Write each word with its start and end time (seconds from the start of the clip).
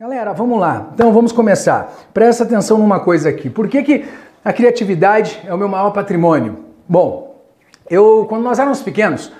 Galera, 0.00 0.32
vamos 0.32 0.58
lá. 0.58 0.86
Então 0.94 1.12
vamos 1.12 1.30
começar. 1.30 1.92
Presta 2.14 2.42
atenção 2.42 2.78
numa 2.78 3.00
coisa 3.00 3.28
aqui. 3.28 3.50
Por 3.50 3.68
que, 3.68 3.82
que 3.82 4.04
a 4.42 4.50
criatividade 4.50 5.38
é 5.44 5.52
o 5.52 5.58
meu 5.58 5.68
maior 5.68 5.90
patrimônio? 5.90 6.64
Bom, 6.88 7.44
eu 7.90 8.24
quando 8.26 8.42
nós 8.42 8.58
éramos 8.58 8.80
pequenos, 8.80 9.30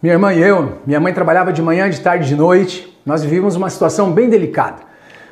minha 0.00 0.14
irmã 0.14 0.32
e 0.32 0.40
eu, 0.40 0.74
minha 0.86 1.00
mãe 1.00 1.12
trabalhava 1.12 1.52
de 1.52 1.60
manhã, 1.60 1.90
de 1.90 2.00
tarde, 2.00 2.28
de 2.28 2.36
noite. 2.36 2.96
Nós 3.04 3.24
vivíamos 3.24 3.56
uma 3.56 3.68
situação 3.68 4.12
bem 4.12 4.28
delicada. 4.28 4.76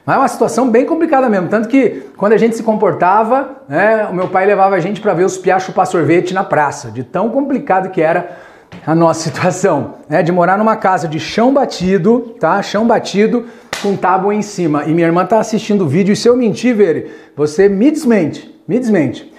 Mas 0.05 0.17
é 0.17 0.19
uma 0.19 0.27
situação 0.27 0.69
bem 0.69 0.85
complicada 0.85 1.29
mesmo. 1.29 1.47
Tanto 1.47 1.69
que 1.69 2.09
quando 2.17 2.33
a 2.33 2.37
gente 2.37 2.57
se 2.57 2.63
comportava, 2.65 3.63
né, 3.69 4.09
o 4.11 4.13
meu 4.13 4.27
pai 4.27 4.45
levava 4.45 4.75
a 4.75 4.81
gente 4.81 5.01
para 5.01 5.15
ver 5.15 5.23
os 5.23 5.39
piachos 5.39 5.67
chupar 5.67 5.87
sorvete 5.87 6.35
na 6.35 6.43
praça, 6.43 6.91
de 6.91 7.05
tão 7.05 7.31
complicado 7.31 7.91
que 7.91 8.03
era 8.03 8.39
a 8.85 8.93
nossa 8.93 9.21
situação. 9.31 9.95
Né, 10.09 10.21
de 10.21 10.33
morar 10.33 10.59
numa 10.59 10.75
casa 10.75 11.07
de 11.07 11.21
chão 11.21 11.55
batido, 11.55 12.35
tá? 12.41 12.61
Chão 12.61 12.85
batido 12.85 13.47
com 13.85 13.95
tábua 13.95 14.35
em 14.35 14.41
cima. 14.41 14.85
E 14.87 14.95
minha 14.95 15.07
irmã 15.07 15.25
está 15.25 15.39
assistindo 15.39 15.85
o 15.85 15.87
vídeo 15.87 16.15
e 16.15 16.17
se 16.17 16.27
eu 16.27 16.35
mentir, 16.35 16.75
Vere, 16.75 17.11
você 17.37 17.69
me 17.69 17.91
desmente, 17.91 18.51
me 18.67 18.79
desmente. 18.79 19.31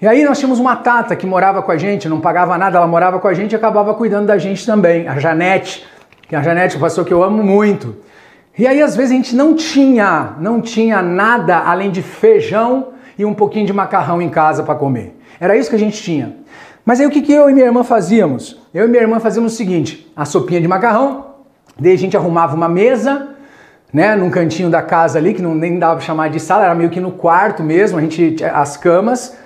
E 0.00 0.06
aí 0.06 0.24
nós 0.24 0.38
tínhamos 0.38 0.60
uma 0.60 0.76
tata 0.76 1.16
que 1.16 1.26
morava 1.26 1.60
com 1.60 1.72
a 1.72 1.76
gente, 1.76 2.08
não 2.08 2.20
pagava 2.20 2.56
nada, 2.56 2.78
ela 2.78 2.86
morava 2.86 3.18
com 3.18 3.26
a 3.26 3.34
gente 3.34 3.52
e 3.52 3.56
acabava 3.56 3.92
cuidando 3.94 4.26
da 4.26 4.38
gente 4.38 4.64
também, 4.64 5.08
a 5.08 5.18
Janete, 5.18 5.84
que 6.28 6.36
é 6.36 6.38
a 6.38 6.42
Janete, 6.42 6.76
uma 6.76 6.86
pessoa 6.86 7.04
que 7.04 7.12
eu 7.12 7.24
amo 7.24 7.42
muito. 7.42 7.96
E 8.56 8.68
aí 8.68 8.80
às 8.80 8.94
vezes 8.94 9.10
a 9.10 9.14
gente 9.16 9.34
não 9.34 9.56
tinha, 9.56 10.34
não 10.38 10.60
tinha 10.60 11.02
nada 11.02 11.58
além 11.58 11.90
de 11.90 12.00
feijão 12.00 12.90
e 13.18 13.24
um 13.24 13.34
pouquinho 13.34 13.66
de 13.66 13.72
macarrão 13.72 14.22
em 14.22 14.28
casa 14.28 14.62
para 14.62 14.76
comer. 14.76 15.18
Era 15.40 15.56
isso 15.56 15.68
que 15.68 15.74
a 15.74 15.78
gente 15.78 16.00
tinha. 16.00 16.36
Mas 16.84 17.00
aí 17.00 17.06
o 17.06 17.10
que, 17.10 17.20
que 17.20 17.32
eu 17.32 17.50
e 17.50 17.52
minha 17.52 17.66
irmã 17.66 17.82
fazíamos? 17.82 18.60
Eu 18.72 18.84
e 18.84 18.88
minha 18.88 19.02
irmã 19.02 19.18
fazíamos 19.18 19.54
o 19.54 19.56
seguinte: 19.56 20.08
a 20.14 20.24
sopinha 20.24 20.60
de 20.60 20.68
macarrão, 20.68 21.34
daí 21.78 21.92
a 21.92 21.98
gente 21.98 22.16
arrumava 22.16 22.54
uma 22.54 22.68
mesa, 22.68 23.30
né, 23.92 24.14
num 24.14 24.30
cantinho 24.30 24.70
da 24.70 24.82
casa 24.82 25.18
ali, 25.18 25.32
que 25.34 25.42
não 25.42 25.54
nem 25.54 25.78
dava 25.78 25.96
pra 25.96 26.04
chamar 26.04 26.28
de 26.28 26.38
sala, 26.38 26.64
era 26.64 26.74
meio 26.74 26.90
que 26.90 27.00
no 27.00 27.12
quarto 27.12 27.62
mesmo, 27.62 27.98
a 27.98 28.00
gente 28.00 28.36
as 28.44 28.76
camas. 28.76 29.36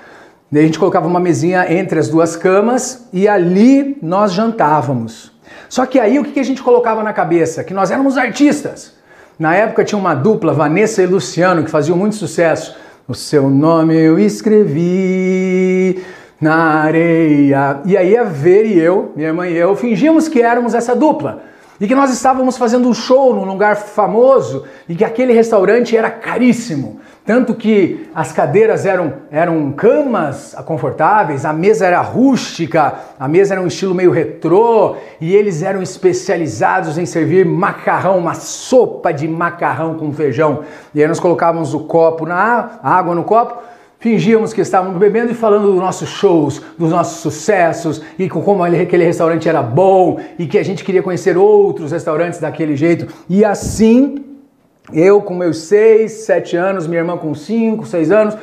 A 0.52 0.58
gente 0.58 0.78
colocava 0.78 1.06
uma 1.06 1.20
mesinha 1.20 1.72
entre 1.72 1.98
as 1.98 2.10
duas 2.10 2.36
camas 2.36 3.08
e 3.10 3.26
ali 3.26 3.96
nós 4.02 4.34
jantávamos. 4.34 5.32
Só 5.66 5.86
que 5.86 5.98
aí 5.98 6.18
o 6.18 6.24
que 6.24 6.38
a 6.38 6.42
gente 6.42 6.62
colocava 6.62 7.02
na 7.02 7.10
cabeça? 7.10 7.64
Que 7.64 7.72
nós 7.72 7.90
éramos 7.90 8.18
artistas. 8.18 8.92
Na 9.38 9.54
época 9.54 9.82
tinha 9.82 9.98
uma 9.98 10.14
dupla, 10.14 10.52
Vanessa 10.52 11.02
e 11.02 11.06
Luciano, 11.06 11.64
que 11.64 11.70
faziam 11.70 11.96
muito 11.96 12.16
sucesso. 12.16 12.76
O 13.08 13.14
seu 13.14 13.48
nome 13.48 13.96
eu 13.96 14.18
escrevi 14.18 16.04
na 16.38 16.82
areia. 16.82 17.80
E 17.86 17.96
aí 17.96 18.14
a 18.14 18.24
Ver 18.24 18.66
e 18.66 18.78
eu, 18.78 19.10
minha 19.16 19.28
irmã 19.28 19.48
e 19.48 19.56
eu, 19.56 19.74
fingíamos 19.74 20.28
que 20.28 20.42
éramos 20.42 20.74
essa 20.74 20.94
dupla 20.94 21.51
e 21.82 21.88
que 21.88 21.96
nós 21.96 22.12
estávamos 22.12 22.56
fazendo 22.56 22.88
um 22.88 22.94
show 22.94 23.34
num 23.34 23.44
lugar 23.44 23.74
famoso 23.74 24.62
e 24.88 24.94
que 24.94 25.04
aquele 25.04 25.32
restaurante 25.32 25.96
era 25.96 26.08
caríssimo. 26.08 27.00
Tanto 27.26 27.56
que 27.56 28.08
as 28.14 28.30
cadeiras 28.30 28.86
eram, 28.86 29.14
eram 29.32 29.72
camas 29.72 30.54
confortáveis, 30.64 31.44
a 31.44 31.52
mesa 31.52 31.84
era 31.84 32.00
rústica, 32.00 32.94
a 33.18 33.26
mesa 33.26 33.54
era 33.54 33.60
um 33.60 33.66
estilo 33.66 33.96
meio 33.96 34.12
retrô 34.12 34.94
e 35.20 35.34
eles 35.34 35.60
eram 35.60 35.82
especializados 35.82 36.98
em 36.98 37.04
servir 37.04 37.44
macarrão, 37.44 38.16
uma 38.16 38.34
sopa 38.34 39.12
de 39.12 39.26
macarrão 39.26 39.94
com 39.94 40.12
feijão. 40.12 40.60
E 40.94 41.02
aí 41.02 41.08
nós 41.08 41.18
colocávamos 41.18 41.74
o 41.74 41.80
copo 41.80 42.24
na 42.24 42.78
água 42.80 43.12
no 43.12 43.24
copo 43.24 43.71
Fingíamos 44.02 44.52
que 44.52 44.60
estávamos 44.60 44.98
bebendo 44.98 45.30
e 45.30 45.34
falando 45.34 45.68
dos 45.68 45.76
nossos 45.76 46.08
shows, 46.08 46.60
dos 46.76 46.90
nossos 46.90 47.20
sucessos 47.20 48.02
e 48.18 48.28
como 48.28 48.64
aquele 48.64 49.04
restaurante 49.04 49.48
era 49.48 49.62
bom 49.62 50.18
e 50.36 50.44
que 50.48 50.58
a 50.58 50.64
gente 50.64 50.82
queria 50.82 51.00
conhecer 51.00 51.36
outros 51.36 51.92
restaurantes 51.92 52.40
daquele 52.40 52.74
jeito. 52.74 53.06
E 53.30 53.44
assim, 53.44 54.24
eu 54.92 55.22
com 55.22 55.36
meus 55.36 55.58
seis, 55.58 56.24
sete 56.24 56.56
anos, 56.56 56.88
minha 56.88 57.00
irmã 57.00 57.16
com 57.16 57.32
cinco, 57.32 57.86
seis 57.86 58.10
anos, 58.10 58.36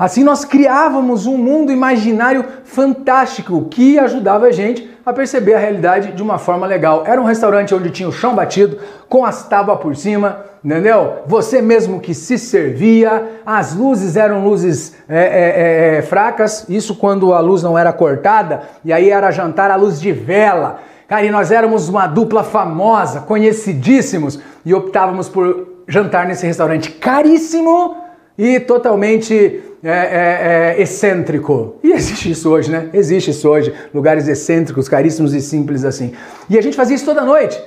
assim 0.00 0.24
nós 0.24 0.44
criávamos 0.44 1.26
um 1.26 1.36
mundo 1.36 1.70
imaginário 1.70 2.44
fantástico 2.64 3.66
que 3.70 3.98
ajudava 3.98 4.46
a 4.46 4.50
gente 4.50 4.90
a 5.04 5.12
perceber 5.12 5.54
a 5.54 5.58
realidade 5.58 6.12
de 6.12 6.22
uma 6.22 6.38
forma 6.38 6.66
legal. 6.66 7.04
Era 7.06 7.20
um 7.20 7.24
restaurante 7.24 7.74
onde 7.74 7.90
tinha 7.90 8.08
o 8.08 8.12
chão 8.12 8.34
batido, 8.34 8.78
com 9.08 9.24
as 9.24 9.46
tábuas 9.46 9.80
por 9.80 9.94
cima, 9.96 10.44
entendeu? 10.64 11.18
Você 11.26 11.60
mesmo 11.60 12.00
que 12.00 12.14
se 12.14 12.38
servia, 12.38 13.40
as 13.44 13.74
luzes 13.74 14.16
eram 14.16 14.44
luzes 14.44 14.94
é, 15.08 15.18
é, 15.18 15.94
é, 15.94 15.98
é, 15.98 16.02
fracas, 16.02 16.66
isso 16.68 16.94
quando 16.94 17.32
a 17.32 17.40
luz 17.40 17.62
não 17.62 17.78
era 17.78 17.92
cortada, 17.92 18.62
e 18.84 18.92
aí 18.92 19.10
era 19.10 19.30
jantar 19.30 19.70
à 19.70 19.76
luz 19.76 20.00
de 20.00 20.12
vela. 20.12 20.80
Cara, 21.08 21.24
e 21.24 21.30
nós 21.30 21.50
éramos 21.50 21.88
uma 21.88 22.06
dupla 22.06 22.44
famosa, 22.44 23.20
conhecidíssimos, 23.20 24.38
e 24.64 24.72
optávamos 24.72 25.28
por 25.28 25.66
jantar 25.88 26.26
nesse 26.26 26.46
restaurante 26.46 26.90
caríssimo 26.92 27.96
e 28.38 28.60
totalmente 28.60 29.60
é, 29.82 29.90
é, 29.90 30.74
é, 30.78 30.82
excêntrico. 30.82 31.76
E 31.82 31.92
existe 31.92 32.30
isso 32.30 32.50
hoje, 32.50 32.70
né? 32.70 32.90
Existe 32.92 33.30
isso 33.30 33.48
hoje. 33.48 33.74
Lugares 33.94 34.28
excêntricos, 34.28 34.88
caríssimos 34.88 35.34
e 35.34 35.40
simples 35.40 35.84
assim. 35.84 36.12
E 36.48 36.58
a 36.58 36.62
gente 36.62 36.76
fazia 36.76 36.96
isso 36.96 37.04
toda 37.04 37.22
noite. 37.22 37.60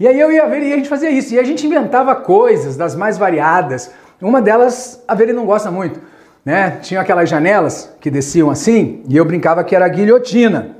E 0.00 0.06
aí 0.06 0.18
eu 0.18 0.32
ia 0.32 0.46
ver 0.46 0.62
e 0.62 0.72
a 0.72 0.76
gente 0.76 0.88
fazia 0.88 1.10
isso. 1.10 1.34
E 1.34 1.38
a 1.38 1.44
gente 1.44 1.66
inventava 1.66 2.14
coisas 2.14 2.76
das 2.76 2.94
mais 2.96 3.18
variadas. 3.18 3.90
Uma 4.20 4.40
delas 4.40 5.02
a 5.06 5.14
Veri 5.14 5.32
não 5.32 5.44
gosta 5.44 5.70
muito. 5.70 6.00
Né? 6.44 6.78
Tinha 6.80 7.00
aquelas 7.00 7.28
janelas 7.28 7.92
que 8.00 8.10
desciam 8.10 8.48
assim, 8.48 9.02
e 9.06 9.16
eu 9.16 9.24
brincava 9.24 9.62
que 9.62 9.76
era 9.76 9.86
guilhotina. 9.88 10.76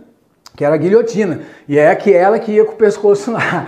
Que 0.57 0.65
era 0.65 0.77
guilhotina. 0.77 1.41
E 1.69 1.77
é 1.79 1.91
aquela 1.91 2.39
que 2.39 2.53
ia 2.53 2.65
com 2.65 2.73
o 2.73 2.77
pescoço 2.77 3.31
lá. 3.33 3.67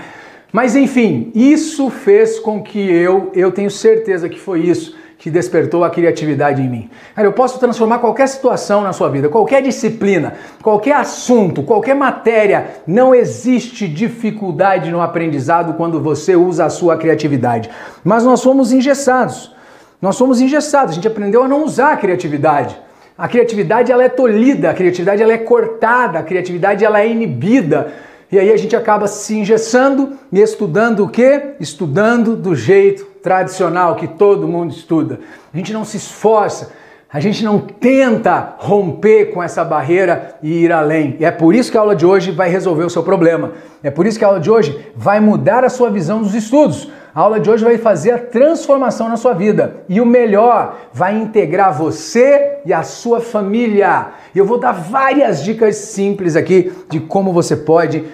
Mas 0.52 0.74
enfim, 0.74 1.30
isso 1.34 1.90
fez 1.90 2.38
com 2.38 2.62
que 2.62 2.78
eu, 2.78 3.30
eu 3.34 3.52
tenho 3.52 3.70
certeza 3.70 4.28
que 4.28 4.40
foi 4.40 4.60
isso 4.60 4.96
que 5.20 5.30
despertou 5.30 5.84
a 5.84 5.90
criatividade 5.90 6.62
em 6.62 6.68
mim. 6.68 6.90
Cara, 7.14 7.28
eu 7.28 7.32
posso 7.34 7.60
transformar 7.60 7.98
qualquer 7.98 8.26
situação 8.26 8.80
na 8.80 8.90
sua 8.90 9.10
vida, 9.10 9.28
qualquer 9.28 9.60
disciplina, 9.62 10.32
qualquer 10.62 10.96
assunto, 10.96 11.62
qualquer 11.62 11.94
matéria. 11.94 12.76
Não 12.86 13.14
existe 13.14 13.86
dificuldade 13.86 14.90
no 14.90 15.02
aprendizado 15.02 15.74
quando 15.74 16.00
você 16.00 16.34
usa 16.34 16.64
a 16.64 16.70
sua 16.70 16.96
criatividade. 16.96 17.68
Mas 18.02 18.24
nós 18.24 18.40
somos 18.40 18.72
engessados. 18.72 19.54
Nós 20.00 20.16
somos 20.16 20.40
engessados. 20.40 20.92
A 20.92 20.94
gente 20.94 21.08
aprendeu 21.08 21.42
a 21.42 21.48
não 21.48 21.64
usar 21.66 21.92
a 21.92 21.96
criatividade. 21.98 22.74
A 23.18 23.28
criatividade 23.28 23.92
ela 23.92 24.02
é 24.02 24.08
tolhida, 24.08 24.70
a 24.70 24.74
criatividade 24.74 25.22
ela 25.22 25.34
é 25.34 25.38
cortada, 25.38 26.18
a 26.18 26.22
criatividade 26.22 26.82
ela 26.82 26.98
é 26.98 27.06
inibida. 27.06 27.92
E 28.32 28.38
aí 28.38 28.50
a 28.50 28.56
gente 28.56 28.74
acaba 28.74 29.06
se 29.06 29.36
engessando 29.36 30.16
e 30.32 30.40
estudando 30.40 31.04
o 31.04 31.10
quê? 31.10 31.56
Estudando 31.60 32.34
do 32.34 32.54
jeito 32.54 33.09
tradicional 33.22 33.96
que 33.96 34.06
todo 34.06 34.48
mundo 34.48 34.72
estuda. 34.72 35.20
A 35.52 35.56
gente 35.56 35.72
não 35.72 35.84
se 35.84 35.96
esforça, 35.96 36.72
a 37.12 37.18
gente 37.18 37.44
não 37.44 37.58
tenta 37.58 38.54
romper 38.58 39.32
com 39.32 39.42
essa 39.42 39.64
barreira 39.64 40.36
e 40.42 40.64
ir 40.64 40.72
além. 40.72 41.16
E 41.18 41.24
é 41.24 41.30
por 41.30 41.54
isso 41.54 41.70
que 41.70 41.76
a 41.76 41.80
aula 41.80 41.96
de 41.96 42.06
hoje 42.06 42.30
vai 42.30 42.48
resolver 42.48 42.84
o 42.84 42.90
seu 42.90 43.02
problema. 43.02 43.52
É 43.82 43.90
por 43.90 44.06
isso 44.06 44.16
que 44.16 44.24
a 44.24 44.28
aula 44.28 44.38
de 44.38 44.48
hoje 44.48 44.92
vai 44.94 45.18
mudar 45.18 45.64
a 45.64 45.68
sua 45.68 45.90
visão 45.90 46.22
dos 46.22 46.34
estudos. 46.34 46.88
A 47.12 47.20
aula 47.20 47.40
de 47.40 47.50
hoje 47.50 47.64
vai 47.64 47.76
fazer 47.78 48.12
a 48.12 48.18
transformação 48.18 49.08
na 49.08 49.16
sua 49.16 49.34
vida. 49.34 49.78
E 49.88 50.00
o 50.00 50.06
melhor, 50.06 50.76
vai 50.92 51.16
integrar 51.16 51.76
você 51.76 52.60
e 52.64 52.72
a 52.72 52.84
sua 52.84 53.20
família. 53.20 54.10
E 54.32 54.38
eu 54.38 54.44
vou 54.44 54.58
dar 54.58 54.70
várias 54.70 55.42
dicas 55.42 55.74
simples 55.74 56.36
aqui 56.36 56.72
de 56.88 57.00
como 57.00 57.32
você 57.32 57.56
pode 57.56 58.04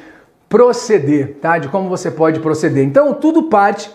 proceder, 0.48 1.36
tá? 1.42 1.58
De 1.58 1.68
como 1.68 1.90
você 1.90 2.10
pode 2.10 2.40
proceder. 2.40 2.82
Então, 2.82 3.12
tudo 3.12 3.42
parte 3.42 3.90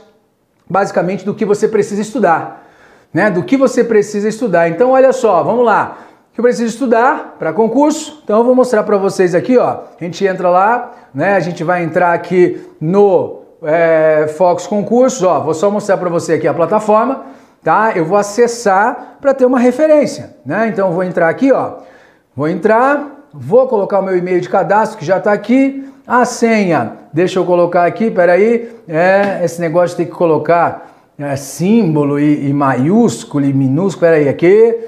basicamente 0.72 1.26
do 1.26 1.36
que 1.36 1.44
você 1.44 1.68
precisa 1.68 2.02
estudar, 2.02 2.66
né? 3.14 3.30
Do 3.30 3.44
que 3.44 3.58
você 3.58 3.84
precisa 3.84 4.30
estudar. 4.30 4.70
Então, 4.70 4.92
olha 4.92 5.12
só, 5.12 5.44
vamos 5.44 5.66
lá. 5.66 5.98
O 6.32 6.34
que 6.34 6.40
eu 6.40 6.44
preciso 6.44 6.70
estudar 6.70 7.36
para 7.38 7.52
concurso? 7.52 8.22
Então, 8.24 8.40
eu 8.40 8.44
vou 8.46 8.56
mostrar 8.56 8.84
para 8.84 8.98
vocês 8.98 9.36
aqui, 9.36 9.58
ó. 9.58 9.80
A 10.00 10.04
gente 10.04 10.26
entra 10.26 10.50
lá, 10.50 10.92
né? 11.14 11.36
A 11.36 11.42
gente 11.42 11.62
vai 11.62 11.84
entrar 11.84 12.14
aqui 12.14 12.66
no 12.80 13.42
é, 13.62 14.34
Fox 14.38 14.66
Concursos, 14.66 15.22
ó. 15.24 15.42
Vou 15.42 15.54
só 15.54 15.70
mostrar 15.70 15.98
para 15.98 16.10
você 16.10 16.34
aqui 16.34 16.48
a 16.48 16.54
plataforma, 16.54 17.26
tá? 17.62 17.92
Eu 17.94 18.06
vou 18.06 18.18
acessar 18.18 19.18
para 19.20 19.34
ter 19.34 19.46
uma 19.46 19.60
referência, 19.60 20.38
né? 20.46 20.70
Então, 20.70 20.88
eu 20.88 20.94
vou 20.94 21.04
entrar 21.04 21.28
aqui, 21.28 21.52
ó. 21.52 21.80
Vou 22.34 22.48
entrar, 22.48 23.28
vou 23.34 23.68
colocar 23.68 24.00
o 24.00 24.04
meu 24.04 24.18
e-mail 24.18 24.40
de 24.40 24.48
cadastro 24.48 24.98
que 24.98 25.06
já 25.06 25.18
está 25.18 25.34
aqui. 25.34 25.91
A 26.06 26.26
senha, 26.26 26.94
deixa 27.14 27.38
eu 27.38 27.46
colocar 27.46 27.86
aqui, 27.86 28.10
peraí, 28.10 28.76
é, 28.88 29.42
esse 29.44 29.62
negócio 29.62 29.96
tem 29.96 30.06
que 30.06 30.12
colocar 30.12 30.92
é, 31.18 31.36
símbolo 31.36 32.20
e, 32.20 32.50
e, 32.50 32.54
maiúsculo 32.54 33.46
e 33.46 33.54
minúsculo, 33.54 34.08
peraí, 34.08 34.28
aqui, 34.28 34.80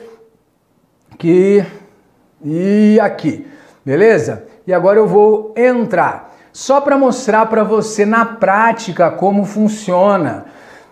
aqui 1.13 1.63
e 2.43 2.99
aqui, 2.99 3.47
beleza? 3.85 4.43
E 4.65 4.73
agora 4.73 4.97
eu 4.97 5.07
vou 5.07 5.53
entrar, 5.55 6.33
só 6.51 6.81
para 6.81 6.97
mostrar 6.97 7.45
para 7.45 7.63
você 7.63 8.05
na 8.05 8.25
prática 8.25 9.11
como 9.11 9.45
funciona, 9.45 10.45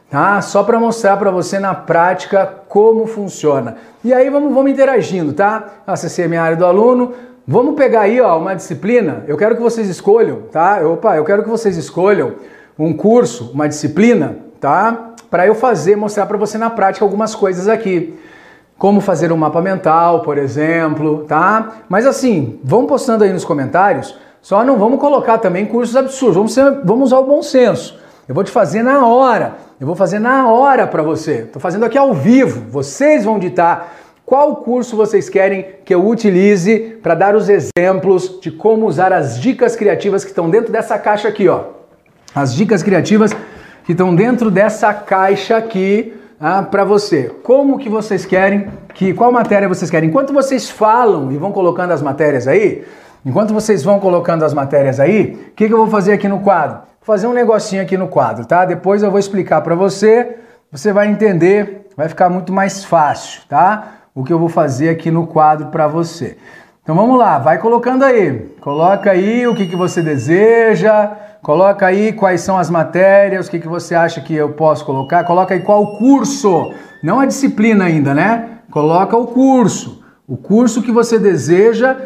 tá? 0.07 0.39
Só 0.41 0.63
para 0.63 0.79
mostrar 0.79 1.17
para 1.17 1.31
você 1.31 1.57
na 1.57 1.73
prática 1.73 2.45
como 2.67 3.07
funciona. 3.07 3.77
E 4.03 4.13
aí 4.13 4.29
vamos, 4.29 4.53
vamos 4.53 4.71
interagindo, 4.71 5.33
tá? 5.33 5.81
Acessei 5.87 6.25
a 6.25 6.27
minha 6.27 6.43
área 6.43 6.57
do 6.57 6.65
aluno, 6.65 7.13
Vamos 7.47 7.75
pegar 7.75 8.01
aí 8.01 8.21
ó, 8.21 8.37
uma 8.37 8.55
disciplina. 8.55 9.23
Eu 9.27 9.37
quero 9.37 9.55
que 9.55 9.61
vocês 9.61 9.87
escolham, 9.89 10.43
tá? 10.51 10.79
Opa, 10.85 11.15
eu 11.17 11.25
quero 11.25 11.43
que 11.43 11.49
vocês 11.49 11.77
escolham 11.77 12.35
um 12.77 12.93
curso, 12.93 13.51
uma 13.53 13.67
disciplina, 13.67 14.37
tá? 14.59 15.11
para 15.31 15.47
eu 15.47 15.55
fazer, 15.55 15.95
mostrar 15.95 16.25
para 16.25 16.37
você 16.37 16.57
na 16.57 16.69
prática 16.69 17.05
algumas 17.05 17.33
coisas 17.33 17.69
aqui. 17.69 18.19
Como 18.77 18.99
fazer 18.99 19.31
um 19.31 19.37
mapa 19.37 19.61
mental, 19.61 20.21
por 20.23 20.37
exemplo, 20.37 21.23
tá? 21.25 21.83
Mas 21.87 22.05
assim, 22.05 22.59
vão 22.61 22.85
postando 22.85 23.23
aí 23.23 23.31
nos 23.31 23.45
comentários, 23.45 24.19
só 24.41 24.63
não 24.65 24.77
vamos 24.77 24.99
colocar 24.99 25.37
também 25.37 25.65
cursos 25.65 25.95
absurdos, 25.95 26.35
vamos, 26.35 26.53
ser, 26.53 26.81
vamos 26.83 27.05
usar 27.05 27.19
o 27.19 27.25
bom 27.25 27.41
senso. 27.41 27.97
Eu 28.27 28.35
vou 28.35 28.43
te 28.43 28.51
fazer 28.51 28.83
na 28.83 29.05
hora, 29.07 29.55
eu 29.79 29.87
vou 29.87 29.95
fazer 29.95 30.19
na 30.19 30.49
hora 30.49 30.85
para 30.85 31.01
você. 31.01 31.43
Estou 31.43 31.61
fazendo 31.61 31.85
aqui 31.85 31.97
ao 31.97 32.13
vivo, 32.13 32.69
vocês 32.69 33.23
vão 33.23 33.39
ditar 33.39 33.95
qual 34.31 34.55
curso 34.55 34.95
vocês 34.95 35.27
querem 35.27 35.65
que 35.83 35.93
eu 35.93 36.07
utilize 36.07 36.97
para 37.03 37.13
dar 37.13 37.35
os 37.35 37.49
exemplos 37.49 38.39
de 38.39 38.49
como 38.49 38.85
usar 38.85 39.11
as 39.11 39.37
dicas 39.37 39.75
criativas 39.75 40.23
que 40.23 40.29
estão 40.29 40.49
dentro 40.49 40.71
dessa 40.71 40.97
caixa 40.97 41.27
aqui, 41.27 41.49
ó. 41.49 41.63
As 42.33 42.55
dicas 42.55 42.81
criativas 42.81 43.33
que 43.83 43.91
estão 43.91 44.15
dentro 44.15 44.49
dessa 44.49 44.93
caixa 44.93 45.57
aqui 45.57 46.13
ah, 46.39 46.63
para 46.63 46.85
você. 46.85 47.23
Como 47.43 47.77
que 47.77 47.89
vocês 47.89 48.25
querem 48.25 48.69
que 48.93 49.13
qual 49.13 49.33
matéria 49.33 49.67
vocês 49.67 49.91
querem? 49.91 50.07
Enquanto 50.07 50.31
vocês 50.31 50.69
falam 50.69 51.29
e 51.33 51.35
vão 51.35 51.51
colocando 51.51 51.91
as 51.91 52.01
matérias 52.01 52.47
aí, 52.47 52.85
enquanto 53.25 53.53
vocês 53.53 53.83
vão 53.83 53.99
colocando 53.99 54.45
as 54.45 54.53
matérias 54.53 54.97
aí, 54.97 55.37
o 55.49 55.55
que, 55.55 55.67
que 55.67 55.73
eu 55.73 55.77
vou 55.77 55.87
fazer 55.87 56.13
aqui 56.13 56.29
no 56.29 56.39
quadro? 56.39 56.77
Vou 56.77 57.05
fazer 57.05 57.27
um 57.27 57.33
negocinho 57.33 57.81
aqui 57.81 57.97
no 57.97 58.07
quadro, 58.07 58.45
tá? 58.45 58.63
Depois 58.63 59.03
eu 59.03 59.11
vou 59.11 59.19
explicar 59.19 59.59
para 59.59 59.75
você, 59.75 60.37
você 60.71 60.93
vai 60.93 61.09
entender, 61.09 61.89
vai 61.97 62.07
ficar 62.07 62.29
muito 62.29 62.53
mais 62.53 62.85
fácil, 62.85 63.41
tá? 63.49 63.97
O 64.13 64.23
que 64.23 64.33
eu 64.33 64.39
vou 64.39 64.49
fazer 64.49 64.89
aqui 64.89 65.09
no 65.09 65.27
quadro 65.27 65.67
para 65.67 65.87
você. 65.87 66.37
Então 66.83 66.95
vamos 66.95 67.17
lá, 67.17 67.39
vai 67.39 67.57
colocando 67.57 68.03
aí. 68.03 68.53
Coloca 68.59 69.11
aí 69.11 69.47
o 69.47 69.55
que, 69.55 69.67
que 69.67 69.75
você 69.75 70.01
deseja, 70.01 71.11
coloca 71.41 71.85
aí 71.85 72.11
quais 72.11 72.41
são 72.41 72.57
as 72.57 72.69
matérias, 72.69 73.47
o 73.47 73.51
que, 73.51 73.59
que 73.59 73.67
você 73.67 73.95
acha 73.95 74.19
que 74.21 74.33
eu 74.35 74.49
posso 74.49 74.85
colocar, 74.85 75.23
coloca 75.23 75.53
aí 75.53 75.61
qual 75.61 75.97
curso, 75.97 76.73
não 77.03 77.19
a 77.19 77.25
disciplina 77.25 77.85
ainda, 77.85 78.13
né? 78.13 78.49
Coloca 78.69 79.15
o 79.15 79.27
curso, 79.27 80.03
o 80.27 80.35
curso 80.35 80.81
que 80.81 80.91
você 80.91 81.19
deseja 81.19 81.97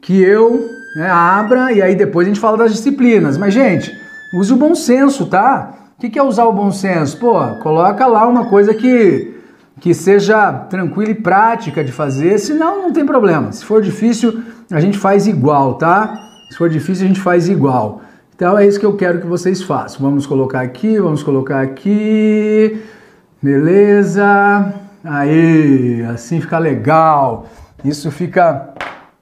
que 0.00 0.20
eu 0.20 0.68
né, 0.96 1.08
abra 1.10 1.72
e 1.72 1.80
aí 1.80 1.94
depois 1.94 2.26
a 2.26 2.30
gente 2.30 2.40
fala 2.40 2.56
das 2.56 2.72
disciplinas. 2.72 3.38
Mas, 3.38 3.54
gente, 3.54 3.90
use 4.34 4.52
o 4.52 4.56
bom 4.56 4.74
senso, 4.74 5.26
tá? 5.26 5.72
O 5.96 6.00
que, 6.00 6.10
que 6.10 6.18
é 6.18 6.22
usar 6.22 6.44
o 6.44 6.52
bom 6.52 6.70
senso? 6.70 7.16
Pô, 7.18 7.34
coloca 7.62 8.06
lá 8.06 8.26
uma 8.26 8.46
coisa 8.46 8.74
que 8.74 9.41
que 9.82 9.92
seja 9.92 10.52
tranquila 10.52 11.10
e 11.10 11.14
prática 11.14 11.82
de 11.82 11.90
fazer, 11.90 12.38
senão 12.38 12.82
não 12.82 12.92
tem 12.92 13.04
problema. 13.04 13.50
Se 13.50 13.64
for 13.64 13.82
difícil, 13.82 14.40
a 14.70 14.78
gente 14.78 14.96
faz 14.96 15.26
igual, 15.26 15.74
tá? 15.74 16.16
Se 16.48 16.56
for 16.56 16.70
difícil, 16.70 17.04
a 17.04 17.08
gente 17.08 17.20
faz 17.20 17.48
igual. 17.48 18.00
Então 18.32 18.56
é 18.56 18.64
isso 18.64 18.78
que 18.78 18.86
eu 18.86 18.96
quero 18.96 19.20
que 19.20 19.26
vocês 19.26 19.60
façam. 19.60 19.98
Vamos 20.00 20.24
colocar 20.24 20.60
aqui, 20.60 21.00
vamos 21.00 21.24
colocar 21.24 21.60
aqui. 21.60 22.80
Beleza? 23.42 24.72
Aí, 25.02 26.06
assim 26.14 26.40
fica 26.40 26.60
legal. 26.60 27.48
Isso 27.84 28.08
fica 28.12 28.68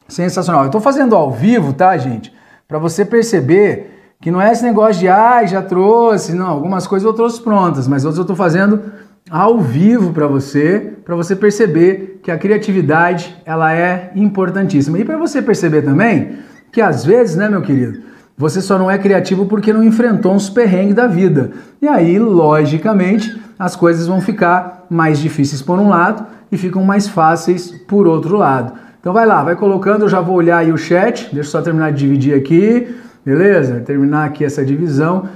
sensacional. 0.09 0.65
Eu 0.65 0.67
estou 0.67 0.81
fazendo 0.83 1.17
ao 1.17 1.31
vivo, 1.31 1.73
tá, 1.73 1.97
gente? 1.97 2.35
Para 2.69 2.79
você 2.79 3.03
perceber 3.03 4.13
que 4.21 4.31
não 4.31 4.43
é 4.43 4.53
esse 4.53 4.63
negócio 4.63 5.01
de, 5.01 5.09
ah, 5.09 5.43
já 5.47 5.63
trouxe. 5.63 6.35
Não, 6.35 6.49
algumas 6.49 6.87
coisas 6.87 7.07
eu 7.07 7.15
trouxe 7.15 7.41
prontas, 7.41 7.89
mas 7.89 8.05
outras 8.05 8.19
eu 8.19 8.25
estou 8.25 8.37
fazendo 8.37 8.83
ao 9.29 9.61
vivo 9.61 10.13
para 10.13 10.27
você, 10.27 10.95
para 11.05 11.17
você 11.17 11.35
perceber 11.37 12.21
que 12.23 12.31
a 12.31 12.39
criatividade 12.39 13.37
ela 13.45 13.75
é 13.75 14.13
importantíssima. 14.15 14.99
E 14.99 15.05
para 15.05 15.19
você 15.19 15.43
perceber 15.43 15.83
também 15.83 16.39
que 16.73 16.81
às 16.81 17.05
vezes, 17.05 17.37
né, 17.37 17.49
meu 17.49 17.63
querido, 17.63 18.01
você 18.37 18.61
só 18.61 18.79
não 18.79 18.91
é 18.91 18.97
criativo 18.97 19.47
porque 19.47 19.73
não 19.73 19.85
enfrentou 19.85 20.33
uns 20.33 20.49
perrengues 20.49 20.95
da 20.95 21.07
vida. 21.07 21.51
E 21.83 21.87
aí, 21.87 22.19
logicamente, 22.19 23.39
as 23.59 23.77
coisas 23.77 24.07
vão 24.07 24.21
ficar 24.21 24.87
mais 24.89 25.19
difíceis 25.19 25.61
por 25.61 25.79
um 25.79 25.89
lado 25.89 26.25
e 26.51 26.57
ficam 26.57 26.83
mais 26.83 27.07
fáceis 27.07 27.71
por 27.87 28.07
outro 28.07 28.37
lado. 28.37 28.73
Então 28.99 29.13
vai 29.13 29.27
lá, 29.27 29.43
vai 29.43 29.57
colocando, 29.57 30.03
eu 30.03 30.09
já 30.09 30.21
vou 30.21 30.37
olhar 30.37 30.59
aí 30.59 30.73
o 30.73 30.77
chat, 30.77 31.25
deixa 31.25 31.39
eu 31.39 31.45
só 31.45 31.63
terminar 31.63 31.93
de 31.93 31.99
dividir 31.99 32.35
aqui, 32.35 32.95
beleza? 33.25 33.81
Terminar 33.81 34.25
aqui 34.25 34.45
essa 34.45 34.65
divisão. 34.65 35.29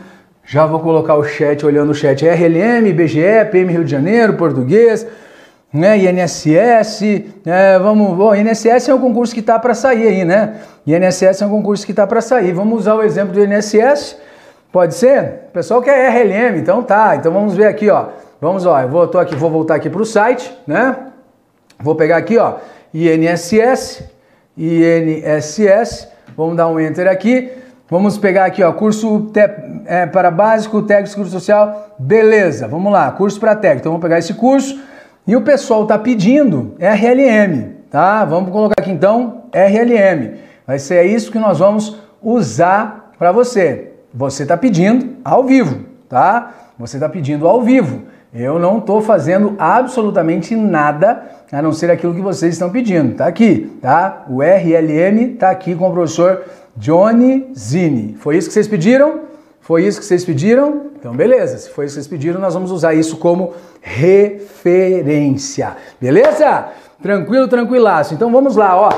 Já 0.46 0.66
vou 0.66 0.78
colocar 0.80 1.14
o 1.14 1.24
chat, 1.24 1.64
olhando 1.64 1.90
o 1.90 1.94
chat. 1.94 2.22
RLM, 2.22 2.86
IBGE, 2.88 3.46
PM 3.50 3.72
Rio 3.72 3.82
de 3.82 3.90
Janeiro, 3.90 4.34
português, 4.34 5.06
né? 5.72 5.96
INSS. 5.96 7.02
É, 7.46 7.78
vamos, 7.78 8.14
bom, 8.14 8.34
INSS 8.34 8.88
é 8.88 8.94
um 8.94 9.00
concurso 9.00 9.32
que 9.32 9.40
está 9.40 9.58
para 9.58 9.72
sair 9.72 10.06
aí, 10.06 10.24
né? 10.24 10.56
INSS 10.86 11.40
é 11.40 11.46
um 11.46 11.50
concurso 11.50 11.86
que 11.86 11.92
está 11.92 12.06
para 12.06 12.20
sair. 12.20 12.52
Vamos 12.52 12.80
usar 12.80 12.94
o 12.94 13.02
exemplo 13.02 13.32
do 13.32 13.42
INSS. 13.42 14.18
Pode 14.70 14.94
ser? 14.94 15.44
O 15.48 15.52
pessoal 15.52 15.80
quer 15.80 16.10
RLM, 16.10 16.58
então 16.58 16.82
tá. 16.82 17.16
Então 17.16 17.32
vamos 17.32 17.54
ver 17.54 17.66
aqui, 17.66 17.88
ó. 17.88 18.08
Vamos, 18.38 18.66
ó. 18.66 18.78
Eu 18.78 18.88
vou, 18.88 19.08
tô 19.08 19.18
aqui, 19.18 19.34
vou 19.34 19.50
voltar 19.50 19.76
aqui 19.76 19.88
para 19.88 20.02
o 20.02 20.04
site, 20.04 20.52
né? 20.66 20.94
Vou 21.80 21.94
pegar 21.94 22.18
aqui, 22.18 22.36
ó. 22.36 22.56
INSS, 22.92 24.04
INSS. 24.58 26.08
Vamos 26.36 26.54
dar 26.54 26.68
um 26.68 26.78
enter 26.78 27.08
aqui. 27.08 27.63
Vamos 27.88 28.16
pegar 28.16 28.46
aqui, 28.46 28.62
ó, 28.62 28.72
curso 28.72 29.30
te, 29.30 29.40
é, 29.84 30.06
para 30.06 30.30
básico, 30.30 30.80
técnico, 30.80 31.16
curso 31.16 31.30
social, 31.30 31.94
beleza, 31.98 32.66
vamos 32.66 32.90
lá, 32.90 33.10
curso 33.10 33.38
para 33.38 33.54
técnico. 33.54 33.80
Então 33.80 33.92
vamos 33.92 34.02
pegar 34.02 34.18
esse 34.18 34.32
curso 34.32 34.80
e 35.26 35.36
o 35.36 35.42
pessoal 35.42 35.82
está 35.82 35.98
pedindo 35.98 36.74
RLM, 36.78 37.74
tá? 37.90 38.24
Vamos 38.24 38.50
colocar 38.50 38.80
aqui 38.80 38.90
então 38.90 39.42
RLM. 39.52 40.38
Vai 40.66 40.78
ser 40.78 41.04
isso 41.04 41.30
que 41.30 41.38
nós 41.38 41.58
vamos 41.58 41.98
usar 42.22 43.12
para 43.18 43.30
você. 43.32 43.92
Você 44.14 44.44
está 44.44 44.56
pedindo 44.56 45.16
ao 45.22 45.44
vivo, 45.44 45.84
tá? 46.08 46.54
Você 46.78 46.96
está 46.96 47.08
pedindo 47.08 47.46
ao 47.46 47.60
vivo. 47.60 48.02
Eu 48.32 48.58
não 48.58 48.78
estou 48.78 49.00
fazendo 49.00 49.54
absolutamente 49.58 50.56
nada 50.56 51.22
a 51.52 51.62
não 51.62 51.72
ser 51.72 51.90
aquilo 51.90 52.14
que 52.14 52.20
vocês 52.20 52.54
estão 52.54 52.70
pedindo. 52.70 53.14
Tá 53.14 53.26
aqui, 53.26 53.78
tá? 53.80 54.24
O 54.28 54.42
RLM 54.42 55.36
tá 55.38 55.50
aqui 55.50 55.74
com 55.74 55.88
o 55.88 55.92
professor 55.92 56.42
Johnny 56.76 57.52
Zini. 57.56 58.16
Foi 58.18 58.36
isso 58.36 58.48
que 58.48 58.54
vocês 58.54 58.68
pediram? 58.68 59.20
Foi 59.60 59.84
isso 59.84 59.98
que 59.98 60.06
vocês 60.06 60.24
pediram? 60.24 60.90
Então, 60.96 61.14
beleza. 61.14 61.58
Se 61.58 61.70
foi 61.70 61.86
isso 61.86 61.94
que 61.94 62.00
vocês 62.00 62.08
pediram, 62.08 62.40
nós 62.40 62.54
vamos 62.54 62.70
usar 62.70 62.94
isso 62.94 63.16
como 63.16 63.54
referência. 63.80 65.76
Beleza? 66.00 66.68
Tranquilo, 67.02 67.48
tranquilaço. 67.48 68.14
Então, 68.14 68.30
vamos 68.30 68.56
lá, 68.56 68.76
ó. 68.76 68.90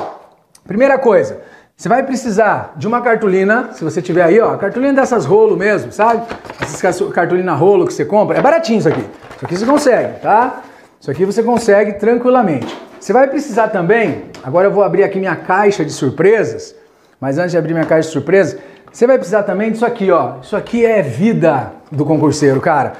Primeira 0.66 0.98
coisa, 0.98 1.40
você 1.76 1.88
vai 1.88 2.02
precisar 2.02 2.72
de 2.76 2.88
uma 2.88 3.02
cartolina, 3.02 3.68
se 3.72 3.84
você 3.84 4.00
tiver 4.00 4.22
aí, 4.22 4.40
ó, 4.40 4.56
cartolina 4.56 4.94
dessas 4.94 5.26
rolo 5.26 5.56
mesmo, 5.56 5.92
sabe? 5.92 6.22
Essas 6.58 6.80
cartolina 7.12 7.54
rolo 7.54 7.86
que 7.86 7.92
você 7.92 8.04
compra, 8.04 8.38
é 8.38 8.40
baratinho 8.40 8.78
isso 8.78 8.88
aqui. 8.88 9.04
Isso 9.36 9.44
aqui 9.44 9.56
você 9.56 9.66
consegue, 9.66 10.20
tá? 10.20 10.62
Isso 10.98 11.10
aqui 11.10 11.26
você 11.26 11.42
consegue 11.42 11.92
tranquilamente. 11.94 12.74
Você 12.98 13.12
vai 13.12 13.28
precisar 13.28 13.68
também, 13.68 14.24
agora 14.42 14.68
eu 14.68 14.72
vou 14.72 14.82
abrir 14.82 15.04
aqui 15.04 15.18
minha 15.18 15.36
caixa 15.36 15.84
de 15.84 15.92
surpresas, 15.92 16.74
mas 17.20 17.38
antes 17.38 17.52
de 17.52 17.58
abrir 17.58 17.72
minha 17.72 17.86
caixa 17.86 18.08
de 18.08 18.12
surpresa, 18.12 18.58
você 18.92 19.06
vai 19.06 19.18
precisar 19.18 19.42
também 19.42 19.70
disso 19.70 19.84
aqui, 19.84 20.10
ó. 20.10 20.34
Isso 20.42 20.56
aqui 20.56 20.84
é 20.84 21.02
vida 21.02 21.72
do 21.90 22.04
concurseiro, 22.04 22.60
cara. 22.60 22.94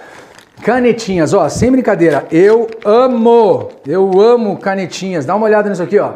Canetinhas, 0.63 1.33
ó, 1.35 1.49
sem 1.49 1.71
brincadeira. 1.71 2.27
Eu 2.31 2.67
amo, 2.85 3.71
eu 3.87 4.21
amo 4.21 4.59
canetinhas. 4.59 5.25
Dá 5.25 5.35
uma 5.35 5.47
olhada 5.47 5.69
nisso 5.69 5.83
aqui, 5.83 5.99
ó. 5.99 6.13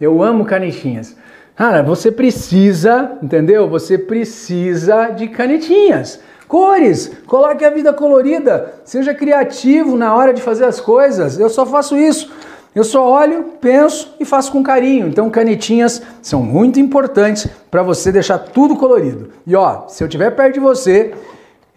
Eu 0.00 0.22
amo 0.22 0.44
canetinhas. 0.44 1.16
Cara, 1.56 1.82
você 1.82 2.10
precisa, 2.10 3.12
entendeu? 3.22 3.68
Você 3.68 3.96
precisa 3.96 5.10
de 5.10 5.28
canetinhas. 5.28 6.20
Cores, 6.48 7.12
coloque 7.26 7.64
a 7.64 7.70
vida 7.70 7.92
colorida, 7.92 8.74
seja 8.84 9.14
criativo 9.14 9.96
na 9.96 10.14
hora 10.14 10.34
de 10.34 10.42
fazer 10.42 10.64
as 10.64 10.80
coisas. 10.80 11.38
Eu 11.38 11.48
só 11.48 11.64
faço 11.64 11.96
isso. 11.96 12.32
Eu 12.74 12.82
só 12.82 13.08
olho, 13.08 13.52
penso 13.60 14.14
e 14.18 14.24
faço 14.24 14.50
com 14.50 14.62
carinho. 14.62 15.06
Então, 15.06 15.30
canetinhas 15.30 16.02
são 16.20 16.42
muito 16.42 16.80
importantes 16.80 17.46
para 17.70 17.82
você 17.82 18.10
deixar 18.10 18.38
tudo 18.38 18.76
colorido. 18.76 19.30
E 19.46 19.54
ó, 19.54 19.86
se 19.86 20.02
eu 20.02 20.08
estiver 20.08 20.30
perto 20.32 20.54
de 20.54 20.60
você 20.60 21.14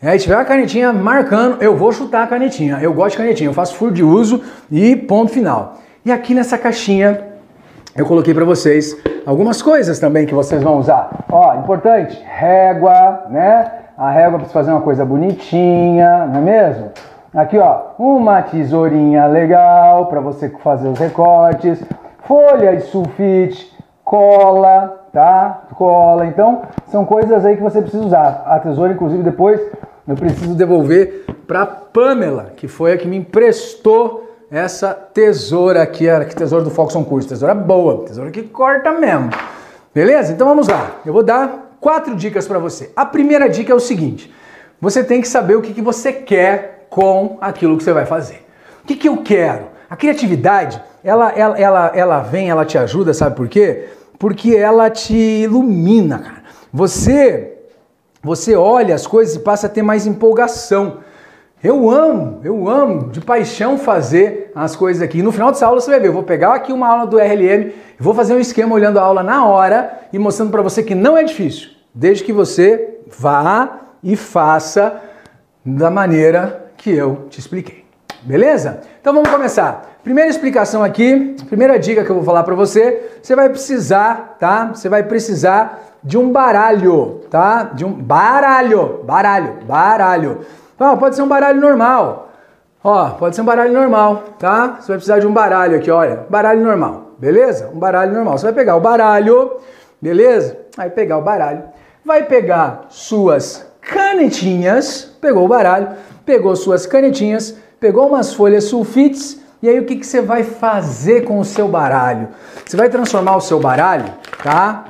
é, 0.02 0.16
e 0.16 0.20
tiver 0.20 0.36
a 0.36 0.46
canetinha 0.46 0.92
marcando, 0.92 1.62
eu 1.62 1.76
vou 1.76 1.92
chutar 1.92 2.24
a 2.24 2.28
canetinha. 2.28 2.80
Eu 2.82 2.94
gosto 2.94 3.12
de 3.12 3.18
canetinha, 3.18 3.50
eu 3.50 3.54
faço 3.54 3.76
furo 3.76 3.92
de 3.92 4.04
uso 4.04 4.42
e 4.72 4.96
ponto 4.96 5.32
final. 5.32 5.78
E 6.04 6.12
aqui 6.12 6.34
nessa 6.34 6.58
caixinha 6.58 7.22
eu 7.96 8.06
coloquei 8.06 8.34
para 8.34 8.46
vocês 8.46 8.96
algumas 9.26 9.62
coisas 9.62 10.00
também 10.00 10.26
que 10.26 10.34
vocês 10.34 10.62
vão 10.62 10.78
usar. 10.78 11.26
Ó, 11.32 11.56
importante, 11.56 12.16
régua, 12.24 13.24
né? 13.30 13.72
A 13.98 14.12
régua 14.12 14.38
para 14.38 14.48
fazer 14.50 14.70
uma 14.72 14.82
coisa 14.82 15.04
bonitinha, 15.04 16.28
não 16.28 16.40
é 16.40 16.42
mesmo? 16.42 16.92
Aqui, 17.38 17.56
ó, 17.60 17.92
uma 18.00 18.42
tesourinha 18.42 19.28
legal 19.28 20.08
para 20.08 20.20
você 20.20 20.50
fazer 20.64 20.88
os 20.88 20.98
recortes, 20.98 21.80
folha 22.24 22.76
de 22.76 22.82
sulfite, 22.86 23.78
cola, 24.04 25.06
tá? 25.14 25.68
Cola. 25.76 26.26
Então, 26.26 26.64
são 26.88 27.06
coisas 27.06 27.46
aí 27.46 27.56
que 27.56 27.62
você 27.62 27.80
precisa 27.80 28.04
usar. 28.04 28.42
A 28.44 28.60
tesoura, 28.60 28.94
inclusive, 28.94 29.22
depois 29.22 29.62
eu 30.08 30.16
preciso 30.16 30.56
devolver 30.56 31.26
para 31.46 31.64
Pamela, 31.68 32.54
que 32.56 32.68
foi 32.68 32.94
a 32.94 32.98
que 32.98 33.08
me 33.08 33.18
emprestou 33.18 34.28
essa 34.50 34.92
tesoura 34.92 35.84
aqui, 35.84 36.10
a 36.10 36.26
tesoura 36.26 36.64
do 36.64 36.72
Foxon 36.72 37.04
Curso. 37.04 37.30
Tesoura 37.30 37.54
boa, 37.54 38.04
tesoura 38.04 38.32
que 38.32 38.42
corta 38.42 38.92
mesmo. 38.94 39.30
Beleza? 39.94 40.34
Então 40.34 40.48
vamos 40.48 40.68
lá. 40.68 40.90
Eu 41.06 41.14
vou 41.14 41.22
dar 41.22 41.76
quatro 41.80 42.16
dicas 42.16 42.48
para 42.48 42.58
você. 42.58 42.92
A 42.96 43.06
primeira 43.06 43.48
dica 43.48 43.72
é 43.72 43.76
o 43.76 43.80
seguinte: 43.80 44.34
você 44.82 45.04
tem 45.04 45.22
que 45.22 45.28
saber 45.28 45.56
o 45.56 45.62
que, 45.62 45.72
que 45.72 45.84
você 45.84 46.12
quer 46.12 46.77
com 46.90 47.38
aquilo 47.42 47.78
que 47.78 47.84
você 47.84 47.94
vai 47.94 48.06
fazer. 48.06 48.46
O 48.84 48.88
que, 48.88 48.96
que 48.96 49.08
eu 49.10 49.18
quero? 49.18 49.68
A 49.90 49.96
criatividade, 49.96 50.82
ela, 51.04 51.32
ela, 51.32 51.58
ela, 51.58 51.92
ela 51.96 52.20
vem, 52.20 52.50
ela 52.50 52.66
te 52.66 52.78
ajuda, 52.78 53.14
sabe 53.14 53.36
por 53.36 53.48
quê? 53.48 53.86
Porque 54.20 54.56
ela 54.56 54.90
te 54.90 55.16
ilumina, 55.16 56.20
cara. 56.20 56.44
Você, 56.74 57.58
você 58.22 58.56
olha 58.56 58.94
as 58.94 59.08
coisas 59.08 59.36
e 59.36 59.40
passa 59.40 59.68
a 59.68 59.70
ter 59.70 59.82
mais 59.82 60.06
empolgação. 60.06 61.00
Eu 61.64 61.90
amo, 61.90 62.40
eu 62.44 62.68
amo 62.70 63.10
de 63.10 63.20
paixão 63.20 63.78
fazer 63.78 64.52
as 64.54 64.76
coisas 64.76 65.02
aqui. 65.02 65.24
No 65.24 65.32
final 65.32 65.52
dessa 65.52 65.66
aula 65.66 65.82
você 65.82 65.90
vai 65.90 66.00
ver, 66.00 66.10
eu 66.10 66.14
vou 66.14 66.24
pegar 66.24 66.54
aqui 66.54 66.72
uma 66.72 66.88
aula 66.88 67.08
do 67.08 67.18
RLM, 67.18 67.72
vou 67.98 68.14
fazer 68.14 68.36
um 68.36 68.40
esquema 68.40 68.76
olhando 68.76 69.00
a 69.00 69.02
aula 69.02 69.24
na 69.24 69.46
hora 69.46 70.02
e 70.14 70.20
mostrando 70.20 70.52
para 70.52 70.62
você 70.62 70.84
que 70.84 70.94
não 70.94 71.18
é 71.18 71.24
difícil, 71.24 71.70
desde 71.96 72.24
que 72.24 72.32
você 72.32 73.00
vá 73.08 73.80
e 74.04 74.16
faça 74.16 75.02
da 75.66 75.90
maneira 75.90 76.67
que 76.78 76.92
eu 76.92 77.28
te 77.30 77.40
expliquei. 77.40 77.86
Beleza? 78.24 78.82
Então 79.00 79.14
vamos 79.14 79.30
começar. 79.30 79.98
Primeira 80.04 80.30
explicação 80.30 80.84
aqui, 80.84 81.36
primeira 81.48 81.78
dica 81.78 82.04
que 82.04 82.10
eu 82.10 82.16
vou 82.16 82.24
falar 82.24 82.44
para 82.44 82.56
você, 82.56 83.20
você 83.22 83.36
vai 83.36 83.50
precisar, 83.50 84.38
tá? 84.40 84.68
Você 84.74 84.88
vai 84.88 85.04
precisar 85.04 85.98
de 86.04 86.18
um 86.18 86.32
baralho, 86.32 87.22
tá? 87.30 87.64
De 87.64 87.84
um 87.84 87.92
baralho, 87.92 89.04
baralho, 89.04 89.60
baralho. 89.66 90.40
Pode 91.00 91.16
ser 91.16 91.22
um 91.22 91.28
baralho 91.28 91.60
normal. 91.60 92.30
Ó, 92.84 93.10
pode 93.12 93.36
ser 93.36 93.42
um 93.42 93.46
baralho 93.46 93.74
normal, 93.74 94.24
tá? 94.40 94.78
Você 94.80 94.88
vai 94.88 94.98
precisar 94.98 95.20
de 95.20 95.28
um 95.28 95.34
baralho 95.34 95.76
aqui, 95.76 95.92
olha. 95.92 96.26
Baralho 96.30 96.64
normal, 96.64 97.12
beleza? 97.18 97.70
Um 97.74 97.80
baralho 97.80 98.14
normal. 98.14 98.38
Você 98.38 98.46
vai 98.46 98.54
pegar 98.54 98.78
o 98.78 98.80
baralho, 98.80 99.58
beleza? 100.02 100.58
Vai 100.78 100.90
pegar 100.90 101.18
o 101.18 101.22
baralho. 101.22 101.64
Vai 102.06 102.24
pegar 102.24 102.86
suas 102.88 103.67
canetinhas, 103.82 105.12
pegou 105.22 105.46
o 105.46 105.48
baralho, 105.48 105.90
pegou 106.26 106.56
suas 106.56 106.86
canetinhas, 106.86 107.56
pegou 107.80 108.08
umas 108.08 108.34
folhas 108.34 108.66
sulfites, 108.66 109.42
e 109.62 109.68
aí 109.70 109.80
o 109.80 109.86
que, 109.86 109.96
que 109.96 110.06
você 110.06 110.22
vai 110.22 110.44
fazer 110.44 111.24
com 111.24 111.40
o 111.40 111.46
seu 111.46 111.68
baralho? 111.68 112.30
Você 112.66 112.78
vai 112.78 112.90
transformar 112.90 113.36
o 113.38 113.42
seu 113.42 113.60
baralho, 113.60 114.06
tá? 114.44 114.86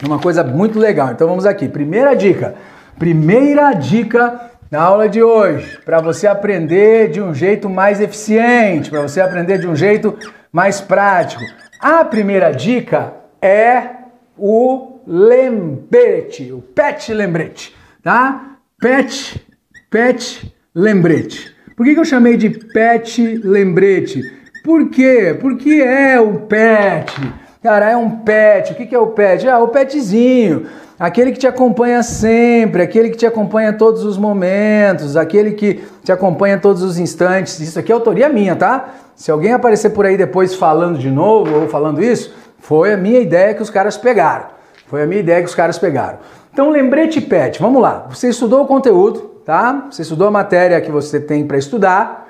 Numa 0.00 0.18
coisa 0.18 0.44
muito 0.44 0.78
legal. 0.78 1.10
Então 1.10 1.26
vamos 1.26 1.44
aqui. 1.44 1.68
Primeira 1.68 2.14
dica. 2.14 2.54
Primeira 2.98 3.72
dica 3.72 4.50
na 4.70 4.82
aula 4.82 5.08
de 5.08 5.22
hoje, 5.22 5.78
para 5.84 6.00
você 6.00 6.26
aprender 6.26 7.10
de 7.10 7.20
um 7.20 7.32
jeito 7.32 7.68
mais 7.68 8.00
eficiente, 8.00 8.90
para 8.90 9.02
você 9.02 9.20
aprender 9.20 9.58
de 9.58 9.66
um 9.66 9.76
jeito 9.76 10.16
mais 10.52 10.80
prático. 10.80 11.42
A 11.80 12.04
primeira 12.04 12.52
dica 12.52 13.12
é 13.40 13.90
o 14.36 15.00
lembrete, 15.06 16.52
o 16.52 16.60
pet 16.60 17.12
lembrete, 17.12 17.75
tá? 18.06 18.58
Pet, 18.80 19.44
pet 19.90 20.54
lembrete. 20.72 21.52
Por 21.76 21.84
que, 21.84 21.92
que 21.92 21.98
eu 21.98 22.04
chamei 22.04 22.36
de 22.36 22.50
pet 22.50 23.40
lembrete? 23.42 24.22
Por 24.62 24.88
quê? 24.90 25.36
Porque 25.40 25.82
é 25.82 26.20
um 26.20 26.36
pet. 26.36 27.12
Cara, 27.60 27.90
é 27.90 27.96
um 27.96 28.08
pet. 28.18 28.70
O 28.70 28.76
que, 28.76 28.86
que 28.86 28.94
é 28.94 28.98
o 28.98 29.08
pet? 29.08 29.48
Ah, 29.48 29.58
o 29.58 29.68
petzinho 29.68 30.66
aquele 30.96 31.32
que 31.32 31.38
te 31.38 31.48
acompanha 31.48 32.00
sempre, 32.02 32.80
aquele 32.80 33.10
que 33.10 33.16
te 33.16 33.26
acompanha 33.26 33.72
todos 33.72 34.04
os 34.04 34.16
momentos, 34.16 35.16
aquele 35.16 35.50
que 35.52 35.84
te 36.04 36.12
acompanha 36.12 36.58
todos 36.58 36.82
os 36.82 36.98
instantes. 36.98 37.58
Isso 37.58 37.76
aqui 37.76 37.90
é 37.90 37.94
autoria 37.94 38.28
minha, 38.28 38.54
tá? 38.54 38.94
Se 39.16 39.32
alguém 39.32 39.52
aparecer 39.52 39.90
por 39.90 40.06
aí 40.06 40.16
depois 40.16 40.54
falando 40.54 40.96
de 40.96 41.10
novo 41.10 41.62
ou 41.62 41.68
falando 41.68 42.00
isso, 42.00 42.32
foi 42.60 42.92
a 42.92 42.96
minha 42.96 43.18
ideia 43.18 43.52
que 43.52 43.62
os 43.62 43.68
caras 43.68 43.96
pegaram. 43.96 44.46
Foi 44.86 45.02
a 45.02 45.06
minha 45.06 45.20
ideia 45.20 45.40
que 45.40 45.48
os 45.48 45.54
caras 45.54 45.76
pegaram. 45.76 46.18
Então, 46.56 46.70
lembrete 46.70 47.20
PET, 47.20 47.60
vamos 47.60 47.82
lá. 47.82 48.06
Você 48.08 48.30
estudou 48.30 48.62
o 48.62 48.66
conteúdo, 48.66 49.42
tá? 49.44 49.88
Você 49.90 50.00
estudou 50.00 50.26
a 50.26 50.30
matéria 50.30 50.80
que 50.80 50.90
você 50.90 51.20
tem 51.20 51.46
para 51.46 51.58
estudar. 51.58 52.26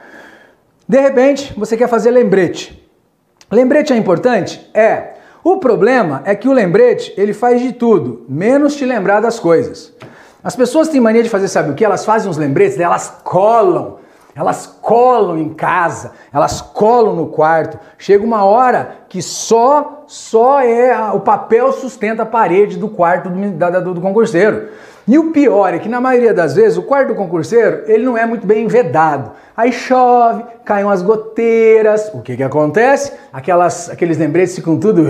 De 0.88 1.00
repente, 1.00 1.54
você 1.56 1.76
quer 1.76 1.88
fazer 1.88 2.10
lembrete. 2.10 2.90
Lembrete 3.52 3.92
é 3.92 3.96
importante? 3.96 4.68
É. 4.74 5.12
O 5.44 5.58
problema 5.58 6.22
é 6.24 6.34
que 6.34 6.48
o 6.48 6.52
lembrete, 6.52 7.14
ele 7.16 7.32
faz 7.32 7.60
de 7.60 7.72
tudo, 7.72 8.26
menos 8.28 8.74
te 8.74 8.84
lembrar 8.84 9.20
das 9.20 9.38
coisas. 9.38 9.94
As 10.42 10.56
pessoas 10.56 10.88
têm 10.88 11.00
mania 11.00 11.22
de 11.22 11.28
fazer, 11.28 11.46
sabe 11.46 11.70
o 11.70 11.74
que? 11.74 11.84
Elas 11.84 12.04
fazem 12.04 12.28
os 12.28 12.36
lembretes, 12.36 12.80
elas 12.80 13.18
colam. 13.22 13.98
Elas 14.36 14.66
colam 14.66 15.38
em 15.38 15.54
casa, 15.54 16.12
elas 16.30 16.60
colam 16.60 17.16
no 17.16 17.28
quarto. 17.28 17.78
Chega 17.96 18.22
uma 18.22 18.44
hora 18.44 18.98
que 19.08 19.22
só 19.22 20.04
só 20.06 20.60
é 20.60 20.94
o 21.12 21.20
papel 21.20 21.72
sustenta 21.72 22.22
a 22.22 22.26
parede 22.26 22.76
do 22.76 22.86
quarto 22.86 23.30
do, 23.30 23.80
do, 23.80 23.94
do 23.94 24.00
concurseiro. 24.00 24.68
E 25.08 25.18
o 25.18 25.30
pior 25.30 25.72
é 25.72 25.78
que 25.78 25.88
na 25.88 26.00
maioria 26.00 26.34
das 26.34 26.54
vezes 26.54 26.76
o 26.76 26.82
quarto 26.82 27.08
do 27.08 27.14
concurseiro 27.14 27.84
ele 27.86 28.04
não 28.04 28.18
é 28.18 28.26
muito 28.26 28.46
bem 28.46 28.66
vedado. 28.66 29.30
Aí 29.56 29.72
chove, 29.72 30.44
caem 30.64 30.84
umas 30.84 31.00
goteiras. 31.00 32.10
O 32.12 32.20
que 32.20 32.36
que 32.36 32.42
acontece? 32.42 33.12
Aquelas, 33.32 33.88
aqueles 33.88 34.18
lembretes 34.18 34.54
ficam 34.54 34.78
tudo 34.78 35.04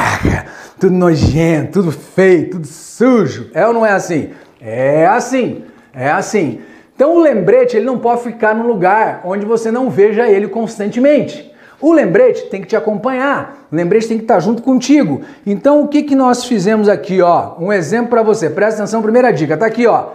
tudo 0.80 0.94
nojento, 0.94 1.82
tudo 1.82 1.92
feio, 1.92 2.50
tudo 2.50 2.66
sujo. 2.66 3.50
É 3.52 3.66
ou 3.66 3.74
não 3.74 3.84
é 3.84 3.92
assim? 3.92 4.30
É 4.60 5.04
assim. 5.06 5.64
É 5.92 6.10
assim. 6.10 6.60
Então 6.94 7.16
o 7.16 7.18
lembrete 7.18 7.76
ele 7.76 7.86
não 7.86 7.98
pode 7.98 8.22
ficar 8.22 8.54
num 8.54 8.66
lugar 8.66 9.22
onde 9.24 9.44
você 9.44 9.70
não 9.70 9.90
veja 9.90 10.28
ele 10.28 10.48
constantemente. 10.48 11.52
O 11.80 11.92
lembrete 11.92 12.46
tem 12.46 12.60
que 12.60 12.68
te 12.68 12.76
acompanhar, 12.76 13.66
o 13.70 13.74
lembrete 13.76 14.08
tem 14.08 14.16
que 14.16 14.24
estar 14.24 14.40
junto 14.40 14.62
contigo. 14.62 15.22
Então 15.44 15.82
o 15.82 15.88
que, 15.88 16.02
que 16.02 16.14
nós 16.14 16.44
fizemos 16.44 16.88
aqui, 16.88 17.20
ó? 17.20 17.56
Um 17.58 17.72
exemplo 17.72 18.10
para 18.10 18.22
você. 18.22 18.48
Presta 18.48 18.82
atenção, 18.82 19.02
primeira 19.02 19.32
dica, 19.32 19.56
tá 19.56 19.66
aqui, 19.66 19.86
ó. 19.86 20.10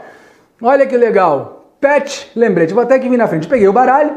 Olha 0.62 0.88
que 0.88 0.98
legal. 0.98 1.74
Pet, 1.80 2.32
lembrete. 2.36 2.74
Vou 2.74 2.84
até 2.84 2.96
aqui 2.96 3.08
vir 3.08 3.18
na 3.18 3.28
frente. 3.28 3.48
Peguei 3.48 3.68
o 3.68 3.74
baralho, 3.74 4.16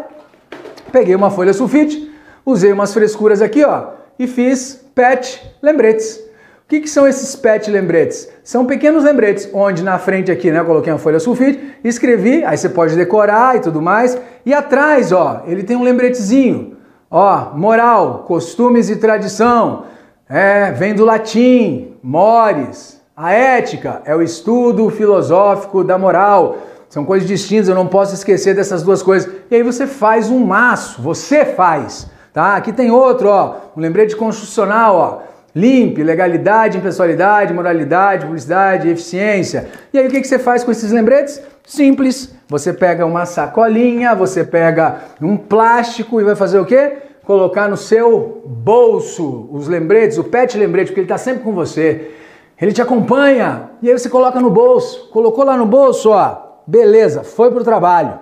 peguei 0.91 1.15
uma 1.15 1.31
folha 1.31 1.53
sulfite, 1.53 2.11
usei 2.45 2.73
umas 2.73 2.95
frescuras 2.95 3.43
aqui, 3.43 3.65
ó, 3.65 3.89
e 4.19 4.27
fiz 4.27 4.85
pet 4.95 5.41
lembretes. 5.61 6.32
Que, 6.73 6.81
que 6.81 6.89
são 6.89 7.07
esses 7.07 7.37
pet 7.37 7.71
lembretes? 7.71 8.31
São 8.43 8.65
pequenos 8.65 9.05
lembretes, 9.05 9.47
onde 9.53 9.85
na 9.85 9.99
frente 9.99 10.33
aqui, 10.33 10.51
né, 10.51 10.61
eu 10.61 10.65
coloquei 10.65 10.91
uma 10.91 10.99
folha 10.99 11.21
sulfite, 11.21 11.61
escrevi, 11.85 12.43
aí 12.47 12.57
você 12.57 12.67
pode 12.67 12.97
decorar 12.97 13.57
e 13.57 13.61
tudo 13.61 13.83
mais, 13.83 14.19
e 14.47 14.55
atrás, 14.55 15.13
ó, 15.13 15.43
ele 15.47 15.65
tem 15.65 15.77
um 15.77 15.83
lembretezinho. 15.83 16.79
Ó, 17.11 17.51
moral, 17.55 18.25
costumes 18.27 18.89
e 18.89 18.97
tradição, 18.97 19.85
é, 20.27 20.73
vem 20.73 20.95
do 20.95 21.05
latim, 21.05 21.93
mores. 22.03 23.03
A 23.15 23.35
ética 23.35 24.01
é 24.07 24.17
o 24.17 24.23
estudo 24.23 24.89
filosófico 24.89 25.85
da 25.85 25.99
moral. 25.99 26.57
São 26.89 27.05
coisas 27.05 27.29
distintas, 27.29 27.69
eu 27.69 27.75
não 27.75 27.87
posso 27.87 28.15
esquecer 28.15 28.55
dessas 28.55 28.83
duas 28.83 29.03
coisas. 29.03 29.31
E 29.51 29.57
aí 29.57 29.63
você 29.63 29.87
faz 29.87 30.31
um 30.31 30.39
maço, 30.39 31.03
você 31.03 31.45
faz, 31.45 32.11
tá? 32.33 32.57
Aqui 32.57 32.73
tem 32.73 32.91
outro, 32.91 33.29
ó, 33.29 33.57
um 33.77 33.81
lembrete 33.83 34.17
constitucional, 34.17 34.97
ó. 34.97 35.32
Limpe, 35.55 36.03
legalidade, 36.03 36.79
impessoalidade, 36.79 37.53
moralidade, 37.53 38.25
publicidade, 38.25 38.89
eficiência. 38.89 39.69
E 39.93 39.99
aí 39.99 40.07
o 40.07 40.11
que, 40.11 40.25
você 40.25 40.39
faz 40.39 40.65
com 40.65 40.71
esses 40.71 40.91
lembretes? 40.91 41.43
Simples. 41.65 42.35
Você 42.49 42.73
pega 42.73 43.05
uma 43.05 43.27
sacolinha, 43.27 44.15
você 44.15 44.45
pega 44.45 45.01
um 45.21 45.37
plástico 45.37 46.21
e 46.21 46.25
vai 46.25 46.35
fazer 46.35 46.59
o 46.59 46.65
quê? 46.65 46.95
Colocar 47.25 47.69
no 47.69 47.77
seu 47.77 48.43
bolso 48.47 49.49
os 49.53 49.69
lembretes, 49.69 50.17
o 50.17 50.25
pet 50.25 50.57
lembrete, 50.57 50.89
porque 50.89 51.01
ele 51.01 51.05
está 51.05 51.19
sempre 51.19 51.43
com 51.43 51.53
você. 51.53 52.13
Ele 52.61 52.73
te 52.73 52.81
acompanha. 52.81 53.71
E 53.83 53.91
aí 53.91 53.99
você 53.99 54.09
coloca 54.09 54.41
no 54.41 54.51
bolso. 54.51 55.11
Colocou 55.11 55.45
lá 55.45 55.57
no 55.57 55.67
bolso, 55.67 56.11
ó. 56.11 56.63
Beleza, 56.67 57.23
foi 57.23 57.51
pro 57.51 57.63
trabalho. 57.63 58.19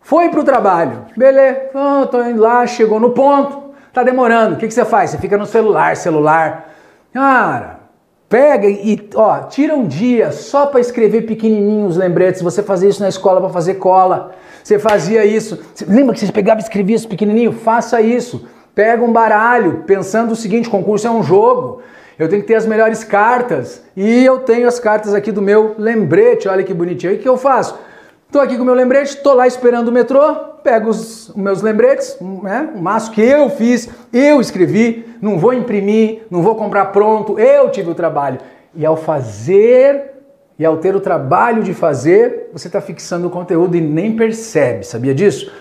Foi 0.00 0.28
pro 0.28 0.44
trabalho. 0.44 1.06
Beleza, 1.16 1.70
oh, 1.74 2.06
tô 2.06 2.22
indo 2.22 2.42
lá, 2.42 2.66
chegou 2.66 3.00
no 3.00 3.10
ponto 3.10 3.65
Tá 3.96 4.02
demorando. 4.02 4.56
O 4.56 4.58
que, 4.58 4.68
que 4.68 4.74
você 4.74 4.84
faz? 4.84 5.08
Você 5.08 5.16
fica 5.16 5.38
no 5.38 5.46
celular, 5.46 5.96
celular. 5.96 6.70
Cara, 7.14 7.80
pega 8.28 8.68
e 8.68 9.08
ó, 9.14 9.44
tira 9.44 9.74
um 9.74 9.86
dia 9.86 10.32
só 10.32 10.66
para 10.66 10.80
escrever 10.80 11.22
pequenininhos 11.22 11.92
os 11.92 11.96
lembretes. 11.96 12.42
Você 12.42 12.62
fazia 12.62 12.90
isso 12.90 13.00
na 13.00 13.08
escola 13.08 13.40
para 13.40 13.48
fazer 13.48 13.76
cola. 13.76 14.32
Você 14.62 14.78
fazia 14.78 15.24
isso. 15.24 15.58
Lembra 15.88 16.12
que 16.12 16.20
você 16.20 16.30
pegava 16.30 16.60
e 16.60 16.62
escrevia 16.62 16.94
isso 16.94 17.08
pequenininho? 17.08 17.52
Faça 17.52 17.98
isso. 18.02 18.46
Pega 18.74 19.02
um 19.02 19.10
baralho, 19.10 19.84
pensando 19.86 20.32
o 20.32 20.36
seguinte: 20.36 20.68
concurso 20.68 21.06
é 21.06 21.10
um 21.10 21.22
jogo. 21.22 21.80
Eu 22.18 22.28
tenho 22.28 22.42
que 22.42 22.48
ter 22.48 22.56
as 22.56 22.66
melhores 22.66 23.02
cartas. 23.02 23.82
E 23.96 24.22
eu 24.22 24.40
tenho 24.40 24.68
as 24.68 24.78
cartas 24.78 25.14
aqui 25.14 25.32
do 25.32 25.40
meu 25.40 25.74
lembrete. 25.78 26.48
Olha 26.48 26.62
que 26.62 26.74
bonitinho. 26.74 27.14
E 27.14 27.16
o 27.16 27.18
que 27.18 27.26
eu 27.26 27.38
faço? 27.38 27.78
Estou 28.26 28.42
aqui 28.42 28.56
com 28.56 28.62
o 28.62 28.66
meu 28.66 28.74
lembrete, 28.74 29.10
estou 29.10 29.32
lá 29.34 29.46
esperando 29.46 29.88
o 29.88 29.92
metrô, 29.92 30.34
pego 30.66 30.90
os, 30.90 31.30
meus 31.36 31.62
lembretes, 31.62 32.18
né, 32.20 32.68
um 32.74 32.80
maço 32.80 33.12
que 33.12 33.22
eu 33.22 33.48
fiz, 33.48 33.88
eu 34.12 34.40
escrevi, 34.40 35.06
não 35.22 35.38
vou 35.38 35.54
imprimir, 35.54 36.22
não 36.28 36.42
vou 36.42 36.56
comprar 36.56 36.86
pronto, 36.86 37.38
eu 37.38 37.70
tive 37.70 37.88
o 37.88 37.94
trabalho. 37.94 38.40
E 38.74 38.84
ao 38.84 38.96
fazer 38.96 40.14
e 40.58 40.64
ao 40.64 40.78
ter 40.78 40.96
o 40.96 41.00
trabalho 41.00 41.62
de 41.62 41.72
fazer, 41.72 42.50
você 42.52 42.66
está 42.66 42.80
fixando 42.80 43.28
o 43.28 43.30
conteúdo 43.30 43.76
e 43.76 43.80
nem 43.80 44.16
percebe, 44.16 44.84
sabia 44.84 45.14
disso? 45.14 45.52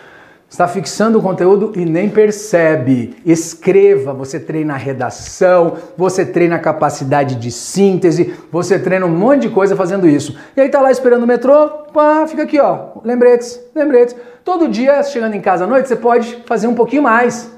Está 0.56 0.70
fixando 0.70 1.20
o 1.20 1.22
conteúdo 1.22 1.74
e 1.76 1.84
nem 1.84 2.08
percebe. 2.08 3.18
Escreva, 3.26 4.14
você 4.14 4.40
treina 4.40 4.76
a 4.76 4.78
redação, 4.78 5.74
você 5.98 6.26
treina 6.26 6.56
a 6.56 6.60
capacidade 6.60 7.36
de 7.36 7.52
síntese, 7.52 8.34
você 8.50 8.80
treina 8.80 9.06
um 9.06 9.10
monte 9.10 9.42
de 9.42 9.50
coisa 9.50 9.76
fazendo 9.76 10.08
isso. 10.08 10.38
E 10.56 10.62
aí 10.62 10.70
tá 10.70 10.80
lá 10.80 10.90
esperando 10.90 11.24
o 11.24 11.28
metrô, 11.28 11.68
pá, 11.94 12.26
fica 12.26 12.44
aqui, 12.44 12.58
ó, 12.58 13.02
lembretes, 13.04 13.60
lembretes. 13.76 14.16
Todo 14.46 14.70
dia, 14.70 15.04
chegando 15.04 15.36
em 15.36 15.42
casa 15.42 15.66
à 15.66 15.68
noite, 15.68 15.90
você 15.90 15.96
pode 15.98 16.42
fazer 16.46 16.68
um 16.68 16.74
pouquinho 16.74 17.04
mais. 17.04 17.52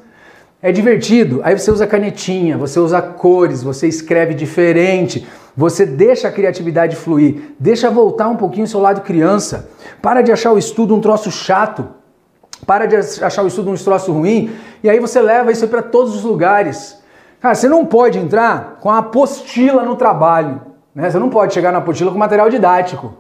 É 0.60 0.72
divertido. 0.72 1.42
Aí 1.44 1.58
você 1.58 1.70
usa 1.70 1.86
canetinha, 1.86 2.58
você 2.58 2.80
usa 2.80 3.00
cores, 3.00 3.62
você 3.62 3.88
escreve 3.88 4.34
diferente, 4.34 5.28
você 5.56 5.86
deixa 5.86 6.30
a 6.30 6.32
criatividade 6.32 6.96
fluir, 6.96 7.54
deixa 7.60 7.92
voltar 7.92 8.28
um 8.28 8.36
pouquinho 8.36 8.66
o 8.66 8.68
seu 8.68 8.80
lado 8.80 9.02
criança. 9.02 9.70
Para 10.02 10.24
de 10.24 10.32
achar 10.32 10.52
o 10.52 10.58
estudo 10.58 10.96
um 10.96 11.00
troço 11.00 11.30
chato. 11.30 11.97
Para 12.66 12.86
de 12.86 12.96
achar 12.96 13.44
o 13.44 13.48
estudo 13.48 13.72
um 13.72 13.76
troço 13.76 14.12
ruim. 14.12 14.52
E 14.84 14.90
aí 14.90 15.00
você 15.00 15.22
leva 15.22 15.52
isso 15.52 15.68
para 15.68 15.82
todos 15.82 16.16
os 16.16 16.24
lugares. 16.24 17.02
Cara, 17.40 17.56
você 17.56 17.68
não 17.68 17.86
pode 17.86 18.18
entrar 18.18 18.78
com 18.80 18.90
a 18.90 18.98
apostila 19.00 19.84
no 19.84 19.96
trabalho. 19.96 20.62
Né? 20.94 21.10
Você 21.10 21.20
não 21.20 21.30
pode 21.30 21.54
chegar 21.54 21.72
na 21.72 21.78
apostila 21.78 22.12
com 22.12 22.18
material 22.18 22.50
didático. 22.50 23.14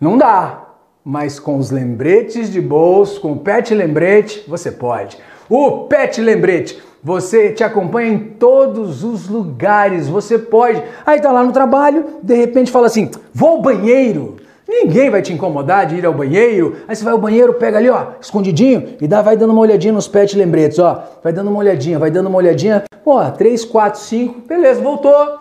Não 0.00 0.18
dá. 0.18 0.60
Mas 1.04 1.38
com 1.38 1.58
os 1.58 1.70
lembretes 1.70 2.50
de 2.50 2.60
bolso, 2.60 3.20
com 3.20 3.32
o 3.32 3.38
pet 3.38 3.74
lembrete, 3.74 4.44
você 4.48 4.72
pode. 4.72 5.18
O 5.48 5.86
Pet 5.86 6.20
Lembrete. 6.20 6.82
Você 7.02 7.52
te 7.52 7.62
acompanha 7.62 8.12
em 8.12 8.18
todos 8.18 9.04
os 9.04 9.28
lugares, 9.28 10.08
você 10.08 10.38
pode. 10.38 10.82
Aí 11.04 11.20
tá 11.20 11.30
lá 11.30 11.44
no 11.44 11.52
trabalho, 11.52 12.18
de 12.22 12.34
repente 12.34 12.72
fala 12.72 12.86
assim: 12.86 13.10
vou 13.32 13.50
ao 13.50 13.62
banheiro. 13.62 14.36
Ninguém 14.76 15.08
vai 15.08 15.22
te 15.22 15.32
incomodar 15.32 15.86
de 15.86 15.94
ir 15.94 16.04
ao 16.04 16.12
banheiro. 16.12 16.76
Aí 16.88 16.96
você 16.96 17.04
vai 17.04 17.12
ao 17.12 17.18
banheiro, 17.18 17.54
pega 17.54 17.78
ali, 17.78 17.88
ó, 17.88 18.08
escondidinho, 18.20 18.96
e 19.00 19.06
dá, 19.06 19.22
vai 19.22 19.36
dando 19.36 19.52
uma 19.52 19.60
olhadinha 19.60 19.92
nos 19.92 20.08
pet 20.08 20.36
lembretes, 20.36 20.80
ó. 20.80 21.04
Vai 21.22 21.32
dando 21.32 21.48
uma 21.48 21.60
olhadinha, 21.60 21.96
vai 21.96 22.10
dando 22.10 22.26
uma 22.26 22.38
olhadinha. 22.38 22.82
Ó, 23.06 23.30
3, 23.30 23.64
4, 23.64 24.00
5, 24.00 24.48
beleza, 24.48 24.80
voltou. 24.80 25.38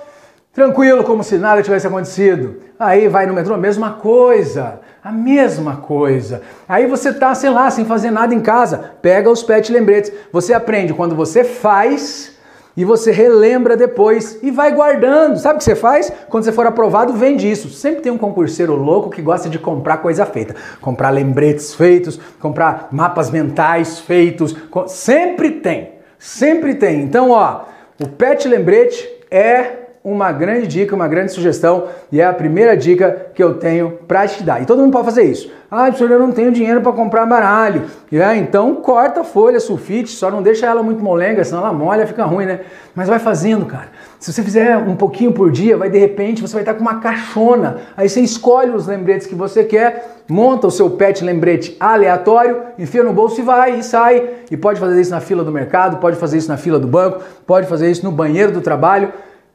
Tranquilo, 0.54 1.04
como 1.04 1.24
se 1.24 1.38
nada 1.40 1.64
tivesse 1.64 1.88
acontecido. 1.88 2.58
Aí 2.80 3.08
vai 3.08 3.26
no 3.26 3.34
metrô, 3.34 3.58
mesma 3.58 3.94
coisa. 3.94 4.82
A 5.04 5.12
mesma 5.12 5.78
coisa. 5.78 6.44
Aí 6.70 6.86
você 6.86 7.12
tá, 7.12 7.34
sei 7.34 7.50
lá, 7.50 7.72
sem 7.72 7.86
fazer 7.86 8.12
nada 8.12 8.36
em 8.36 8.40
casa. 8.40 8.92
Pega 9.02 9.32
os 9.32 9.42
pet 9.42 9.72
lembretes. 9.72 10.14
Você 10.32 10.54
aprende 10.54 10.94
quando 10.94 11.16
você 11.16 11.44
faz 11.44 12.33
e 12.76 12.84
você 12.84 13.12
relembra 13.12 13.78
depois 13.78 14.40
e 14.42 14.50
vai 14.50 14.74
guardando. 14.74 15.38
Sabe 15.38 15.56
o 15.56 15.58
que 15.60 15.64
você 15.64 15.76
faz? 15.76 16.12
Quando 16.30 16.44
você 16.44 16.52
for 16.52 16.66
aprovado, 16.66 17.14
vende 17.14 17.50
isso. 17.50 17.70
Sempre 17.70 18.02
tem 18.02 18.12
um 18.12 18.18
concurseiro 18.18 18.76
louco 18.76 19.10
que 19.10 19.22
gosta 19.22 19.50
de 19.50 19.60
comprar 19.60 19.98
coisa 19.98 20.26
feita. 20.26 20.56
Comprar 20.82 21.12
lembretes 21.12 21.74
feitos, 21.74 22.20
comprar 22.40 22.88
mapas 22.92 23.30
mentais 23.30 24.00
feitos. 24.00 24.56
Sempre 24.88 25.52
tem. 25.52 25.94
Sempre 26.18 26.76
tem. 26.76 27.02
Então, 27.02 27.32
ó, 27.32 27.66
o 28.02 28.08
pet 28.08 28.48
lembrete 28.48 29.08
é 29.30 29.83
uma 30.04 30.34
grande 30.34 30.68
dica, 30.68 30.94
uma 30.94 31.08
grande 31.08 31.32
sugestão 31.32 31.86
e 32.12 32.20
é 32.20 32.26
a 32.26 32.34
primeira 32.34 32.76
dica 32.76 33.28
que 33.34 33.42
eu 33.42 33.54
tenho 33.54 34.00
para 34.06 34.28
te 34.28 34.44
dar. 34.44 34.62
E 34.62 34.66
todo 34.66 34.80
mundo 34.80 34.92
pode 34.92 35.06
fazer 35.06 35.24
isso. 35.24 35.50
Ah, 35.72 35.86
professor, 35.86 36.12
eu 36.12 36.20
não 36.20 36.32
tenho 36.34 36.52
dinheiro 36.52 36.82
para 36.82 36.92
comprar 36.92 37.26
baralho. 37.26 37.84
É, 38.12 38.36
então 38.36 38.76
corta 38.76 39.22
a 39.22 39.24
folha 39.24 39.60
sulfite, 39.62 40.12
só 40.12 40.30
não 40.30 40.44
deixa 40.44 40.66
ela 40.66 40.84
muito 40.84 41.02
molenga, 41.02 41.44
senão 41.44 41.62
ela 41.62 41.74
molha, 41.74 42.06
fica 42.06 42.26
ruim, 42.26 42.46
né? 42.46 42.60
Mas 42.94 43.08
vai 43.08 43.18
fazendo, 43.18 43.66
cara. 43.66 43.88
Se 44.20 44.32
você 44.32 44.44
fizer 44.44 44.78
um 44.78 44.96
pouquinho 44.96 45.32
por 45.32 45.50
dia, 45.50 45.78
vai 45.78 45.90
de 45.90 45.98
repente 45.98 46.42
você 46.42 46.54
vai 46.54 46.64
estar 46.64 46.74
com 46.74 46.82
uma 46.82 47.00
caixona. 47.00 47.78
Aí 47.96 48.10
você 48.10 48.20
escolhe 48.20 48.72
os 48.72 48.86
lembretes 48.86 49.26
que 49.26 49.34
você 49.34 49.64
quer, 49.64 50.22
monta 50.30 50.68
o 50.68 50.72
seu 50.72 50.90
pet 50.92 51.24
lembrete 51.24 51.78
aleatório, 51.80 52.62
enfia 52.78 53.04
no 53.04 53.14
bolso 53.14 53.40
e 53.40 53.44
vai 53.44 53.80
e 53.80 53.84
sai. 53.84 54.30
E 54.52 54.58
pode 54.58 54.82
fazer 54.82 55.00
isso 55.00 55.12
na 55.12 55.22
fila 55.22 55.46
do 55.46 55.52
mercado, 55.52 55.98
pode 55.98 56.18
fazer 56.18 56.38
isso 56.38 56.50
na 56.50 56.58
fila 56.58 56.78
do 56.78 56.88
banco, 56.88 57.22
pode 57.48 57.68
fazer 57.68 57.90
isso 57.90 58.04
no 58.04 58.12
banheiro 58.12 58.52
do 58.52 58.60
trabalho 58.60 59.14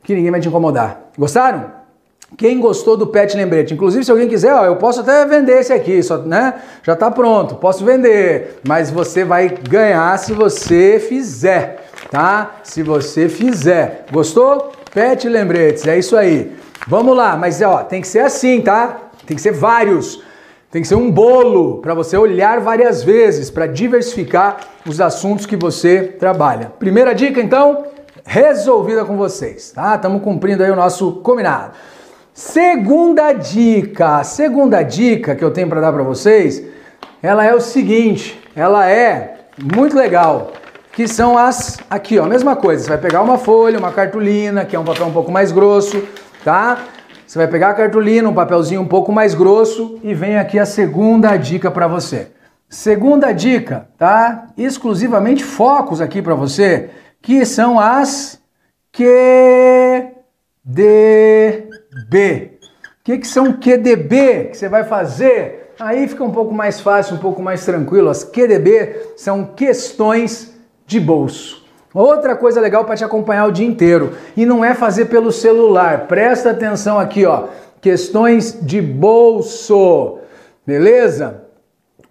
que 0.08 0.14
ninguém 0.14 0.30
vai 0.30 0.40
te 0.40 0.48
incomodar. 0.48 1.10
Gostaram? 1.18 1.66
Quem 2.34 2.58
gostou 2.58 2.96
do 2.96 3.08
pet 3.08 3.36
lembrete? 3.36 3.74
Inclusive, 3.74 4.02
se 4.02 4.10
alguém 4.10 4.26
quiser, 4.26 4.54
ó, 4.54 4.64
eu 4.64 4.76
posso 4.76 5.00
até 5.00 5.26
vender 5.26 5.60
esse 5.60 5.70
aqui, 5.70 6.02
só, 6.02 6.16
né? 6.16 6.54
Já 6.82 6.96
tá 6.96 7.10
pronto, 7.10 7.56
posso 7.56 7.84
vender, 7.84 8.58
mas 8.66 8.90
você 8.90 9.22
vai 9.22 9.50
ganhar 9.50 10.18
se 10.18 10.32
você 10.32 10.98
fizer, 10.98 11.90
tá? 12.10 12.56
Se 12.62 12.82
você 12.82 13.28
fizer. 13.28 14.06
Gostou? 14.10 14.72
Pet 14.94 15.28
lembretes, 15.28 15.86
é 15.86 15.98
isso 15.98 16.16
aí. 16.16 16.56
Vamos 16.86 17.14
lá, 17.14 17.36
mas 17.36 17.60
ó, 17.60 17.82
tem 17.84 18.00
que 18.00 18.08
ser 18.08 18.20
assim, 18.20 18.62
tá? 18.62 19.10
Tem 19.26 19.36
que 19.36 19.42
ser 19.42 19.52
vários. 19.52 20.22
Tem 20.70 20.80
que 20.80 20.88
ser 20.88 20.94
um 20.94 21.10
bolo 21.10 21.82
para 21.82 21.92
você 21.92 22.16
olhar 22.16 22.60
várias 22.60 23.02
vezes, 23.02 23.50
para 23.50 23.66
diversificar 23.66 24.56
os 24.86 25.02
assuntos 25.02 25.44
que 25.44 25.56
você 25.56 26.02
trabalha. 26.02 26.72
Primeira 26.78 27.14
dica, 27.14 27.42
então, 27.42 27.84
resolvida 28.28 29.06
com 29.06 29.16
vocês, 29.16 29.72
tá? 29.72 29.94
Estamos 29.94 30.20
cumprindo 30.20 30.62
aí 30.62 30.70
o 30.70 30.76
nosso 30.76 31.12
combinado. 31.22 31.72
Segunda 32.34 33.32
dica, 33.32 34.22
segunda 34.22 34.82
dica 34.82 35.34
que 35.34 35.42
eu 35.42 35.50
tenho 35.50 35.66
para 35.66 35.80
dar 35.80 35.92
para 35.94 36.02
vocês, 36.02 36.62
ela 37.22 37.42
é 37.42 37.54
o 37.54 37.60
seguinte, 37.60 38.38
ela 38.54 38.86
é 38.86 39.46
muito 39.74 39.96
legal, 39.96 40.52
que 40.92 41.08
são 41.08 41.38
as 41.38 41.78
aqui, 41.88 42.18
ó, 42.18 42.26
mesma 42.26 42.54
coisa. 42.54 42.84
Você 42.84 42.90
vai 42.90 42.98
pegar 42.98 43.22
uma 43.22 43.38
folha, 43.38 43.78
uma 43.78 43.92
cartolina, 43.92 44.66
que 44.66 44.76
é 44.76 44.78
um 44.78 44.84
papel 44.84 45.06
um 45.06 45.12
pouco 45.12 45.32
mais 45.32 45.50
grosso, 45.50 46.02
tá? 46.44 46.84
Você 47.26 47.38
vai 47.38 47.48
pegar 47.48 47.70
a 47.70 47.74
cartolina, 47.74 48.28
um 48.28 48.34
papelzinho 48.34 48.82
um 48.82 48.86
pouco 48.86 49.10
mais 49.10 49.34
grosso 49.34 49.98
e 50.02 50.12
vem 50.12 50.36
aqui 50.36 50.58
a 50.58 50.66
segunda 50.66 51.34
dica 51.38 51.70
para 51.70 51.88
você. 51.88 52.28
Segunda 52.68 53.32
dica, 53.32 53.88
tá? 53.96 54.48
Exclusivamente 54.56 55.42
focos 55.42 56.02
aqui 56.02 56.20
para 56.20 56.34
você 56.34 56.90
que 57.22 57.44
são 57.44 57.78
as 57.78 58.40
QDB. 58.92 60.12
O 63.00 63.04
que, 63.04 63.18
que 63.18 63.26
são 63.26 63.52
QDB 63.52 64.48
que 64.50 64.56
você 64.56 64.68
vai 64.68 64.84
fazer? 64.84 65.72
Aí 65.78 66.08
fica 66.08 66.24
um 66.24 66.32
pouco 66.32 66.52
mais 66.52 66.80
fácil, 66.80 67.14
um 67.16 67.18
pouco 67.18 67.40
mais 67.40 67.64
tranquilo. 67.64 68.08
As 68.08 68.24
QDB 68.24 69.14
são 69.16 69.44
questões 69.44 70.54
de 70.86 70.98
bolso. 70.98 71.64
Outra 71.94 72.36
coisa 72.36 72.60
legal 72.60 72.84
para 72.84 72.96
te 72.96 73.04
acompanhar 73.04 73.46
o 73.46 73.52
dia 73.52 73.66
inteiro 73.66 74.12
e 74.36 74.44
não 74.44 74.64
é 74.64 74.74
fazer 74.74 75.06
pelo 75.06 75.32
celular. 75.32 76.06
Presta 76.06 76.50
atenção 76.50 76.98
aqui, 76.98 77.24
ó. 77.24 77.48
Questões 77.80 78.58
de 78.60 78.80
bolso. 78.82 80.18
Beleza? 80.66 81.44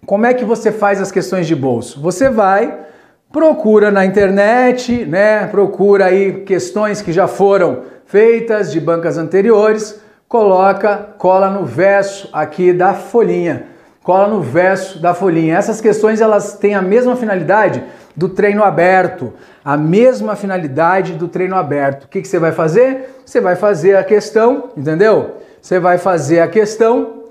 Como 0.04 0.26
é 0.26 0.32
que 0.32 0.44
você 0.44 0.72
faz 0.72 1.00
as 1.00 1.12
questões 1.12 1.46
de 1.46 1.54
bolso? 1.54 2.00
Você 2.00 2.28
vai 2.30 2.86
Procura 3.30 3.90
na 3.90 4.06
internet, 4.06 5.04
né? 5.04 5.46
Procura 5.48 6.06
aí 6.06 6.44
questões 6.44 7.02
que 7.02 7.12
já 7.12 7.28
foram 7.28 7.82
feitas 8.06 8.72
de 8.72 8.80
bancas 8.80 9.18
anteriores, 9.18 10.00
coloca, 10.26 11.10
cola 11.18 11.50
no 11.50 11.66
verso 11.66 12.30
aqui 12.32 12.72
da 12.72 12.94
folhinha. 12.94 13.66
Cola 14.02 14.28
no 14.28 14.40
verso 14.40 14.98
da 14.98 15.12
folhinha. 15.12 15.58
Essas 15.58 15.78
questões 15.78 16.22
elas 16.22 16.54
têm 16.54 16.74
a 16.74 16.80
mesma 16.80 17.16
finalidade 17.16 17.84
do 18.16 18.30
treino 18.30 18.64
aberto, 18.64 19.34
a 19.62 19.76
mesma 19.76 20.34
finalidade 20.34 21.12
do 21.12 21.28
treino 21.28 21.54
aberto. 21.54 22.04
O 22.04 22.08
que, 22.08 22.22
que 22.22 22.28
você 22.28 22.38
vai 22.38 22.52
fazer? 22.52 23.20
Você 23.26 23.42
vai 23.42 23.56
fazer 23.56 23.96
a 23.96 24.02
questão, 24.02 24.70
entendeu? 24.74 25.36
Você 25.60 25.78
vai 25.78 25.98
fazer 25.98 26.40
a 26.40 26.48
questão, 26.48 27.24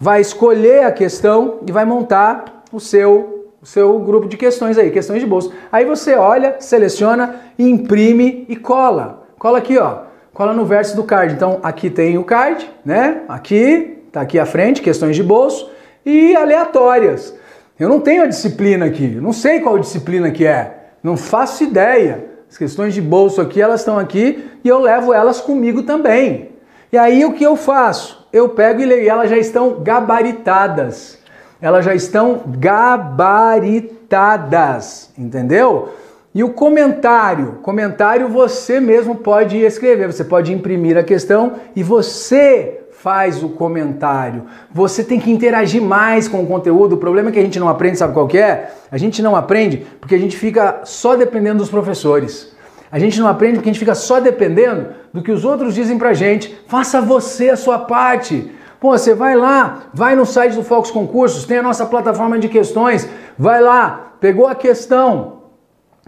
vai 0.00 0.20
escolher 0.20 0.82
a 0.82 0.90
questão 0.90 1.60
e 1.64 1.70
vai 1.70 1.84
montar 1.84 2.64
o 2.72 2.80
seu 2.80 3.37
seu 3.68 3.98
grupo 3.98 4.26
de 4.26 4.38
questões 4.38 4.78
aí, 4.78 4.90
questões 4.90 5.20
de 5.20 5.26
bolso. 5.26 5.52
Aí 5.70 5.84
você 5.84 6.14
olha, 6.14 6.56
seleciona, 6.58 7.36
imprime 7.58 8.46
e 8.48 8.56
cola. 8.56 9.26
Cola 9.38 9.58
aqui, 9.58 9.76
ó. 9.76 10.04
Cola 10.32 10.54
no 10.54 10.64
verso 10.64 10.96
do 10.96 11.04
card. 11.04 11.34
Então 11.34 11.60
aqui 11.62 11.90
tem 11.90 12.16
o 12.16 12.24
card, 12.24 12.66
né? 12.82 13.24
Aqui, 13.28 14.04
tá 14.10 14.22
aqui 14.22 14.38
à 14.38 14.46
frente, 14.46 14.80
questões 14.80 15.14
de 15.14 15.22
bolso 15.22 15.70
e 16.04 16.34
aleatórias. 16.34 17.36
Eu 17.78 17.90
não 17.90 18.00
tenho 18.00 18.22
a 18.22 18.26
disciplina 18.26 18.86
aqui, 18.86 19.06
não 19.06 19.34
sei 19.34 19.60
qual 19.60 19.78
disciplina 19.78 20.30
que 20.30 20.46
é, 20.46 20.92
não 21.02 21.14
faço 21.14 21.62
ideia. 21.62 22.24
As 22.50 22.56
questões 22.56 22.94
de 22.94 23.02
bolso 23.02 23.38
aqui, 23.38 23.60
elas 23.60 23.80
estão 23.80 23.98
aqui 23.98 24.48
e 24.64 24.68
eu 24.68 24.80
levo 24.80 25.12
elas 25.12 25.42
comigo 25.42 25.82
também. 25.82 26.52
E 26.90 26.96
aí 26.96 27.22
o 27.22 27.34
que 27.34 27.44
eu 27.44 27.54
faço? 27.54 28.26
Eu 28.32 28.48
pego 28.48 28.80
e 28.80 28.86
leio, 28.86 29.10
elas 29.10 29.28
já 29.28 29.36
estão 29.36 29.80
gabaritadas 29.82 31.18
elas 31.60 31.84
já 31.84 31.94
estão 31.94 32.40
gabaritadas, 32.46 35.10
entendeu? 35.18 35.90
E 36.34 36.42
o 36.44 36.50
comentário, 36.50 37.58
comentário 37.62 38.28
você 38.28 38.80
mesmo 38.80 39.16
pode 39.16 39.58
escrever, 39.58 40.12
você 40.12 40.24
pode 40.24 40.52
imprimir 40.52 40.96
a 40.96 41.02
questão 41.02 41.54
e 41.74 41.82
você 41.82 42.82
faz 42.92 43.42
o 43.42 43.48
comentário. 43.48 44.44
Você 44.72 45.02
tem 45.04 45.20
que 45.20 45.30
interagir 45.30 45.80
mais 45.80 46.28
com 46.28 46.42
o 46.42 46.46
conteúdo. 46.46 46.94
O 46.94 46.98
problema 46.98 47.30
é 47.30 47.32
que 47.32 47.38
a 47.38 47.42
gente 47.42 47.58
não 47.58 47.68
aprende, 47.68 47.98
sabe 47.98 48.12
qual 48.12 48.28
é? 48.34 48.70
A 48.90 48.98
gente 48.98 49.22
não 49.22 49.36
aprende 49.36 49.86
porque 50.00 50.14
a 50.14 50.18
gente 50.18 50.36
fica 50.36 50.80
só 50.84 51.16
dependendo 51.16 51.58
dos 51.58 51.70
professores. 51.70 52.52
A 52.90 52.98
gente 52.98 53.20
não 53.20 53.28
aprende 53.28 53.56
porque 53.56 53.68
a 53.68 53.72
gente 53.72 53.80
fica 53.80 53.94
só 53.94 54.20
dependendo 54.20 54.88
do 55.12 55.22
que 55.22 55.30
os 55.30 55.44
outros 55.44 55.74
dizem 55.74 55.98
pra 55.98 56.12
gente. 56.12 56.58
Faça 56.66 57.00
você 57.00 57.50
a 57.50 57.56
sua 57.56 57.78
parte. 57.78 58.50
Pô, 58.80 58.96
você 58.96 59.12
vai 59.12 59.34
lá, 59.34 59.84
vai 59.92 60.14
no 60.14 60.24
site 60.24 60.54
do 60.54 60.62
Fox 60.62 60.90
Concursos, 60.90 61.44
tem 61.44 61.58
a 61.58 61.62
nossa 61.62 61.84
plataforma 61.84 62.38
de 62.38 62.48
questões, 62.48 63.08
vai 63.36 63.60
lá, 63.60 64.12
pegou 64.20 64.46
a 64.46 64.54
questão, 64.54 65.38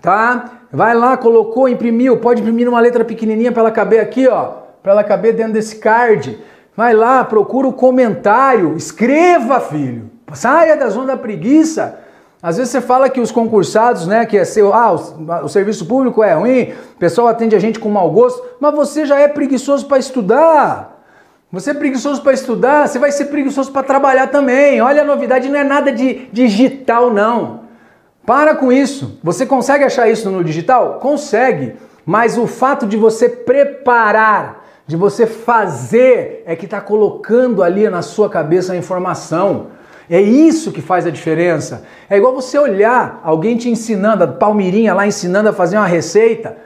tá? 0.01 0.45
Vai 0.73 0.95
lá, 0.95 1.17
colocou, 1.17 1.69
imprimiu, 1.69 2.19
pode 2.19 2.41
imprimir 2.41 2.69
uma 2.69 2.79
letra 2.79 3.05
pequenininha 3.05 3.51
para 3.51 3.63
ela 3.63 3.71
caber 3.73 4.01
aqui, 4.01 4.29
ó, 4.29 4.53
para 4.83 4.93
ela 4.93 5.03
caber 5.03 5.35
dentro 5.35 5.55
desse 5.55 5.77
card. 5.77 6.39
Vai 6.77 6.95
lá, 6.95 7.25
procura 7.25 7.67
o 7.67 7.73
comentário, 7.73 8.77
escreva, 8.77 9.59
filho. 9.59 10.09
Saia 10.33 10.77
da 10.77 10.89
zona 10.89 11.09
da 11.09 11.17
preguiça. 11.17 11.99
Às 12.41 12.57
vezes 12.57 12.71
você 12.71 12.81
fala 12.81 13.11
que 13.11 13.21
os 13.21 13.33
concursados, 13.33 14.07
né, 14.07 14.25
que 14.25 14.39
é 14.39 14.45
seu, 14.45 14.73
ah, 14.73 14.93
o, 14.93 15.45
o, 15.45 15.49
serviço 15.49 15.85
público 15.85 16.23
é 16.23 16.33
ruim, 16.33 16.73
o 16.95 16.99
pessoal 16.99 17.29
atende 17.29 17.55
a 17.55 17.59
gente 17.59 17.79
com 17.79 17.91
mau 17.91 18.11
gosto, 18.11 18.43
mas 18.59 18.75
você 18.75 19.05
já 19.05 19.19
é 19.19 19.29
preguiçoso 19.29 19.87
para 19.87 19.99
estudar. 19.99 20.90
Você 21.53 21.73
é 21.73 21.75
preguiçoso 21.75 22.23
para 22.23 22.33
estudar, 22.33 22.87
você 22.87 22.97
vai 22.97 23.11
ser 23.11 23.25
preguiçoso 23.25 23.73
para 23.73 23.83
trabalhar 23.83 24.29
também. 24.29 24.81
Olha 24.81 25.03
a 25.03 25.05
novidade, 25.05 25.49
não 25.49 25.59
é 25.59 25.65
nada 25.65 25.91
de 25.91 26.29
digital 26.33 27.13
não. 27.13 27.63
Para 28.25 28.55
com 28.55 28.71
isso. 28.71 29.19
Você 29.25 29.45
consegue 29.45 29.83
achar 29.83 30.09
isso 30.09 30.31
no 30.31 30.45
digital? 30.45 31.01
Consegue. 31.01 31.75
Mas 32.07 32.39
o 32.39 32.47
fato 32.47 32.87
de 32.87 32.97
você 32.97 33.29
preparar, 33.29 34.65
de 34.87 34.97
você 34.97 35.27
fazer, 35.27 36.45
é 36.47 36.55
que 36.55 36.67
está 36.67 36.81
colocando 36.81 37.65
ali 37.65 37.89
na 37.91 38.03
sua 38.03 38.31
cabeça 38.31 38.73
a 38.73 38.77
informação. 38.77 39.69
É 40.09 40.21
isso 40.21 40.71
que 40.71 40.81
faz 40.81 41.05
a 41.05 41.11
diferença. 41.11 41.85
É 42.09 42.17
igual 42.17 42.33
você 42.33 42.59
olhar 42.59 43.21
alguém 43.25 43.57
te 43.57 43.69
ensinando, 43.69 44.23
a 44.23 44.29
Palmirinha 44.29 44.95
lá 44.95 45.05
ensinando 45.05 45.49
a 45.49 45.53
fazer 45.53 45.77
uma 45.77 45.87
receita. 45.87 46.57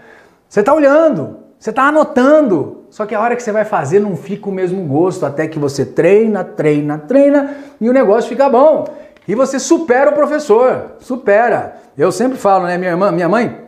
Você 0.47 0.61
está 0.61 0.75
olhando, 0.75 1.44
você 1.65 1.71
está 1.71 1.85
anotando. 1.85 2.85
Só 2.91 3.07
que 3.07 3.15
a 3.15 3.21
hora 3.21 3.35
que 3.35 3.43
você 3.43 3.51
vai 3.51 3.65
fazer 3.65 3.99
não 3.99 4.19
fica 4.19 4.51
o 4.51 4.53
mesmo 4.53 4.85
gosto, 4.85 5.25
até 5.25 5.47
que 5.47 5.59
você 5.59 5.83
treina, 5.83 6.45
treina, 6.45 6.99
treina 6.99 7.57
e 7.81 7.89
o 7.89 7.93
negócio 7.93 8.29
fica 8.29 8.51
bom. 8.51 8.85
E 9.27 9.35
você 9.35 9.59
supera 9.59 10.11
o 10.11 10.13
professor, 10.13 10.97
supera. 11.01 11.77
Eu 11.97 12.13
sempre 12.13 12.37
falo, 12.37 12.67
né, 12.67 12.77
minha 12.77 12.91
irmã, 12.91 13.11
minha 13.11 13.31
mãe, 13.31 13.63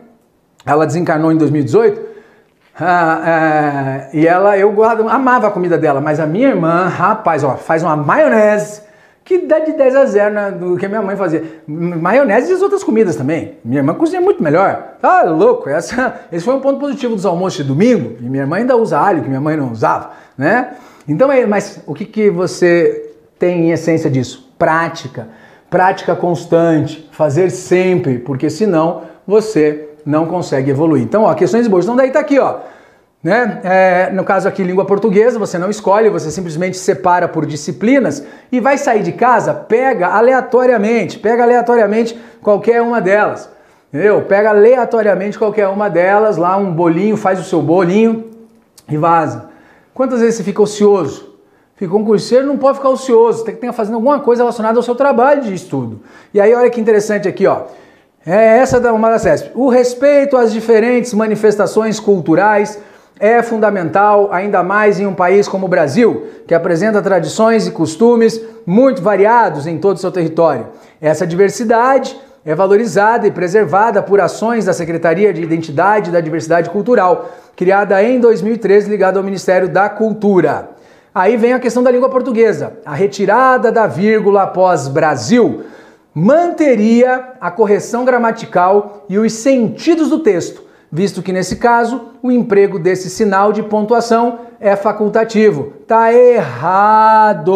ela 0.63 0.85
desencarnou 0.85 1.31
em 1.31 1.37
2018, 1.37 1.99
ah, 2.79 3.21
ah, 3.25 4.09
e 4.13 4.27
ela, 4.27 4.55
eu 4.59 4.71
amava 4.83 5.47
a 5.47 5.51
comida 5.51 5.75
dela, 5.75 5.99
mas 5.99 6.19
a 6.19 6.27
minha 6.27 6.49
irmã, 6.49 6.87
rapaz, 6.87 7.43
ó, 7.43 7.55
faz 7.55 7.81
uma 7.81 7.95
maionese 7.95 8.83
que 9.27 9.39
dá 9.39 9.59
de 9.59 9.73
10 9.73 9.95
a 9.97 10.05
0 10.05 10.33
né, 10.33 10.51
do 10.51 10.77
que 10.77 10.85
a 10.85 10.89
minha 10.89 11.01
mãe 11.01 11.17
fazia. 11.17 11.43
Maionese 11.67 12.49
e 12.49 12.55
as 12.55 12.61
outras 12.61 12.81
comidas 12.81 13.17
também. 13.17 13.57
Minha 13.63 13.81
irmã 13.81 13.93
cozinha 13.93 14.21
muito 14.21 14.41
melhor. 14.41 14.95
Tá 15.01 15.23
louco, 15.23 15.69
essa, 15.69 16.21
esse 16.31 16.45
foi 16.45 16.55
um 16.55 16.61
ponto 16.61 16.79
positivo 16.79 17.13
dos 17.13 17.25
almoços 17.25 17.57
de 17.57 17.65
domingo. 17.65 18.15
E 18.21 18.23
minha 18.23 18.43
irmã 18.43 18.55
ainda 18.55 18.77
usa 18.77 18.97
alho, 18.97 19.21
que 19.21 19.27
minha 19.27 19.41
mãe 19.41 19.57
não 19.57 19.69
usava, 19.69 20.11
né? 20.37 20.75
Então, 21.05 21.29
é, 21.29 21.45
mas 21.45 21.83
o 21.85 21.93
que, 21.93 22.05
que 22.05 22.29
você 22.29 23.11
tem 23.37 23.65
em 23.65 23.71
essência 23.71 24.09
disso? 24.09 24.49
Prática. 24.57 25.27
Prática 25.69 26.15
constante, 26.15 27.09
fazer 27.11 27.49
sempre, 27.49 28.19
porque 28.19 28.49
senão 28.49 29.01
você 29.27 29.89
não 30.05 30.25
consegue 30.25 30.71
evoluir. 30.71 31.03
Então, 31.03 31.23
ó, 31.23 31.33
questões 31.33 31.67
boas. 31.67 31.83
Então, 31.83 31.97
daí 31.97 32.11
tá 32.11 32.21
aqui, 32.21 32.39
ó. 32.39 32.59
Né? 33.27 33.59
É, 33.65 34.09
no 34.13 34.23
caso 34.23 34.47
aqui, 34.47 34.63
língua 34.63 34.85
portuguesa, 34.85 35.37
você 35.37 35.57
não 35.57 35.69
escolhe, 35.69 36.09
você 36.09 36.31
simplesmente 36.31 36.77
separa 36.77 37.27
por 37.27 37.45
disciplinas 37.45 38.23
e 38.49 38.61
vai 38.61 38.77
sair 38.77 39.03
de 39.03 39.11
casa, 39.11 39.53
pega 39.53 40.07
aleatoriamente, 40.07 41.19
pega 41.19 41.43
aleatoriamente 41.43 42.17
qualquer 42.41 42.81
uma 42.81 43.01
delas. 43.01 43.49
Entendeu? 43.91 44.21
Pega 44.21 44.51
aleatoriamente 44.51 45.37
qualquer 45.37 45.67
uma 45.67 45.89
delas, 45.89 46.37
lá 46.37 46.55
um 46.55 46.71
bolinho, 46.71 47.17
faz 47.17 47.37
o 47.37 47.43
seu 47.43 47.61
bolinho 47.61 48.29
e 48.87 48.95
vaza. 48.95 49.49
Quantas 49.93 50.21
vezes 50.21 50.35
você 50.35 50.43
fica 50.43 50.61
ocioso? 50.61 51.35
Fica 51.75 51.91
concurseiro, 51.91 52.47
não 52.47 52.57
pode 52.57 52.77
ficar 52.77 52.87
ocioso, 52.87 53.43
tem 53.43 53.53
que 53.53 53.59
estar 53.59 53.73
fazendo 53.73 53.95
alguma 53.95 54.21
coisa 54.21 54.41
relacionada 54.41 54.79
ao 54.79 54.83
seu 54.83 54.95
trabalho 54.95 55.41
de 55.41 55.53
estudo. 55.53 55.99
E 56.33 56.39
aí, 56.39 56.53
olha 56.55 56.69
que 56.69 56.79
interessante 56.79 57.27
aqui, 57.27 57.45
ó. 57.45 57.63
É 58.25 58.59
essa 58.59 58.79
da 58.79 58.93
uma 58.93 59.09
da 59.09 59.19
CESP. 59.19 59.51
O 59.53 59.67
respeito 59.67 60.37
às 60.37 60.53
diferentes 60.53 61.13
manifestações 61.13 61.99
culturais, 61.99 62.79
é 63.19 63.41
fundamental, 63.41 64.29
ainda 64.31 64.63
mais 64.63 64.99
em 64.99 65.05
um 65.05 65.13
país 65.13 65.47
como 65.47 65.65
o 65.65 65.69
Brasil, 65.69 66.27
que 66.47 66.53
apresenta 66.53 67.01
tradições 67.01 67.67
e 67.67 67.71
costumes 67.71 68.39
muito 68.65 69.01
variados 69.01 69.65
em 69.65 69.77
todo 69.77 69.97
o 69.97 69.99
seu 69.99 70.11
território. 70.11 70.67
Essa 71.01 71.25
diversidade 71.25 72.17
é 72.45 72.55
valorizada 72.55 73.27
e 73.27 73.31
preservada 73.31 74.01
por 74.01 74.21
ações 74.21 74.65
da 74.65 74.73
Secretaria 74.73 75.33
de 75.33 75.41
Identidade 75.41 76.09
e 76.09 76.13
da 76.13 76.21
Diversidade 76.21 76.69
Cultural, 76.69 77.29
criada 77.55 78.01
em 78.03 78.19
2013, 78.19 78.89
ligada 78.89 79.19
ao 79.19 79.23
Ministério 79.23 79.67
da 79.67 79.89
Cultura. 79.89 80.69
Aí 81.13 81.35
vem 81.35 81.53
a 81.53 81.59
questão 81.59 81.81
da 81.81 81.89
língua 81.89 82.09
portuguesa. 82.09 82.73
A 82.85 82.93
retirada 82.93 83.71
da 83.71 83.87
vírgula 83.87 84.43
após 84.43 84.87
Brasil 84.87 85.63
manteria 86.13 87.33
a 87.41 87.49
correção 87.49 88.05
gramatical 88.05 89.05
e 89.09 89.17
os 89.17 89.33
sentidos 89.33 90.09
do 90.09 90.19
texto 90.19 90.66
visto 90.91 91.21
que 91.21 91.33
nesse 91.33 91.55
caso 91.57 92.13
o 92.21 92.31
emprego 92.31 92.79
desse 92.79 93.09
sinal 93.09 93.51
de 93.51 93.63
pontuação 93.63 94.39
é 94.59 94.75
facultativo. 94.75 95.73
Tá 95.87 96.11
errado! 96.13 97.51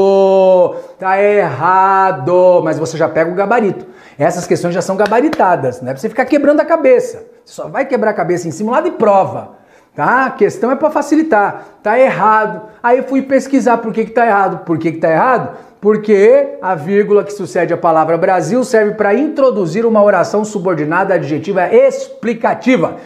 Tá 0.99 1.21
errado! 1.21 2.61
Mas 2.63 2.77
você 2.77 2.97
já 2.97 3.09
pega 3.09 3.31
o 3.31 3.35
gabarito. 3.35 3.85
Essas 4.17 4.45
questões 4.45 4.73
já 4.73 4.81
são 4.81 4.95
gabaritadas, 4.95 5.81
não 5.81 5.89
é 5.89 5.93
pra 5.93 6.01
você 6.01 6.09
ficar 6.09 6.25
quebrando 6.25 6.59
a 6.59 6.65
cabeça. 6.65 7.25
Você 7.43 7.53
só 7.53 7.67
vai 7.67 7.85
quebrar 7.85 8.11
a 8.11 8.13
cabeça 8.13 8.47
em 8.47 8.51
simulado 8.51 8.87
e 8.87 8.91
prova. 8.91 9.61
Tá? 9.95 10.27
A 10.27 10.31
questão 10.31 10.71
é 10.71 10.75
para 10.75 10.89
facilitar. 10.89 11.65
Tá 11.83 11.99
errado. 11.99 12.61
Aí 12.81 12.99
eu 12.99 13.03
fui 13.03 13.21
pesquisar 13.21 13.77
por 13.77 13.91
que, 13.91 14.05
que 14.05 14.11
tá 14.11 14.25
errado. 14.25 14.63
Por 14.63 14.77
que, 14.77 14.93
que 14.93 14.99
tá 14.99 15.11
errado? 15.11 15.57
Porque 15.81 16.57
a 16.61 16.75
vírgula 16.75 17.23
que 17.23 17.33
sucede 17.33 17.73
à 17.73 17.77
palavra 17.77 18.17
Brasil 18.17 18.63
serve 18.63 18.93
para 18.93 19.13
introduzir 19.13 19.85
uma 19.85 20.01
oração 20.01 20.45
subordinada 20.45 21.15
adjetiva 21.15 21.67
explicativa. 21.73 22.97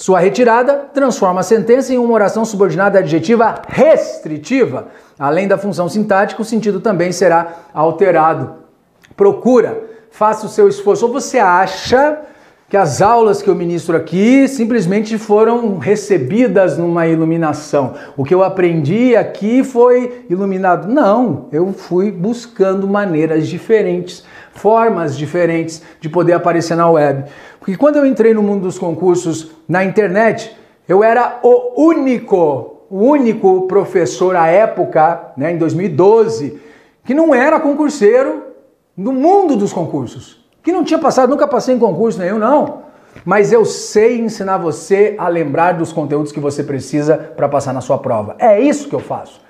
Sua 0.00 0.18
retirada 0.18 0.86
transforma 0.94 1.40
a 1.40 1.42
sentença 1.42 1.92
em 1.92 1.98
uma 1.98 2.14
oração 2.14 2.42
subordinada 2.42 3.00
adjetiva 3.00 3.60
restritiva. 3.68 4.86
Além 5.18 5.46
da 5.46 5.58
função 5.58 5.90
sintática, 5.90 6.40
o 6.40 6.44
sentido 6.44 6.80
também 6.80 7.12
será 7.12 7.56
alterado. 7.74 8.54
Procura, 9.14 9.78
faça 10.10 10.46
o 10.46 10.48
seu 10.48 10.68
esforço. 10.68 11.04
Ou 11.04 11.12
você 11.12 11.38
acha 11.38 12.18
que 12.70 12.78
as 12.78 13.02
aulas 13.02 13.42
que 13.42 13.50
eu 13.50 13.54
ministro 13.54 13.94
aqui 13.94 14.48
simplesmente 14.48 15.18
foram 15.18 15.76
recebidas 15.76 16.78
numa 16.78 17.06
iluminação. 17.06 17.94
O 18.16 18.24
que 18.24 18.32
eu 18.32 18.44
aprendi 18.44 19.14
aqui 19.14 19.62
foi 19.62 20.24
iluminado. 20.30 20.88
Não, 20.88 21.48
eu 21.52 21.74
fui 21.74 22.12
buscando 22.12 22.88
maneiras 22.88 23.48
diferentes, 23.48 24.24
formas 24.52 25.18
diferentes 25.18 25.82
de 26.00 26.08
poder 26.08 26.32
aparecer 26.32 26.76
na 26.76 26.88
web. 26.88 27.24
Porque 27.60 27.76
quando 27.76 27.96
eu 27.96 28.04
entrei 28.04 28.34
no 28.34 28.42
mundo 28.42 28.62
dos 28.62 28.78
concursos 28.78 29.52
na 29.68 29.84
internet, 29.84 30.56
eu 30.88 31.04
era 31.04 31.38
o 31.44 31.80
único, 31.80 32.86
o 32.90 33.04
único 33.04 33.68
professor 33.68 34.34
à 34.34 34.48
época, 34.48 35.32
né, 35.36 35.52
em 35.52 35.58
2012, 35.58 36.60
que 37.04 37.14
não 37.14 37.32
era 37.32 37.60
concurseiro 37.60 38.42
no 38.96 39.12
mundo 39.12 39.54
dos 39.54 39.72
concursos 39.72 40.40
que 40.62 40.72
não 40.72 40.84
tinha 40.84 40.98
passado, 40.98 41.30
nunca 41.30 41.46
passei 41.46 41.74
em 41.74 41.78
concurso 41.78 42.18
nenhum, 42.18 42.38
não. 42.38 42.82
Mas 43.24 43.52
eu 43.52 43.64
sei 43.64 44.20
ensinar 44.20 44.58
você 44.58 45.14
a 45.18 45.28
lembrar 45.28 45.72
dos 45.72 45.92
conteúdos 45.92 46.32
que 46.32 46.40
você 46.40 46.62
precisa 46.62 47.16
para 47.16 47.48
passar 47.48 47.72
na 47.72 47.80
sua 47.80 47.98
prova. 47.98 48.36
É 48.38 48.60
isso 48.60 48.88
que 48.88 48.94
eu 48.94 49.00
faço. 49.00 49.40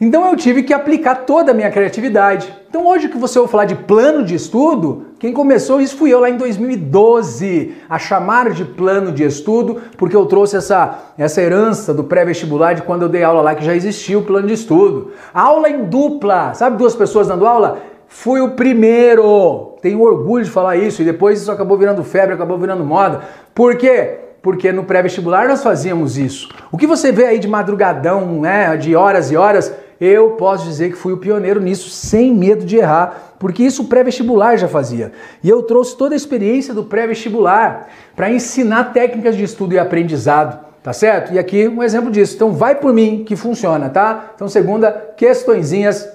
Então 0.00 0.28
eu 0.28 0.36
tive 0.36 0.62
que 0.62 0.72
aplicar 0.72 1.14
toda 1.26 1.52
a 1.52 1.54
minha 1.54 1.70
criatividade. 1.70 2.52
Então 2.68 2.86
hoje 2.86 3.08
que 3.08 3.18
você 3.18 3.38
ouve 3.38 3.50
falar 3.50 3.64
de 3.64 3.74
plano 3.74 4.24
de 4.24 4.34
estudo, 4.34 5.06
quem 5.22 5.32
começou 5.32 5.80
isso 5.80 5.96
fui 5.96 6.12
eu 6.12 6.18
lá 6.18 6.28
em 6.28 6.36
2012, 6.36 7.76
a 7.88 7.96
chamar 7.96 8.50
de 8.50 8.64
plano 8.64 9.12
de 9.12 9.22
estudo, 9.22 9.80
porque 9.96 10.16
eu 10.16 10.26
trouxe 10.26 10.56
essa, 10.56 10.98
essa 11.16 11.40
herança 11.40 11.94
do 11.94 12.02
pré-vestibular 12.02 12.74
de 12.74 12.82
quando 12.82 13.02
eu 13.02 13.08
dei 13.08 13.22
aula 13.22 13.40
lá 13.40 13.54
que 13.54 13.64
já 13.64 13.72
existia 13.72 14.18
o 14.18 14.24
plano 14.24 14.48
de 14.48 14.54
estudo. 14.54 15.12
Aula 15.32 15.70
em 15.70 15.84
dupla, 15.84 16.54
sabe 16.54 16.76
duas 16.76 16.96
pessoas 16.96 17.28
dando 17.28 17.46
aula? 17.46 17.78
Fui 18.08 18.40
o 18.40 18.56
primeiro. 18.56 19.76
Tenho 19.80 20.02
orgulho 20.02 20.44
de 20.44 20.50
falar 20.50 20.74
isso 20.74 21.02
e 21.02 21.04
depois 21.04 21.40
isso 21.40 21.52
acabou 21.52 21.78
virando 21.78 22.02
febre, 22.02 22.34
acabou 22.34 22.58
virando 22.58 22.84
moda. 22.84 23.20
Por 23.54 23.76
quê? 23.76 24.18
Porque 24.42 24.72
no 24.72 24.82
pré-vestibular 24.82 25.46
nós 25.46 25.62
fazíamos 25.62 26.18
isso. 26.18 26.48
O 26.72 26.76
que 26.76 26.84
você 26.84 27.12
vê 27.12 27.26
aí 27.26 27.38
de 27.38 27.46
madrugadão, 27.46 28.40
né, 28.40 28.76
de 28.76 28.96
horas 28.96 29.30
e 29.30 29.36
horas, 29.36 29.72
eu 30.04 30.30
posso 30.30 30.64
dizer 30.64 30.90
que 30.90 30.96
fui 30.96 31.12
o 31.12 31.16
pioneiro 31.16 31.60
nisso, 31.60 31.88
sem 31.88 32.34
medo 32.34 32.64
de 32.64 32.76
errar, 32.76 33.34
porque 33.38 33.62
isso 33.62 33.82
o 33.82 33.86
pré-vestibular 33.86 34.56
já 34.56 34.66
fazia. 34.66 35.12
E 35.44 35.48
eu 35.48 35.62
trouxe 35.62 35.96
toda 35.96 36.12
a 36.12 36.16
experiência 36.16 36.74
do 36.74 36.82
pré-vestibular 36.82 37.86
para 38.16 38.28
ensinar 38.28 38.92
técnicas 38.92 39.36
de 39.36 39.44
estudo 39.44 39.74
e 39.74 39.78
aprendizado, 39.78 40.58
tá 40.82 40.92
certo? 40.92 41.32
E 41.32 41.38
aqui 41.38 41.68
um 41.68 41.84
exemplo 41.84 42.10
disso. 42.10 42.34
Então 42.34 42.50
vai 42.50 42.74
por 42.74 42.92
mim 42.92 43.22
que 43.24 43.36
funciona, 43.36 43.88
tá? 43.88 44.32
Então 44.34 44.48
segunda, 44.48 44.90
questõezinhas 45.16 46.08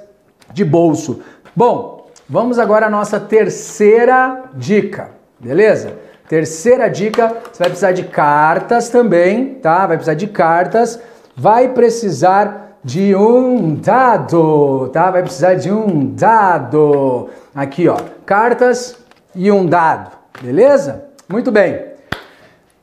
de 0.52 0.66
bolso. 0.66 1.22
Bom, 1.56 2.10
vamos 2.28 2.60
agora 2.60 2.88
à 2.88 2.90
nossa 2.90 3.22
terceira 3.22 4.50
dica, 4.54 5.12
beleza? 5.40 5.94
Terceira 6.28 6.90
dica, 6.90 7.30
você 7.30 7.60
vai 7.60 7.70
precisar 7.70 7.94
de 7.94 8.04
cartas 8.04 8.90
também, 8.90 9.54
tá? 9.62 9.88
Vai 9.88 9.96
precisar 9.96 10.16
de 10.16 10.28
cartas, 10.28 11.00
vai 11.38 11.70
precisar 11.70 12.67
de 12.84 13.16
um 13.16 13.76
dado, 13.76 14.90
tá? 14.94 15.12
Vai 15.12 15.22
precisar 15.22 15.56
de 15.56 15.72
um 15.72 16.14
dado. 16.14 17.30
Aqui, 17.54 17.88
ó, 17.88 17.98
cartas 18.26 18.98
e 19.36 19.52
um 19.52 19.66
dado. 19.66 20.12
Beleza? 20.42 21.06
Muito 21.28 21.52
bem. 21.52 21.88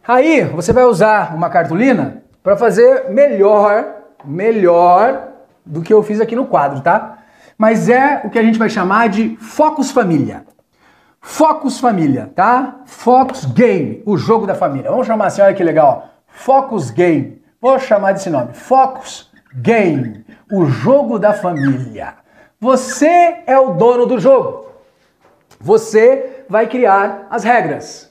Aí 0.06 0.42
você 0.42 0.72
vai 0.72 0.84
usar 0.84 1.34
uma 1.34 1.48
cartolina 1.48 2.22
para 2.42 2.56
fazer 2.56 3.10
melhor, 3.10 3.86
melhor 4.24 5.28
do 5.64 5.80
que 5.80 5.94
eu 5.94 6.02
fiz 6.02 6.20
aqui 6.20 6.36
no 6.36 6.46
quadro, 6.46 6.80
tá? 6.80 7.18
Mas 7.56 7.88
é 7.88 8.20
o 8.24 8.30
que 8.30 8.38
a 8.38 8.42
gente 8.42 8.58
vai 8.58 8.68
chamar 8.68 9.08
de 9.08 9.36
Focus 9.36 9.90
Família. 9.90 10.44
Focus 11.20 11.80
Família, 11.80 12.30
tá? 12.34 12.80
Focus 12.84 13.46
Game, 13.46 14.02
o 14.04 14.16
jogo 14.18 14.46
da 14.46 14.54
família. 14.54 14.90
Vamos 14.90 15.06
chamar 15.06 15.26
assim, 15.26 15.40
olha 15.40 15.54
que 15.54 15.64
legal. 15.64 16.10
Focus 16.26 16.90
Game. 16.90 17.42
Vou 17.60 17.78
chamar 17.78 18.12
desse 18.12 18.28
nome. 18.28 18.52
Focus 18.52 19.32
Game, 19.54 20.24
o 20.50 20.66
jogo 20.66 21.18
da 21.18 21.32
família. 21.32 22.14
Você 22.60 23.42
é 23.46 23.56
o 23.58 23.74
dono 23.74 24.04
do 24.04 24.18
jogo. 24.18 24.66
Você 25.60 26.44
vai 26.48 26.66
criar 26.66 27.26
as 27.30 27.44
regras. 27.44 28.10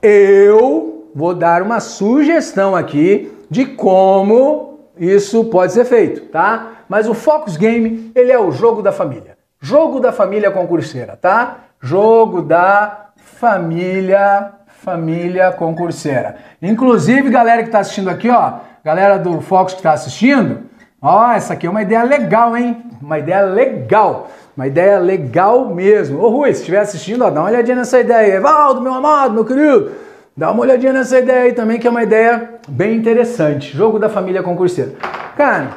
Eu 0.00 1.10
vou 1.14 1.34
dar 1.34 1.62
uma 1.62 1.78
sugestão 1.78 2.74
aqui 2.74 3.30
de 3.50 3.66
como 3.66 4.80
isso 4.96 5.44
pode 5.44 5.72
ser 5.72 5.84
feito, 5.84 6.22
tá? 6.26 6.84
Mas 6.88 7.06
o 7.06 7.14
Focus 7.14 7.56
Game, 7.56 8.10
ele 8.14 8.32
é 8.32 8.38
o 8.38 8.50
jogo 8.50 8.82
da 8.82 8.92
família. 8.92 9.36
Jogo 9.60 10.00
da 10.00 10.10
família 10.10 10.50
concurseira, 10.50 11.16
tá? 11.16 11.58
Jogo 11.80 12.40
da 12.40 13.10
família, 13.16 14.52
família 14.66 15.52
concurseira. 15.52 16.36
Inclusive, 16.60 17.30
galera 17.30 17.62
que 17.62 17.68
está 17.68 17.80
assistindo 17.80 18.08
aqui, 18.08 18.30
ó, 18.30 18.71
galera 18.84 19.18
do 19.18 19.40
Focus 19.40 19.74
que 19.74 19.80
está 19.80 19.92
assistindo, 19.92 20.62
ó, 21.00 21.32
essa 21.32 21.52
aqui 21.52 21.66
é 21.66 21.70
uma 21.70 21.82
ideia 21.82 22.02
legal, 22.02 22.56
hein? 22.56 22.84
Uma 23.00 23.18
ideia 23.18 23.42
legal. 23.42 24.28
Uma 24.56 24.66
ideia 24.66 24.98
legal 24.98 25.74
mesmo. 25.74 26.20
Ô 26.20 26.28
Rui, 26.28 26.52
se 26.52 26.60
estiver 26.60 26.80
assistindo, 26.80 27.24
ó, 27.24 27.30
dá 27.30 27.40
uma 27.40 27.48
olhadinha 27.48 27.76
nessa 27.76 27.98
ideia. 28.00 28.34
Evaldo, 28.34 28.80
meu 28.80 28.92
amado, 28.92 29.34
meu 29.34 29.44
querido, 29.44 29.92
dá 30.36 30.50
uma 30.50 30.62
olhadinha 30.62 30.92
nessa 30.92 31.18
ideia 31.18 31.44
aí 31.44 31.52
também, 31.52 31.78
que 31.78 31.86
é 31.86 31.90
uma 31.90 32.02
ideia 32.02 32.54
bem 32.68 32.96
interessante. 32.96 33.74
Jogo 33.74 33.98
da 33.98 34.08
família 34.08 34.42
concurseira. 34.42 34.92
Cara, 35.36 35.70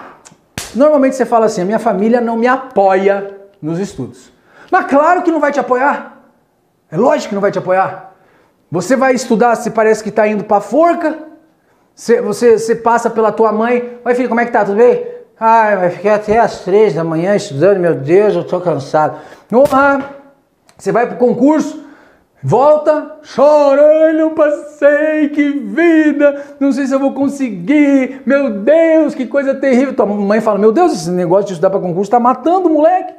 normalmente 0.76 1.16
você 1.16 1.26
fala 1.26 1.46
assim, 1.46 1.62
a 1.62 1.66
minha 1.66 1.80
família 1.80 2.20
não 2.20 2.36
me 2.36 2.48
apoia 2.48 3.36
nos 3.62 3.80
estudos. 3.80 4.32
Mas 4.70 4.86
claro 4.88 5.22
que 5.22 5.32
não 5.32 5.40
vai 5.40 5.52
te 5.52 5.60
apoiar. 5.60 6.18
É 6.92 6.98
lógico 6.98 7.30
que 7.30 7.36
não 7.36 7.42
vai 7.42 7.52
te 7.52 7.60
apoiar. 7.60 8.14
Você 8.72 8.96
vai 8.96 9.14
estudar 9.14 9.56
se 9.56 9.72
parece 9.72 10.04
que 10.04 10.10
está 10.10 10.28
indo 10.28 10.44
para 10.44 10.60
forca. 10.60 11.18
Você, 11.96 12.20
você, 12.20 12.60
você 12.60 12.76
passa 12.76 13.10
pela 13.10 13.32
tua 13.32 13.54
mãe. 13.54 14.00
Oi 14.04 14.16
filho, 14.16 14.28
como 14.28 14.42
é 14.42 14.46
que 14.46 14.52
tá? 14.52 14.66
Tudo 14.66 14.76
bem? 14.76 15.08
Ai, 15.40 15.78
vai 15.78 15.90
ficar 15.90 16.16
até 16.16 16.38
às 16.38 16.60
três 16.60 16.94
da 16.94 17.06
manhã 17.06 17.34
estudando, 17.36 17.80
meu 17.80 17.96
Deus, 17.96 18.36
eu 18.36 18.44
tô 18.44 18.60
cansado. 18.60 19.18
Ah, 19.72 20.02
você 20.78 20.92
vai 20.92 21.08
pro 21.08 21.18
concurso, 21.18 21.86
volta, 22.44 23.18
chora, 23.34 24.12
não 24.12 24.32
passei, 24.32 25.30
que 25.30 25.52
vida, 25.52 26.44
não 26.60 26.74
sei 26.74 26.86
se 26.86 26.94
eu 26.94 27.00
vou 27.00 27.14
conseguir, 27.14 28.22
meu 28.26 28.60
Deus, 28.60 29.16
que 29.16 29.26
coisa 29.26 29.56
terrível. 29.56 29.94
Tua 29.94 30.06
mãe 30.06 30.42
fala, 30.42 30.60
meu 30.60 30.74
Deus, 30.74 30.92
esse 30.92 31.12
negócio 31.12 31.48
de 31.48 31.54
estudar 31.54 31.70
para 31.70 31.80
concurso 31.80 32.12
tá 32.12 32.20
matando 32.20 32.68
o 32.68 32.74
moleque, 32.74 33.14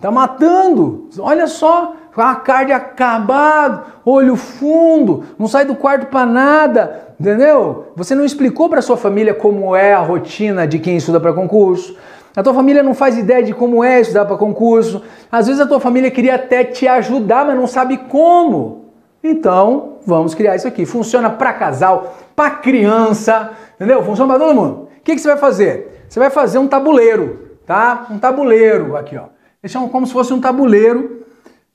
tá 0.00 0.10
matando. 0.10 1.08
Olha 1.20 1.46
só, 1.46 1.94
a 2.26 2.34
carne 2.36 2.72
acabado, 2.72 3.84
olho 4.04 4.36
fundo, 4.36 5.24
não 5.38 5.46
sai 5.46 5.64
do 5.64 5.74
quarto 5.74 6.06
para 6.06 6.26
nada, 6.26 7.08
entendeu? 7.18 7.92
Você 7.96 8.14
não 8.14 8.24
explicou 8.24 8.68
para 8.68 8.82
sua 8.82 8.96
família 8.96 9.34
como 9.34 9.74
é 9.74 9.94
a 9.94 10.00
rotina 10.00 10.66
de 10.66 10.78
quem 10.78 10.96
estuda 10.96 11.20
para 11.20 11.32
concurso. 11.32 11.96
A 12.36 12.42
tua 12.42 12.54
família 12.54 12.82
não 12.82 12.94
faz 12.94 13.18
ideia 13.18 13.42
de 13.42 13.52
como 13.52 13.82
é 13.82 14.00
estudar 14.00 14.24
para 14.24 14.36
concurso. 14.36 15.02
Às 15.30 15.46
vezes 15.46 15.60
a 15.60 15.66
tua 15.66 15.80
família 15.80 16.10
queria 16.10 16.36
até 16.36 16.62
te 16.62 16.86
ajudar, 16.86 17.44
mas 17.44 17.56
não 17.56 17.66
sabe 17.66 17.96
como. 17.96 18.92
Então, 19.22 19.94
vamos 20.06 20.34
criar 20.34 20.54
isso 20.54 20.68
aqui. 20.68 20.86
Funciona 20.86 21.30
para 21.30 21.52
casal, 21.52 22.16
para 22.36 22.50
criança, 22.50 23.50
entendeu? 23.74 24.02
Funciona 24.04 24.34
para 24.34 24.44
todo 24.46 24.54
mundo. 24.54 24.88
O 24.98 25.02
que, 25.02 25.14
que 25.14 25.20
você 25.20 25.28
vai 25.28 25.36
fazer? 25.36 26.04
Você 26.08 26.20
vai 26.20 26.30
fazer 26.30 26.58
um 26.58 26.68
tabuleiro, 26.68 27.56
tá? 27.66 28.06
Um 28.10 28.18
tabuleiro 28.18 28.96
aqui, 28.96 29.16
ó. 29.16 29.24
Chamam 29.66 29.88
como 29.88 30.06
se 30.06 30.12
fosse 30.12 30.32
um 30.32 30.40
tabuleiro 30.40 31.26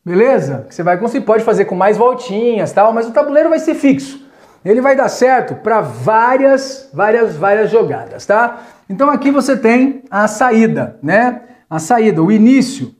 Beleza? 0.05 0.67
Você 0.69 0.83
vai 0.83 0.97
conseguir, 0.97 1.25
pode 1.25 1.43
fazer 1.43 1.65
com 1.65 1.75
mais 1.75 1.95
voltinhas, 1.97 2.71
tal, 2.73 2.91
mas 2.91 3.07
o 3.07 3.11
tabuleiro 3.11 3.49
vai 3.49 3.59
ser 3.59 3.75
fixo. 3.75 4.21
Ele 4.65 4.81
vai 4.81 4.95
dar 4.95 5.09
certo 5.09 5.55
para 5.55 5.81
várias, 5.81 6.89
várias, 6.93 7.35
várias 7.35 7.69
jogadas, 7.69 8.25
tá? 8.25 8.61
Então 8.89 9.09
aqui 9.09 9.31
você 9.31 9.55
tem 9.57 10.03
a 10.09 10.27
saída, 10.27 10.97
né? 11.01 11.41
A 11.69 11.79
saída, 11.79 12.21
o 12.21 12.31
início. 12.31 12.93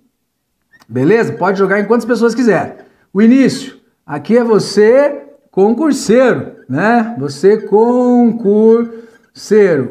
Beleza? 0.88 1.34
Pode 1.34 1.60
jogar 1.60 1.80
em 1.80 1.86
quantas 1.86 2.06
pessoas 2.06 2.34
quiser. 2.36 2.86
O 3.14 3.22
início. 3.22 3.78
Aqui 4.06 4.38
é 4.38 4.44
você 4.44 5.24
concurseiro, 5.52 6.58
né? 6.68 7.16
Você 7.18 7.58
concurseiro 7.58 8.94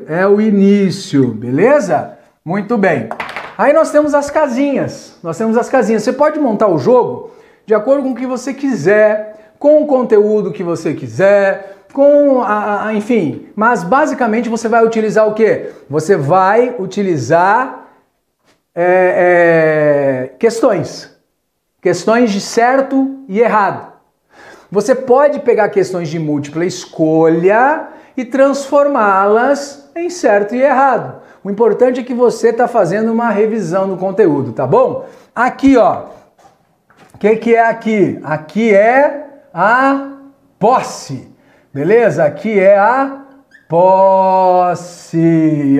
é 0.06 0.26
o 0.26 0.40
início, 0.40 1.28
beleza? 1.28 2.18
Muito 2.44 2.76
bem. 2.76 3.08
Aí 3.56 3.72
nós 3.72 3.90
temos 3.90 4.14
as 4.14 4.30
casinhas. 4.30 5.18
Nós 5.22 5.36
temos 5.36 5.56
as 5.56 5.68
casinhas. 5.68 6.02
Você 6.02 6.12
pode 6.12 6.38
montar 6.38 6.68
o 6.68 6.78
jogo 6.78 7.30
de 7.66 7.74
acordo 7.74 8.02
com 8.02 8.12
o 8.12 8.14
que 8.14 8.26
você 8.26 8.52
quiser, 8.52 9.54
com 9.58 9.82
o 9.82 9.86
conteúdo 9.86 10.52
que 10.52 10.62
você 10.62 10.94
quiser, 10.94 11.84
com 11.92 12.42
a, 12.42 12.86
a 12.86 12.94
enfim. 12.94 13.48
Mas 13.54 13.82
basicamente 13.84 14.48
você 14.48 14.68
vai 14.68 14.84
utilizar 14.84 15.28
o 15.28 15.34
que? 15.34 15.70
Você 15.88 16.16
vai 16.16 16.74
utilizar 16.78 17.86
é, 18.74 20.28
é, 20.34 20.36
questões. 20.38 21.10
Questões 21.80 22.30
de 22.30 22.40
certo 22.40 23.20
e 23.28 23.40
errado. 23.40 23.92
Você 24.70 24.94
pode 24.94 25.40
pegar 25.40 25.68
questões 25.68 26.08
de 26.08 26.18
múltipla 26.18 26.64
escolha 26.64 27.88
e 28.16 28.24
transformá-las 28.24 29.90
em 29.94 30.08
certo 30.08 30.54
e 30.54 30.62
errado. 30.62 31.20
O 31.44 31.50
importante 31.50 32.00
é 32.00 32.04
que 32.04 32.14
você 32.14 32.50
está 32.50 32.68
fazendo 32.68 33.10
uma 33.12 33.30
revisão 33.30 33.88
do 33.88 33.96
conteúdo, 33.96 34.52
tá 34.52 34.66
bom? 34.66 35.06
Aqui, 35.34 35.76
ó. 35.76 36.04
O 37.14 37.18
que, 37.18 37.36
que 37.36 37.54
é 37.54 37.66
aqui? 37.66 38.20
Aqui 38.22 38.72
é 38.74 39.26
a 39.52 40.12
posse. 40.58 41.28
Beleza? 41.74 42.24
Aqui 42.24 42.60
é 42.60 42.78
a 42.78 43.22
posse. 43.68 45.18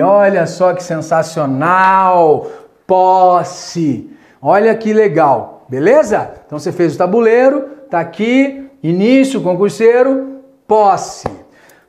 Olha 0.01 0.45
só 0.45 0.73
que 0.73 0.83
sensacional. 0.83 2.47
Posse. 2.85 4.09
Olha 4.41 4.75
que 4.75 4.91
legal. 4.91 5.65
Beleza? 5.69 6.31
Então 6.45 6.59
você 6.59 6.71
fez 6.71 6.95
o 6.95 6.97
tabuleiro, 6.97 7.61
tá 7.89 7.99
aqui, 7.99 8.69
início, 8.83 9.41
concurseiro, 9.41 10.41
posse. 10.67 11.42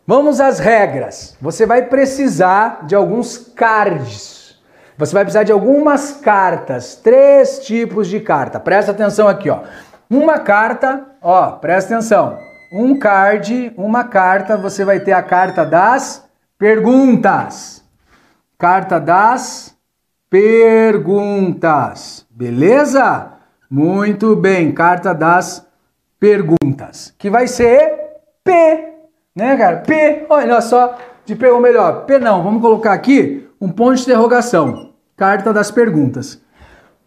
Vamos 0.06 0.38
às 0.38 0.58
regras. 0.58 1.34
Você 1.40 1.64
vai 1.64 1.86
precisar 1.86 2.84
de 2.86 2.94
alguns 2.94 3.38
cards. 3.38 4.60
Você 4.98 5.14
vai 5.14 5.24
precisar 5.24 5.44
de 5.44 5.52
algumas 5.52 6.12
cartas, 6.12 6.94
três 6.96 7.60
tipos 7.60 8.06
de 8.06 8.20
carta. 8.20 8.60
Presta 8.60 8.92
atenção 8.92 9.26
aqui, 9.26 9.48
ó. 9.48 9.62
Uma 10.08 10.38
carta, 10.38 11.06
ó, 11.22 11.52
presta 11.52 11.94
atenção. 11.94 12.38
Um 12.70 12.98
card, 12.98 13.72
uma 13.76 14.04
carta, 14.04 14.58
você 14.58 14.84
vai 14.84 15.00
ter 15.00 15.12
a 15.12 15.22
carta 15.22 15.64
das 15.64 16.28
perguntas. 16.58 17.82
Carta 18.58 19.00
das 19.00 19.74
perguntas. 20.28 22.26
Beleza? 22.30 23.32
Muito 23.70 24.36
bem, 24.36 24.70
carta 24.70 25.14
das 25.14 25.66
perguntas, 26.20 27.14
que 27.18 27.30
vai 27.30 27.48
ser 27.48 27.98
P 28.44 28.93
né, 29.34 29.56
cara? 29.56 29.78
P, 29.78 30.26
olha 30.28 30.60
só, 30.60 30.96
de 31.26 31.34
P, 31.34 31.48
ou 31.50 31.60
melhor, 31.60 32.04
P 32.04 32.18
não, 32.18 32.42
vamos 32.42 32.62
colocar 32.62 32.92
aqui 32.92 33.48
um 33.60 33.68
ponto 33.68 33.96
de 33.96 34.02
interrogação, 34.02 34.90
carta 35.16 35.52
das 35.52 35.70
perguntas. 35.70 36.40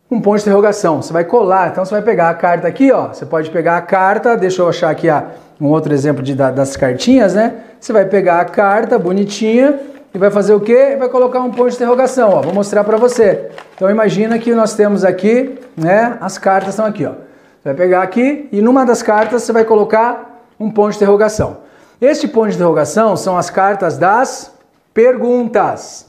Um 0.10 0.22
ponto 0.22 0.38
de 0.38 0.44
interrogação, 0.44 1.02
você 1.02 1.12
vai 1.14 1.24
colar, 1.24 1.70
então 1.70 1.86
você 1.86 1.92
vai 1.92 2.02
pegar 2.02 2.30
a 2.30 2.34
carta 2.34 2.68
aqui, 2.68 2.92
ó, 2.92 3.10
você 3.10 3.26
pode 3.26 3.50
pegar 3.50 3.78
a 3.78 3.82
carta, 3.82 4.36
deixa 4.36 4.62
eu 4.62 4.68
achar 4.68 4.90
aqui 4.90 5.10
a, 5.10 5.26
um 5.60 5.68
outro 5.68 5.94
exemplo 5.94 6.22
de, 6.22 6.34
das 6.34 6.76
cartinhas, 6.76 7.34
né? 7.34 7.56
Você 7.80 7.94
vai 7.94 8.06
pegar 8.06 8.42
a 8.42 8.46
carta 8.46 8.98
bonitinha 8.98 9.80
e 10.14 10.18
vai 10.18 10.32
fazer 10.32 10.54
o 10.54 10.60
quê? 10.60 10.96
Vai 10.98 11.10
colocar 11.10 11.42
um 11.42 11.52
ponto 11.52 11.70
de 11.70 11.76
interrogação, 11.76 12.30
ó, 12.32 12.42
vou 12.42 12.54
mostrar 12.54 12.84
para 12.84 12.98
você. 12.98 13.52
Então 13.76 13.90
imagina 13.90 14.40
que 14.40 14.54
nós 14.54 14.74
temos 14.76 15.04
aqui, 15.06 15.60
né, 15.76 16.18
as 16.20 16.38
cartas 16.38 16.70
estão 16.70 16.86
aqui, 16.86 17.06
ó. 17.06 17.12
Você 17.12 17.70
vai 17.70 17.74
pegar 17.74 18.02
aqui 18.02 18.50
e 18.52 18.62
numa 18.62 18.86
das 18.86 19.02
cartas 19.02 19.44
você 19.44 19.52
vai 19.52 19.64
colocar 19.64 20.42
um 20.60 20.72
ponto 20.72 20.92
de 20.92 20.98
interrogação. 20.98 21.67
Este 22.00 22.28
ponto 22.28 22.50
de 22.50 22.56
interrogação 22.56 23.18
são 23.18 23.36
as 23.36 23.50
cartas 23.50 23.98
das 23.98 24.54
perguntas. 24.94 26.08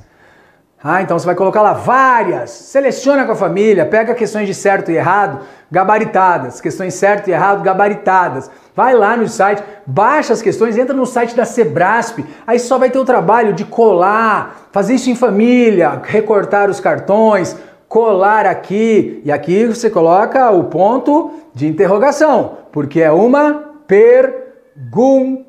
Ah, 0.85 1.01
então 1.01 1.18
você 1.18 1.24
vai 1.24 1.35
colocar 1.35 1.62
lá 1.62 1.72
várias, 1.72 2.51
seleciona 2.51 3.24
com 3.24 3.33
a 3.33 3.37
família, 3.37 3.87
pega 3.87 4.14
questões 4.14 4.46
de 4.46 4.55
certo 4.55 4.92
e 4.92 4.96
errado, 4.96 5.40
gabaritadas, 5.72 6.61
questões 6.61 6.92
certo 6.92 7.29
e 7.29 7.33
errado, 7.33 7.62
gabaritadas. 7.62 8.51
Vai 8.77 8.94
lá 8.94 9.16
no 9.16 9.27
site, 9.27 9.62
baixa 9.87 10.35
as 10.35 10.42
questões, 10.42 10.77
entra 10.77 10.94
no 10.94 11.07
site 11.07 11.35
da 11.35 11.46
Sebrasp, 11.46 12.18
aí 12.46 12.61
só 12.61 12.79
vai 12.79 12.90
ter 12.90 12.98
o 12.98 13.05
trabalho 13.05 13.55
de 13.55 13.64
colar, 13.64 14.68
fazer 14.70 14.94
isso 14.94 15.09
em 15.09 15.16
família, 15.16 16.03
recortar 16.05 16.68
os 16.68 16.81
cartões, 16.81 17.57
colar 17.88 18.44
aqui 18.44 19.22
e 19.24 19.33
aqui 19.33 19.64
você 19.64 19.88
coloca 19.88 20.51
o 20.51 20.64
ponto 20.64 21.33
de 21.55 21.66
interrogação, 21.66 22.59
porque 22.70 23.01
é 23.01 23.11
uma 23.11 23.72
pergunta. 23.87 25.47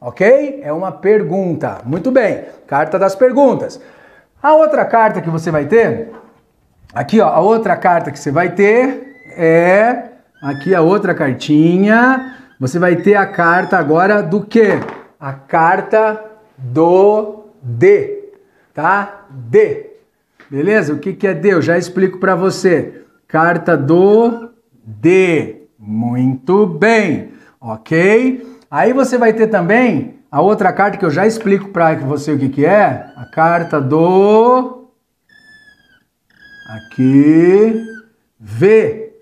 Ok? 0.00 0.60
É 0.62 0.72
uma 0.72 0.92
pergunta. 0.92 1.78
Muito 1.84 2.10
bem. 2.10 2.44
Carta 2.66 2.98
das 2.98 3.14
perguntas. 3.14 3.80
A 4.42 4.54
outra 4.54 4.84
carta 4.84 5.22
que 5.22 5.30
você 5.30 5.50
vai 5.50 5.64
ter, 5.64 6.10
aqui 6.94 7.20
ó, 7.20 7.28
a 7.28 7.40
outra 7.40 7.76
carta 7.76 8.10
que 8.10 8.18
você 8.18 8.30
vai 8.30 8.50
ter 8.50 9.16
é 9.36 10.10
aqui 10.42 10.74
a 10.74 10.82
outra 10.82 11.14
cartinha. 11.14 12.36
Você 12.60 12.78
vai 12.78 12.96
ter 12.96 13.14
a 13.14 13.26
carta 13.26 13.78
agora 13.78 14.22
do 14.22 14.42
que? 14.44 14.78
A 15.18 15.32
carta 15.32 16.22
do 16.58 17.44
D, 17.62 18.32
tá? 18.74 19.26
D. 19.30 19.90
Beleza? 20.50 20.92
O 20.92 20.98
que, 20.98 21.14
que 21.14 21.26
é 21.26 21.34
D? 21.34 21.54
Eu 21.54 21.62
já 21.62 21.78
explico 21.78 22.18
para 22.18 22.34
você. 22.34 23.02
Carta 23.26 23.76
do 23.76 24.50
D. 24.84 25.62
Muito 25.78 26.66
bem. 26.66 27.32
Ok? 27.60 28.53
Aí 28.74 28.92
você 28.92 29.16
vai 29.16 29.32
ter 29.32 29.46
também 29.46 30.18
a 30.28 30.40
outra 30.40 30.72
carta 30.72 30.98
que 30.98 31.04
eu 31.04 31.10
já 31.10 31.24
explico 31.24 31.68
para 31.68 31.94
você 31.94 32.32
o 32.32 32.38
que, 32.40 32.48
que 32.48 32.66
é. 32.66 33.06
A 33.14 33.24
carta 33.24 33.80
do. 33.80 34.90
Aqui. 36.70 37.86
V. 38.36 39.12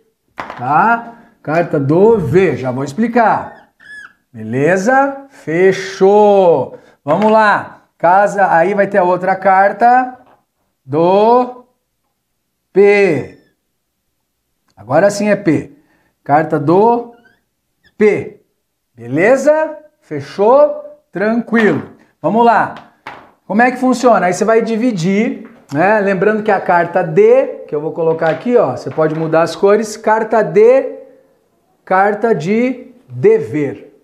Tá? 0.57 1.19
Carta 1.43 1.79
do 1.79 2.19
V. 2.19 2.57
Já 2.57 2.71
vou 2.71 2.83
explicar. 2.83 3.75
Beleza? 4.33 5.27
Fechou. 5.29 6.79
Vamos 7.05 7.31
lá. 7.31 7.88
Casa. 7.99 8.51
Aí 8.55 8.73
vai 8.73 8.87
ter 8.87 8.97
a 8.97 9.05
outra 9.05 9.37
carta 9.37 10.19
do 10.83 11.67
P. 12.73 13.38
Agora 14.75 15.11
sim 15.11 15.29
é 15.29 15.37
P. 15.37 15.77
Carta 16.25 16.59
do 16.59 17.15
P. 17.99 18.41
Beleza? 18.94 19.78
Fechou? 20.02 20.85
Tranquilo. 21.11 21.92
Vamos 22.20 22.44
lá. 22.44 22.74
Como 23.46 23.62
é 23.62 23.70
que 23.70 23.78
funciona? 23.78 24.26
Aí 24.26 24.35
você 24.35 24.44
vai 24.44 24.61
dividir, 24.61 25.48
né? 25.72 25.98
Lembrando 26.00 26.42
que 26.42 26.50
a 26.50 26.61
carta 26.61 27.02
D, 27.02 27.64
que 27.66 27.74
eu 27.74 27.81
vou 27.81 27.92
colocar 27.92 28.28
aqui, 28.28 28.57
ó, 28.57 28.76
você 28.76 28.90
pode 28.90 29.14
mudar 29.14 29.42
as 29.42 29.57
cores. 29.57 29.96
Carta 29.96 30.42
D, 30.42 30.98
carta 31.85 32.35
de 32.35 32.88
dever. 33.09 33.94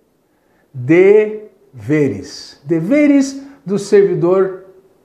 Deveres. 0.72 2.59
Deveres 2.64 3.42
do 3.66 3.79
servidor 3.79 4.64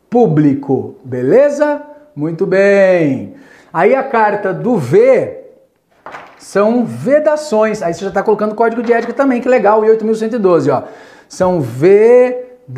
público. 0.10 0.96
Beleza? 1.04 1.82
Muito 2.16 2.46
bem. 2.46 3.36
Aí 3.74 3.94
a 3.94 4.04
carta 4.04 4.54
do 4.54 4.78
V 4.78 5.43
são 6.54 6.86
vedações. 6.86 7.82
Aí 7.82 7.96
você 7.96 8.02
já 8.02 8.10
está 8.10 8.22
colocando 8.22 8.54
código 8.54 8.84
de 8.84 8.94
ética 8.94 9.12
também, 9.12 9.42
que 9.42 9.50
legal, 9.50 9.80
o 9.80 9.86
8112, 9.86 10.70
ó. 10.70 10.84
São 11.28 11.60
vedações. 11.60 12.72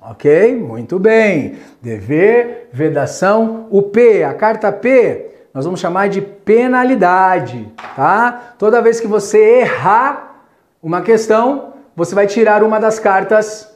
Ok? 0.00 0.56
Muito 0.56 0.98
bem. 0.98 1.58
Dever, 1.82 2.70
vedação. 2.72 3.66
O 3.68 3.82
P, 3.82 4.24
a 4.24 4.32
carta 4.32 4.72
P, 4.72 5.26
nós 5.52 5.66
vamos 5.66 5.78
chamar 5.78 6.08
de 6.08 6.22
penalidade, 6.22 7.70
tá? 7.94 8.54
Toda 8.56 8.80
vez 8.80 8.98
que 8.98 9.06
você 9.06 9.58
errar 9.60 10.46
uma 10.82 11.02
questão, 11.02 11.74
você 11.94 12.14
vai 12.14 12.26
tirar 12.26 12.62
uma 12.62 12.80
das 12.80 12.98
cartas 12.98 13.70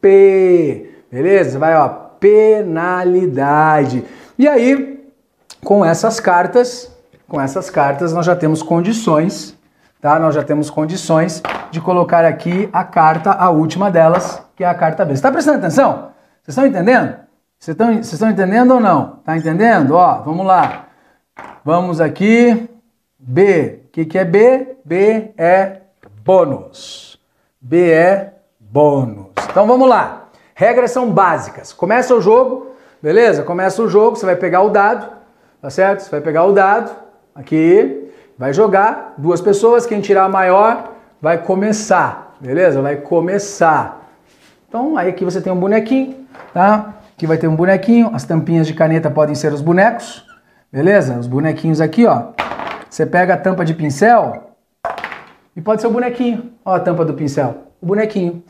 P. 0.00 0.94
Beleza? 1.12 1.58
Vai, 1.58 1.76
ó, 1.76 1.88
penalidade. 2.18 4.02
E 4.38 4.48
aí, 4.48 5.06
com 5.62 5.84
essas 5.84 6.18
cartas, 6.20 6.96
com 7.28 7.40
essas 7.40 7.68
cartas 7.68 8.12
nós 8.12 8.24
já 8.24 8.34
temos 8.34 8.62
condições, 8.62 9.56
tá? 10.00 10.18
Nós 10.18 10.34
já 10.34 10.42
temos 10.42 10.70
condições 10.70 11.42
de 11.70 11.80
colocar 11.80 12.24
aqui 12.24 12.68
a 12.72 12.82
carta, 12.82 13.32
a 13.32 13.50
última 13.50 13.90
delas, 13.90 14.42
que 14.56 14.64
é 14.64 14.66
a 14.66 14.74
carta 14.74 15.04
B. 15.04 15.10
Você 15.10 15.18
está 15.18 15.30
prestando 15.30 15.58
atenção? 15.58 16.10
Vocês 16.42 16.56
estão 16.56 16.66
entendendo? 16.66 17.16
Vocês 17.58 17.74
estão, 17.74 17.88
vocês 17.88 18.12
estão 18.14 18.30
entendendo 18.30 18.72
ou 18.72 18.80
não? 18.80 19.18
Tá 19.24 19.36
entendendo? 19.36 19.94
Ó, 19.94 20.22
vamos 20.22 20.46
lá. 20.46 20.86
Vamos 21.64 22.00
aqui. 22.00 22.68
B. 23.18 23.82
O 23.84 23.88
que, 23.90 24.04
que 24.06 24.18
é 24.18 24.24
B? 24.24 24.76
B 24.84 25.32
é 25.36 25.82
bônus. 26.24 27.20
B 27.60 27.90
é 27.90 28.34
bônus. 28.58 29.26
Então 29.50 29.66
vamos 29.66 29.88
lá. 29.88 30.28
Regras 30.54 30.92
são 30.92 31.10
básicas. 31.10 31.72
Começa 31.72 32.14
o 32.14 32.20
jogo, 32.20 32.72
beleza? 33.02 33.42
Começa 33.42 33.82
o 33.82 33.88
jogo, 33.88 34.16
você 34.16 34.24
vai 34.26 34.36
pegar 34.36 34.62
o 34.62 34.70
dado, 34.70 35.10
tá 35.60 35.68
certo? 35.68 36.00
Você 36.00 36.10
vai 36.10 36.20
pegar 36.20 36.44
o 36.44 36.52
dado, 36.52 36.90
Aqui, 37.38 38.10
vai 38.36 38.52
jogar, 38.52 39.14
duas 39.16 39.40
pessoas, 39.40 39.86
quem 39.86 40.00
tirar 40.00 40.24
a 40.24 40.28
maior 40.28 40.94
vai 41.22 41.38
começar, 41.38 42.34
beleza? 42.40 42.82
Vai 42.82 42.96
começar. 42.96 44.10
Então, 44.68 44.96
aí 44.96 45.10
aqui 45.10 45.24
você 45.24 45.40
tem 45.40 45.52
um 45.52 45.56
bonequinho, 45.56 46.26
tá? 46.52 46.94
Aqui 47.14 47.28
vai 47.28 47.38
ter 47.38 47.46
um 47.46 47.54
bonequinho, 47.54 48.10
as 48.12 48.24
tampinhas 48.24 48.66
de 48.66 48.74
caneta 48.74 49.08
podem 49.08 49.36
ser 49.36 49.52
os 49.52 49.60
bonecos, 49.60 50.26
beleza? 50.72 51.16
Os 51.16 51.28
bonequinhos 51.28 51.80
aqui, 51.80 52.06
ó. 52.06 52.30
Você 52.90 53.06
pega 53.06 53.34
a 53.34 53.36
tampa 53.36 53.64
de 53.64 53.72
pincel 53.72 54.54
e 55.54 55.60
pode 55.60 55.80
ser 55.80 55.86
o 55.86 55.92
bonequinho. 55.92 56.54
Ó 56.64 56.74
a 56.74 56.80
tampa 56.80 57.04
do 57.04 57.14
pincel, 57.14 57.68
o 57.80 57.86
bonequinho. 57.86 58.42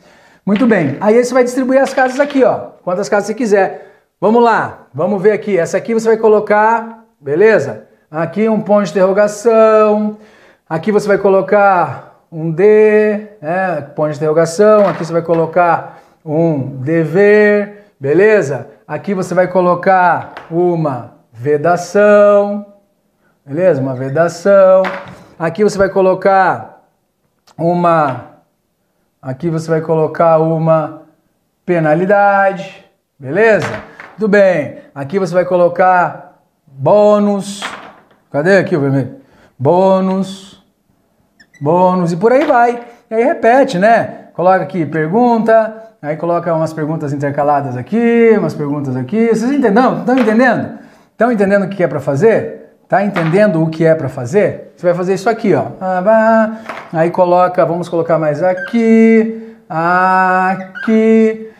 Muito 0.43 0.65
bem. 0.65 0.97
Aí 0.99 1.23
você 1.23 1.31
vai 1.31 1.43
distribuir 1.43 1.79
as 1.79 1.93
casas 1.93 2.19
aqui, 2.19 2.43
ó. 2.43 2.71
Quantas 2.83 3.07
casas 3.07 3.27
você 3.27 3.35
quiser. 3.35 4.01
Vamos 4.19 4.43
lá, 4.43 4.87
vamos 4.91 5.21
ver 5.21 5.33
aqui. 5.33 5.59
Essa 5.59 5.77
aqui 5.77 5.93
você 5.93 6.07
vai 6.07 6.17
colocar, 6.17 7.05
beleza? 7.21 7.88
Aqui 8.11 8.49
um 8.49 8.59
ponto 8.59 8.85
de 8.85 8.89
interrogação. 8.89 10.17
Aqui 10.67 10.91
você 10.91 11.07
vai 11.07 11.19
colocar 11.19 12.23
um 12.31 12.49
D, 12.49 13.27
né? 13.39 13.81
ponto 13.95 14.09
de 14.09 14.17
interrogação. 14.17 14.87
Aqui 14.87 15.05
você 15.05 15.13
vai 15.13 15.21
colocar 15.21 15.99
um 16.25 16.77
dever, 16.77 17.85
beleza? 17.99 18.67
Aqui 18.87 19.13
você 19.13 19.35
vai 19.35 19.47
colocar 19.47 20.33
uma 20.49 21.13
vedação, 21.31 22.65
beleza? 23.45 23.79
Uma 23.79 23.93
vedação. 23.93 24.81
Aqui 25.37 25.63
você 25.63 25.77
vai 25.77 25.89
colocar 25.89 26.81
uma. 27.55 28.39
Aqui 29.21 29.51
você 29.51 29.69
vai 29.69 29.81
colocar 29.81 30.39
uma 30.39 31.03
penalidade, 31.63 32.83
beleza? 33.19 33.83
Tudo 34.15 34.29
bem. 34.29 34.79
Aqui 34.95 35.19
você 35.19 35.31
vai 35.31 35.45
colocar 35.45 36.41
bônus, 36.65 37.61
Cadê 38.31 38.57
aqui 38.57 38.75
o 38.75 38.81
vermelho? 38.81 39.15
Bônus, 39.57 40.63
bônus 41.59 42.11
e 42.11 42.17
por 42.17 42.31
aí 42.31 42.45
vai. 42.45 42.79
E 43.09 43.15
aí 43.15 43.23
repete, 43.23 43.79
né? 43.79 44.27
Coloca 44.33 44.63
aqui 44.63 44.85
pergunta, 44.85 45.73
aí 46.01 46.15
coloca 46.15 46.53
umas 46.53 46.71
perguntas 46.71 47.11
intercaladas 47.11 47.75
aqui, 47.75 48.35
umas 48.37 48.53
perguntas 48.53 48.95
aqui. 48.95 49.27
Vocês 49.27 49.51
entenderam? 49.51 49.99
Estão 49.99 50.17
entendendo? 50.17 50.79
Estão 51.11 51.31
entendendo 51.31 51.63
o 51.63 51.69
que 51.69 51.83
é 51.83 51.87
para 51.87 51.99
fazer? 51.99 52.77
Tá 52.87 53.03
entendendo 53.03 53.61
o 53.61 53.69
que 53.69 53.83
é 53.85 53.93
para 53.93 54.07
fazer? 54.09 54.73
Você 54.75 54.85
vai 54.85 54.95
fazer 54.95 55.15
isso 55.15 55.29
aqui, 55.29 55.53
ó. 55.53 55.65
Aí 56.93 57.09
coloca, 57.09 57.65
vamos 57.65 57.89
colocar 57.89 58.17
mais 58.17 58.41
aqui, 58.41 59.55
aqui. 59.67 61.51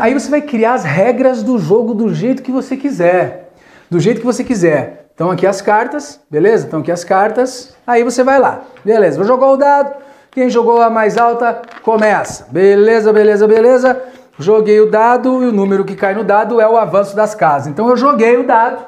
Aí 0.00 0.14
você 0.14 0.30
vai 0.30 0.40
criar 0.40 0.74
as 0.74 0.84
regras 0.84 1.42
do 1.42 1.58
jogo 1.58 1.94
do 1.94 2.14
jeito 2.14 2.42
que 2.42 2.50
você 2.50 2.76
quiser. 2.76 3.52
Do 3.90 4.00
jeito 4.00 4.20
que 4.20 4.26
você 4.26 4.42
quiser. 4.42 4.99
Então 5.20 5.30
aqui 5.30 5.46
as 5.46 5.60
cartas, 5.60 6.18
beleza? 6.30 6.66
Então 6.66 6.80
aqui 6.80 6.90
as 6.90 7.04
cartas, 7.04 7.76
aí 7.86 8.02
você 8.02 8.24
vai 8.24 8.38
lá. 8.38 8.62
Beleza, 8.82 9.18
vou 9.18 9.26
jogar 9.26 9.48
o 9.48 9.56
dado. 9.58 9.94
Quem 10.30 10.48
jogou 10.48 10.80
a 10.80 10.88
mais 10.88 11.18
alta, 11.18 11.60
começa. 11.82 12.46
Beleza, 12.50 13.12
beleza, 13.12 13.46
beleza. 13.46 14.02
Joguei 14.38 14.80
o 14.80 14.90
dado 14.90 15.44
e 15.44 15.46
o 15.48 15.52
número 15.52 15.84
que 15.84 15.94
cai 15.94 16.14
no 16.14 16.24
dado 16.24 16.58
é 16.58 16.66
o 16.66 16.78
avanço 16.78 17.14
das 17.14 17.34
casas. 17.34 17.68
Então 17.68 17.90
eu 17.90 17.98
joguei 17.98 18.38
o 18.38 18.46
dado, 18.46 18.82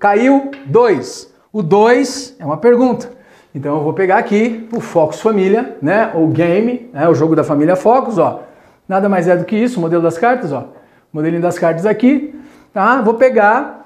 caiu 0.00 0.50
2. 0.66 1.32
O 1.52 1.62
2 1.62 2.38
é 2.40 2.44
uma 2.44 2.56
pergunta. 2.56 3.08
Então 3.54 3.76
eu 3.76 3.80
vou 3.84 3.92
pegar 3.92 4.18
aqui 4.18 4.68
o 4.72 4.80
Focus 4.80 5.20
Família, 5.20 5.76
né? 5.80 6.10
O 6.16 6.26
game, 6.26 6.90
né? 6.92 7.08
o 7.08 7.14
jogo 7.14 7.36
da 7.36 7.44
família 7.44 7.76
Focus, 7.76 8.18
ó. 8.18 8.42
Nada 8.88 9.08
mais 9.08 9.28
é 9.28 9.36
do 9.36 9.44
que 9.44 9.54
isso, 9.54 9.78
o 9.78 9.82
modelo 9.82 10.02
das 10.02 10.18
cartas, 10.18 10.52
ó. 10.52 10.64
Modelinho 11.12 11.40
das 11.40 11.60
cartas 11.60 11.86
aqui, 11.86 12.34
tá? 12.74 13.00
Vou 13.02 13.14
pegar 13.14 13.81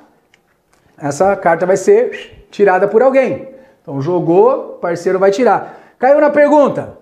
essa 0.99 1.37
carta 1.37 1.67
vai 1.67 1.77
ser 1.77 2.47
tirada 2.51 2.89
por 2.89 3.03
alguém. 3.03 3.49
Então 3.83 4.01
jogou, 4.01 4.79
parceiro 4.81 5.19
vai 5.19 5.31
tirar. 5.31 5.79
Caiu 5.99 6.21
na 6.21 6.31
pergunta. 6.31 6.99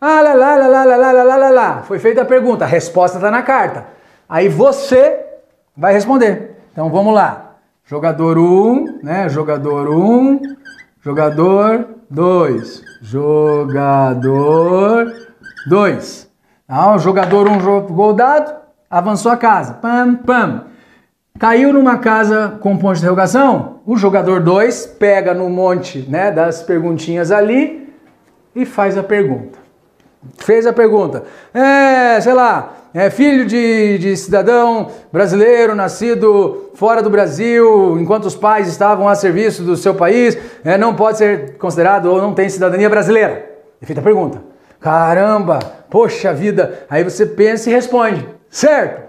Ah, 0.00 0.20
lá, 0.20 0.34
lá, 0.34 0.56
lá, 0.56 0.66
lá, 0.66 0.84
lá, 0.84 1.12
lá, 1.12 1.36
lá, 1.36 1.50
lá. 1.50 1.82
Foi 1.82 1.98
feita 1.98 2.22
a 2.22 2.24
pergunta, 2.24 2.64
a 2.64 2.68
resposta 2.68 3.18
está 3.18 3.30
na 3.30 3.42
carta. 3.42 3.86
Aí 4.28 4.48
você 4.48 5.24
vai 5.76 5.92
responder. 5.92 6.56
Então 6.72 6.90
vamos 6.90 7.14
lá. 7.14 7.56
Jogador 7.84 8.38
1, 8.38 8.42
um, 8.42 8.98
né? 9.02 9.28
Jogador 9.28 9.88
1, 9.88 9.94
um, 9.94 10.40
jogador 11.00 11.86
2, 12.10 12.82
jogador 13.00 15.12
2. 15.66 16.30
Então, 16.64 16.98
jogador 16.98 17.48
1 17.48 17.52
um 17.52 17.60
jogou 17.60 18.10
o 18.10 18.12
dado, 18.12 18.54
avançou 18.90 19.32
a 19.32 19.36
casa. 19.36 19.74
Pam, 19.74 20.16
pam. 20.16 20.67
Caiu 21.38 21.72
numa 21.72 21.98
casa 21.98 22.58
com 22.60 22.76
ponto 22.76 22.94
de 22.94 23.00
interrogação? 23.00 23.80
O 23.86 23.96
jogador 23.96 24.40
2 24.40 24.86
pega 24.98 25.32
no 25.32 25.48
monte 25.48 26.04
né, 26.08 26.32
das 26.32 26.62
perguntinhas 26.64 27.30
ali 27.30 27.94
e 28.56 28.66
faz 28.66 28.98
a 28.98 29.04
pergunta. 29.04 29.56
Fez 30.36 30.66
a 30.66 30.72
pergunta. 30.72 31.22
É, 31.54 32.20
sei 32.20 32.34
lá, 32.34 32.74
é 32.92 33.08
filho 33.08 33.46
de, 33.46 33.98
de 33.98 34.16
cidadão 34.16 34.88
brasileiro 35.12 35.76
nascido 35.76 36.72
fora 36.74 37.00
do 37.00 37.08
Brasil, 37.08 37.96
enquanto 38.00 38.24
os 38.24 38.34
pais 38.34 38.66
estavam 38.66 39.08
a 39.08 39.14
serviço 39.14 39.62
do 39.62 39.76
seu 39.76 39.94
país, 39.94 40.36
é, 40.64 40.76
não 40.76 40.96
pode 40.96 41.18
ser 41.18 41.56
considerado 41.56 42.06
ou 42.06 42.20
não 42.20 42.34
tem 42.34 42.48
cidadania 42.48 42.90
brasileira. 42.90 43.48
E 43.80 43.86
feita 43.86 44.00
a 44.00 44.04
pergunta. 44.04 44.42
Caramba, 44.80 45.60
poxa 45.88 46.32
vida. 46.34 46.80
Aí 46.90 47.04
você 47.04 47.24
pensa 47.24 47.70
e 47.70 47.72
responde: 47.72 48.28
certo, 48.50 49.02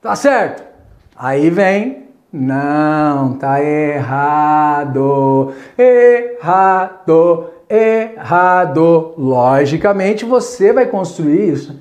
tá 0.00 0.14
certo. 0.14 0.71
Aí 1.16 1.50
vem, 1.50 2.08
não, 2.32 3.34
tá 3.34 3.62
errado, 3.62 5.52
errado, 5.76 7.50
errado. 7.68 9.14
Logicamente 9.18 10.24
você 10.24 10.72
vai 10.72 10.86
construir 10.86 11.52
isso. 11.52 11.78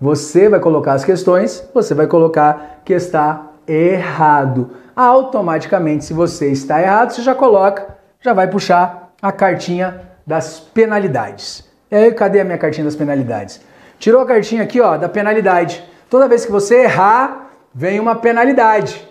Você 0.00 0.48
vai 0.48 0.60
colocar 0.60 0.92
as 0.92 1.04
questões, 1.04 1.66
você 1.72 1.94
vai 1.94 2.06
colocar 2.06 2.82
que 2.84 2.92
está 2.92 3.52
errado. 3.66 4.70
Automaticamente, 4.94 6.04
se 6.04 6.12
você 6.12 6.52
está 6.52 6.82
errado, 6.82 7.12
você 7.12 7.22
já 7.22 7.34
coloca, 7.34 7.96
já 8.20 8.32
vai 8.32 8.46
puxar 8.48 9.14
a 9.22 9.32
cartinha 9.32 10.02
das 10.26 10.60
penalidades. 10.60 11.64
E 11.90 11.96
aí, 11.96 12.12
cadê 12.12 12.40
a 12.40 12.44
minha 12.44 12.58
cartinha 12.58 12.84
das 12.84 12.96
penalidades? 12.96 13.60
Tirou 13.98 14.20
a 14.20 14.26
cartinha 14.26 14.62
aqui, 14.62 14.80
ó, 14.80 14.96
da 14.96 15.08
penalidade. 15.08 15.82
Toda 16.10 16.28
vez 16.28 16.44
que 16.44 16.52
você 16.52 16.82
errar, 16.82 17.43
vem 17.74 17.98
uma 17.98 18.14
penalidade. 18.14 19.06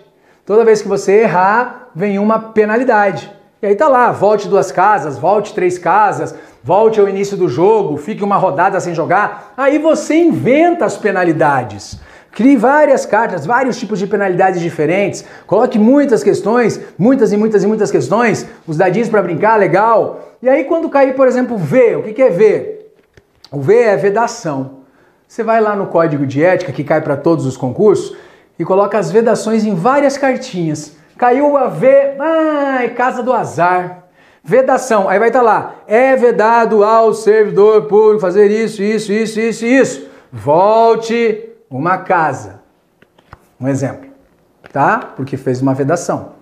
Toda 0.46 0.64
vez 0.64 0.80
que 0.80 0.88
você 0.88 1.22
errar, 1.22 1.90
vem 1.94 2.18
uma 2.18 2.38
penalidade. 2.38 3.30
E 3.60 3.66
aí 3.66 3.74
tá 3.74 3.88
lá, 3.88 4.10
volte 4.10 4.48
duas 4.48 4.72
casas, 4.72 5.18
volte 5.18 5.54
três 5.54 5.78
casas, 5.78 6.34
volte 6.62 7.00
ao 7.00 7.08
início 7.08 7.36
do 7.36 7.48
jogo, 7.48 7.96
fique 7.96 8.24
uma 8.24 8.36
rodada 8.36 8.80
sem 8.80 8.94
jogar. 8.94 9.52
Aí 9.56 9.78
você 9.78 10.16
inventa 10.16 10.84
as 10.84 10.96
penalidades. 10.96 11.98
Crie 12.32 12.56
várias 12.56 13.06
cartas, 13.06 13.46
vários 13.46 13.78
tipos 13.78 13.98
de 13.98 14.06
penalidades 14.06 14.60
diferentes. 14.60 15.24
Coloque 15.46 15.78
muitas 15.78 16.22
questões, 16.22 16.80
muitas 16.98 17.32
e 17.32 17.36
muitas 17.36 17.62
e 17.62 17.66
muitas 17.66 17.90
questões, 17.90 18.46
os 18.66 18.76
dadinhos 18.76 19.08
para 19.08 19.22
brincar, 19.22 19.58
legal. 19.58 20.36
E 20.42 20.48
aí 20.48 20.64
quando 20.64 20.90
cair, 20.90 21.14
por 21.14 21.28
exemplo, 21.28 21.56
V, 21.56 21.96
o 21.96 22.02
que 22.02 22.20
é 22.20 22.30
V? 22.30 22.86
O 23.52 23.60
V 23.60 23.78
é 23.78 23.96
vedação. 23.96 24.84
Você 25.28 25.42
vai 25.42 25.60
lá 25.60 25.74
no 25.74 25.86
código 25.86 26.26
de 26.26 26.44
ética 26.44 26.72
que 26.72 26.84
cai 26.84 27.00
para 27.00 27.16
todos 27.16 27.46
os 27.46 27.56
concursos 27.56 28.14
e 28.58 28.64
coloca 28.64 28.98
as 28.98 29.10
vedações 29.10 29.64
em 29.64 29.74
várias 29.74 30.16
cartinhas. 30.16 30.96
Caiu 31.16 31.56
a 31.56 31.68
V, 31.68 32.14
ai, 32.18 32.90
casa 32.90 33.22
do 33.22 33.32
azar. 33.32 34.04
Vedação, 34.42 35.08
aí 35.08 35.18
vai 35.18 35.28
estar 35.28 35.38
tá 35.40 35.44
lá, 35.44 35.74
é 35.86 36.14
vedado 36.16 36.84
ao 36.84 37.14
servidor 37.14 37.86
público 37.86 38.20
fazer 38.20 38.50
isso, 38.50 38.82
isso, 38.82 39.10
isso, 39.10 39.40
isso, 39.40 39.64
isso. 39.64 40.08
Volte 40.30 41.48
uma 41.70 41.98
casa. 41.98 42.60
Um 43.58 43.66
exemplo, 43.66 44.10
tá? 44.70 45.12
Porque 45.16 45.38
fez 45.38 45.62
uma 45.62 45.72
vedação. 45.72 46.34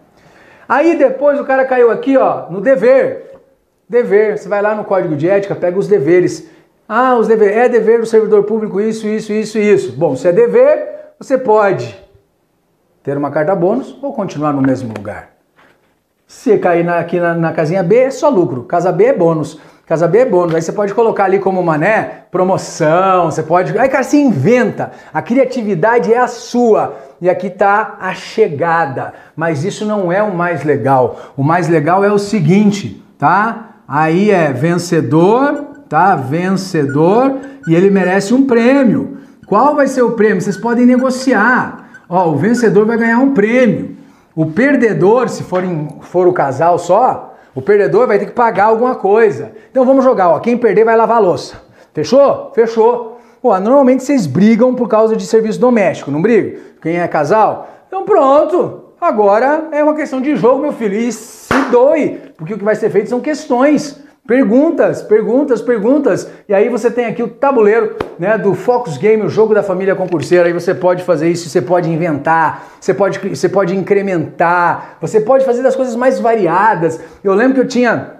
Aí 0.68 0.96
depois 0.96 1.38
o 1.38 1.44
cara 1.44 1.64
caiu 1.64 1.92
aqui, 1.92 2.16
ó, 2.16 2.50
no 2.50 2.60
dever. 2.60 3.30
Dever, 3.88 4.36
você 4.36 4.48
vai 4.48 4.60
lá 4.60 4.74
no 4.74 4.84
código 4.84 5.14
de 5.14 5.28
ética, 5.28 5.54
pega 5.54 5.78
os 5.78 5.86
deveres. 5.86 6.48
Ah, 6.88 7.14
os 7.14 7.28
deveres, 7.28 7.56
é 7.56 7.68
dever 7.68 8.00
do 8.00 8.06
servidor 8.06 8.42
público 8.42 8.80
isso, 8.80 9.06
isso, 9.06 9.32
isso, 9.32 9.58
isso. 9.58 9.92
Bom, 9.92 10.16
se 10.16 10.26
é 10.26 10.32
dever, 10.32 10.88
você 11.20 11.38
pode 11.38 12.01
ter 13.03 13.16
uma 13.16 13.30
carta 13.30 13.55
bônus 13.55 13.96
ou 14.00 14.12
continuar 14.12 14.53
no 14.53 14.62
mesmo 14.62 14.92
lugar. 14.96 15.30
Se 16.26 16.57
cair 16.57 16.84
na, 16.84 16.98
aqui 16.98 17.20
na, 17.20 17.34
na, 17.34 17.53
casinha 17.53 17.82
B, 17.82 17.96
é 17.96 18.11
só 18.11 18.28
lucro. 18.28 18.62
Casa 18.62 18.90
B 18.90 19.05
é 19.05 19.12
bônus. 19.12 19.61
Casa 19.86 20.09
B 20.09 20.18
é 20.18 20.24
bônus. 20.24 20.55
Aí 20.55 20.62
você 20.62 20.72
pode 20.72 20.94
colocar 20.94 21.24
ali 21.24 21.38
como 21.38 21.62
mané, 21.62 22.24
promoção, 22.30 23.30
você 23.30 23.42
pode. 23.42 23.76
Aí, 23.78 23.88
cara, 23.88 24.03
se 24.03 24.16
inventa. 24.16 24.92
A 25.12 25.20
criatividade 25.20 26.12
é 26.12 26.18
a 26.18 26.26
sua. 26.26 26.96
E 27.20 27.28
aqui 27.28 27.48
está 27.48 27.98
a 28.00 28.14
chegada. 28.14 29.12
Mas 29.36 29.64
isso 29.64 29.84
não 29.84 30.11
é 30.11 30.22
o 30.22 30.34
mais 30.34 30.64
legal. 30.64 31.18
O 31.36 31.42
mais 31.42 31.68
legal 31.68 32.03
é 32.03 32.11
o 32.11 32.18
seguinte, 32.18 33.05
tá? 33.18 33.76
Aí 33.86 34.30
é 34.30 34.53
vencedor, 34.53 35.66
tá? 35.88 36.16
Vencedor 36.16 37.40
e 37.68 37.74
ele 37.74 37.90
merece 37.90 38.32
um 38.32 38.46
prêmio. 38.46 39.18
Qual 39.46 39.74
vai 39.74 39.86
ser 39.86 40.00
o 40.00 40.12
prêmio? 40.12 40.40
Vocês 40.40 40.57
podem 40.57 40.86
negociar. 40.86 41.81
Ó, 42.14 42.28
o 42.28 42.36
vencedor 42.36 42.84
vai 42.84 42.98
ganhar 42.98 43.18
um 43.20 43.32
prêmio. 43.32 43.96
O 44.36 44.44
perdedor, 44.44 45.30
se 45.30 45.42
for, 45.42 45.64
em, 45.64 45.88
for 46.02 46.28
o 46.28 46.32
casal 46.34 46.78
só, 46.78 47.34
o 47.54 47.62
perdedor 47.62 48.06
vai 48.06 48.18
ter 48.18 48.26
que 48.26 48.32
pagar 48.32 48.66
alguma 48.66 48.94
coisa. 48.94 49.52
Então 49.70 49.86
vamos 49.86 50.04
jogar, 50.04 50.28
ó. 50.28 50.38
Quem 50.38 50.58
perder 50.58 50.84
vai 50.84 50.94
lavar 50.94 51.16
a 51.16 51.20
louça. 51.20 51.62
Fechou? 51.94 52.52
Fechou. 52.54 53.18
Pô, 53.40 53.58
normalmente 53.58 54.02
vocês 54.02 54.26
brigam 54.26 54.74
por 54.74 54.88
causa 54.88 55.16
de 55.16 55.24
serviço 55.24 55.58
doméstico, 55.58 56.10
não 56.10 56.20
brigam? 56.20 56.60
Quem 56.82 57.00
é 57.00 57.08
casal? 57.08 57.66
Então 57.88 58.04
pronto. 58.04 58.82
Agora 59.00 59.68
é 59.72 59.82
uma 59.82 59.94
questão 59.94 60.20
de 60.20 60.36
jogo, 60.36 60.60
meu 60.60 60.72
filho. 60.74 60.94
E 60.94 61.10
se 61.10 61.54
doe, 61.70 62.20
porque 62.36 62.52
o 62.52 62.58
que 62.58 62.64
vai 62.64 62.74
ser 62.74 62.90
feito 62.90 63.08
são 63.08 63.20
questões. 63.20 64.01
Perguntas, 64.26 65.02
perguntas, 65.02 65.60
perguntas. 65.60 66.30
E 66.48 66.54
aí 66.54 66.68
você 66.68 66.88
tem 66.90 67.06
aqui 67.06 67.22
o 67.24 67.28
tabuleiro 67.28 67.96
né, 68.18 68.38
do 68.38 68.54
Focus 68.54 68.96
Game, 68.96 69.20
o 69.24 69.28
jogo 69.28 69.52
da 69.52 69.64
família 69.64 69.96
concurseira. 69.96 70.46
Aí 70.46 70.52
você 70.52 70.72
pode 70.72 71.02
fazer 71.02 71.28
isso, 71.28 71.48
você 71.48 71.60
pode 71.60 71.90
inventar, 71.90 72.68
você 72.80 72.94
pode, 72.94 73.18
você 73.18 73.48
pode 73.48 73.76
incrementar, 73.76 74.96
você 75.00 75.20
pode 75.20 75.44
fazer 75.44 75.62
das 75.62 75.74
coisas 75.74 75.96
mais 75.96 76.20
variadas. 76.20 77.00
Eu 77.24 77.34
lembro 77.34 77.54
que 77.54 77.60
eu 77.60 77.66
tinha 77.66 78.12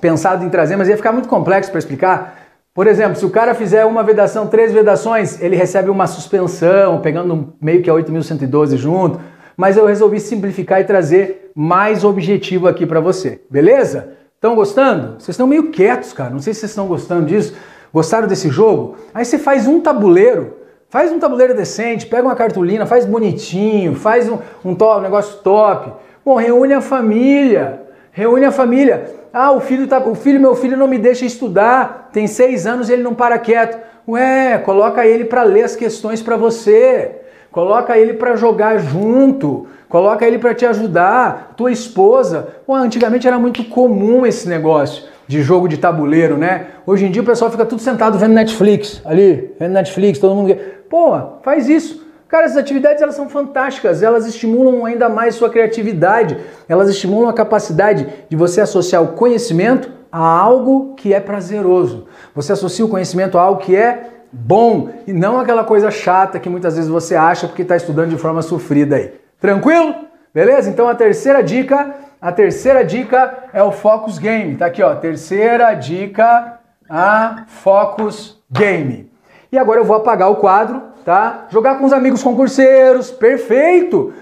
pensado 0.00 0.44
em 0.44 0.48
trazer, 0.48 0.76
mas 0.76 0.88
ia 0.88 0.96
ficar 0.96 1.12
muito 1.12 1.28
complexo 1.28 1.70
para 1.70 1.78
explicar. 1.78 2.36
Por 2.74 2.88
exemplo, 2.88 3.14
se 3.14 3.24
o 3.24 3.30
cara 3.30 3.54
fizer 3.54 3.84
uma 3.84 4.02
vedação, 4.02 4.48
três 4.48 4.72
vedações, 4.72 5.40
ele 5.40 5.54
recebe 5.54 5.88
uma 5.88 6.08
suspensão, 6.08 7.00
pegando 7.00 7.54
meio 7.62 7.80
que 7.80 7.88
a 7.88 7.94
8.112 7.94 8.76
junto. 8.76 9.20
Mas 9.56 9.76
eu 9.76 9.86
resolvi 9.86 10.18
simplificar 10.18 10.80
e 10.80 10.84
trazer 10.84 11.52
mais 11.54 12.02
objetivo 12.02 12.66
aqui 12.66 12.84
para 12.84 12.98
você, 12.98 13.40
beleza? 13.48 14.23
Estão 14.44 14.54
gostando? 14.54 15.12
Vocês 15.12 15.30
estão 15.30 15.46
meio 15.46 15.70
quietos, 15.70 16.12
cara. 16.12 16.28
Não 16.28 16.38
sei 16.38 16.52
se 16.52 16.60
vocês 16.60 16.72
estão 16.72 16.86
gostando 16.86 17.24
disso. 17.24 17.56
Gostaram 17.90 18.28
desse 18.28 18.50
jogo? 18.50 18.96
Aí 19.14 19.24
você 19.24 19.38
faz 19.38 19.66
um 19.66 19.80
tabuleiro, 19.80 20.58
faz 20.90 21.10
um 21.10 21.18
tabuleiro 21.18 21.54
decente, 21.54 22.04
pega 22.04 22.24
uma 22.24 22.34
cartolina, 22.34 22.84
faz 22.84 23.06
bonitinho, 23.06 23.94
faz 23.94 24.28
um, 24.28 24.36
um, 24.62 24.74
top, 24.74 24.98
um 24.98 25.02
negócio 25.02 25.38
top. 25.38 25.94
Bom, 26.22 26.34
reúne 26.36 26.74
a 26.74 26.82
família, 26.82 27.84
reúne 28.12 28.44
a 28.44 28.52
família. 28.52 29.14
Ah, 29.32 29.50
o 29.50 29.60
filho, 29.60 29.86
tá, 29.86 29.98
o 29.98 30.14
filho, 30.14 30.38
meu 30.38 30.54
filho 30.54 30.76
não 30.76 30.88
me 30.88 30.98
deixa 30.98 31.24
estudar, 31.24 32.10
tem 32.12 32.26
seis 32.26 32.66
anos 32.66 32.90
e 32.90 32.92
ele 32.92 33.02
não 33.02 33.14
para 33.14 33.38
quieto. 33.38 33.80
Ué, 34.06 34.58
coloca 34.58 35.06
ele 35.06 35.24
para 35.24 35.42
ler 35.42 35.62
as 35.62 35.74
questões 35.74 36.20
para 36.20 36.36
você. 36.36 37.12
Coloca 37.50 37.96
ele 37.96 38.12
para 38.12 38.36
jogar 38.36 38.76
junto, 38.76 39.68
coloca 39.88 40.26
ele 40.26 40.38
para 40.38 40.54
te 40.54 40.66
ajudar, 40.66 41.54
tua 41.56 41.72
esposa. 41.72 42.48
Pô, 42.66 42.74
antigamente 42.74 43.26
era 43.26 43.38
muito 43.38 43.64
comum 43.64 44.26
esse 44.26 44.48
negócio 44.48 45.04
de 45.26 45.42
jogo 45.42 45.68
de 45.68 45.78
tabuleiro, 45.78 46.36
né? 46.36 46.66
Hoje 46.86 47.06
em 47.06 47.10
dia 47.10 47.22
o 47.22 47.24
pessoal 47.24 47.50
fica 47.50 47.64
tudo 47.64 47.80
sentado 47.80 48.18
vendo 48.18 48.34
Netflix, 48.34 49.00
ali, 49.04 49.54
vendo 49.58 49.72
Netflix, 49.72 50.18
todo 50.18 50.34
mundo. 50.34 50.56
Pô, 50.88 51.18
faz 51.42 51.68
isso. 51.68 52.04
Cara, 52.28 52.46
essas 52.46 52.56
atividades 52.56 53.00
elas 53.00 53.14
são 53.14 53.28
fantásticas, 53.28 54.02
elas 54.02 54.26
estimulam 54.26 54.84
ainda 54.84 55.08
mais 55.08 55.36
sua 55.36 55.48
criatividade, 55.48 56.36
elas 56.68 56.88
estimulam 56.88 57.28
a 57.28 57.32
capacidade 57.32 58.08
de 58.28 58.36
você 58.36 58.60
associar 58.60 59.02
o 59.02 59.08
conhecimento 59.08 59.88
a 60.10 60.18
algo 60.18 60.94
que 60.96 61.14
é 61.14 61.20
prazeroso. 61.20 62.06
Você 62.34 62.52
associa 62.52 62.84
o 62.84 62.88
conhecimento 62.88 63.38
a 63.38 63.42
algo 63.42 63.60
que 63.60 63.76
é 63.76 64.10
bom 64.32 64.88
e 65.06 65.12
não 65.12 65.38
aquela 65.38 65.62
coisa 65.62 65.90
chata 65.90 66.40
que 66.40 66.48
muitas 66.48 66.74
vezes 66.74 66.90
você 66.90 67.14
acha 67.14 67.46
porque 67.46 67.62
está 67.62 67.76
estudando 67.76 68.10
de 68.10 68.18
forma 68.18 68.42
sofrida 68.42 68.96
aí. 68.96 69.23
Tranquilo? 69.44 69.94
Beleza? 70.32 70.70
Então 70.70 70.88
a 70.88 70.94
terceira 70.94 71.42
dica, 71.42 71.96
a 72.18 72.32
terceira 72.32 72.82
dica 72.82 73.44
é 73.52 73.62
o 73.62 73.70
Focus 73.70 74.18
Game. 74.18 74.56
Tá 74.56 74.64
aqui, 74.64 74.82
ó, 74.82 74.94
terceira 74.94 75.74
dica, 75.74 76.60
a 76.88 77.44
Focus 77.46 78.42
Game. 78.50 79.12
E 79.52 79.58
agora 79.58 79.80
eu 79.80 79.84
vou 79.84 79.96
apagar 79.96 80.30
o 80.30 80.36
quadro, 80.36 80.80
tá? 81.04 81.44
Jogar 81.50 81.76
com 81.76 81.84
os 81.84 81.92
amigos 81.92 82.22
concurseiros, 82.22 83.10
perfeito! 83.10 84.14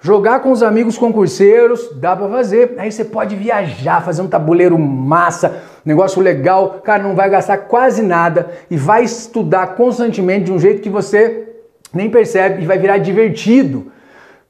Jogar 0.00 0.38
com 0.38 0.52
os 0.52 0.62
amigos 0.62 0.96
concurseiros, 0.96 1.90
dá 1.96 2.14
para 2.14 2.28
fazer. 2.28 2.76
Aí 2.78 2.92
você 2.92 3.04
pode 3.04 3.34
viajar, 3.34 4.00
fazer 4.04 4.22
um 4.22 4.28
tabuleiro 4.28 4.78
massa, 4.78 5.60
negócio 5.84 6.22
legal. 6.22 6.82
Cara, 6.84 7.02
não 7.02 7.16
vai 7.16 7.28
gastar 7.28 7.58
quase 7.58 8.00
nada 8.00 8.50
e 8.70 8.76
vai 8.76 9.02
estudar 9.02 9.74
constantemente 9.74 10.44
de 10.44 10.52
um 10.52 10.58
jeito 10.60 10.80
que 10.80 10.88
você 10.88 11.48
nem 11.92 12.08
percebe 12.08 12.62
e 12.62 12.64
vai 12.64 12.78
virar 12.78 12.98
divertido. 12.98 13.97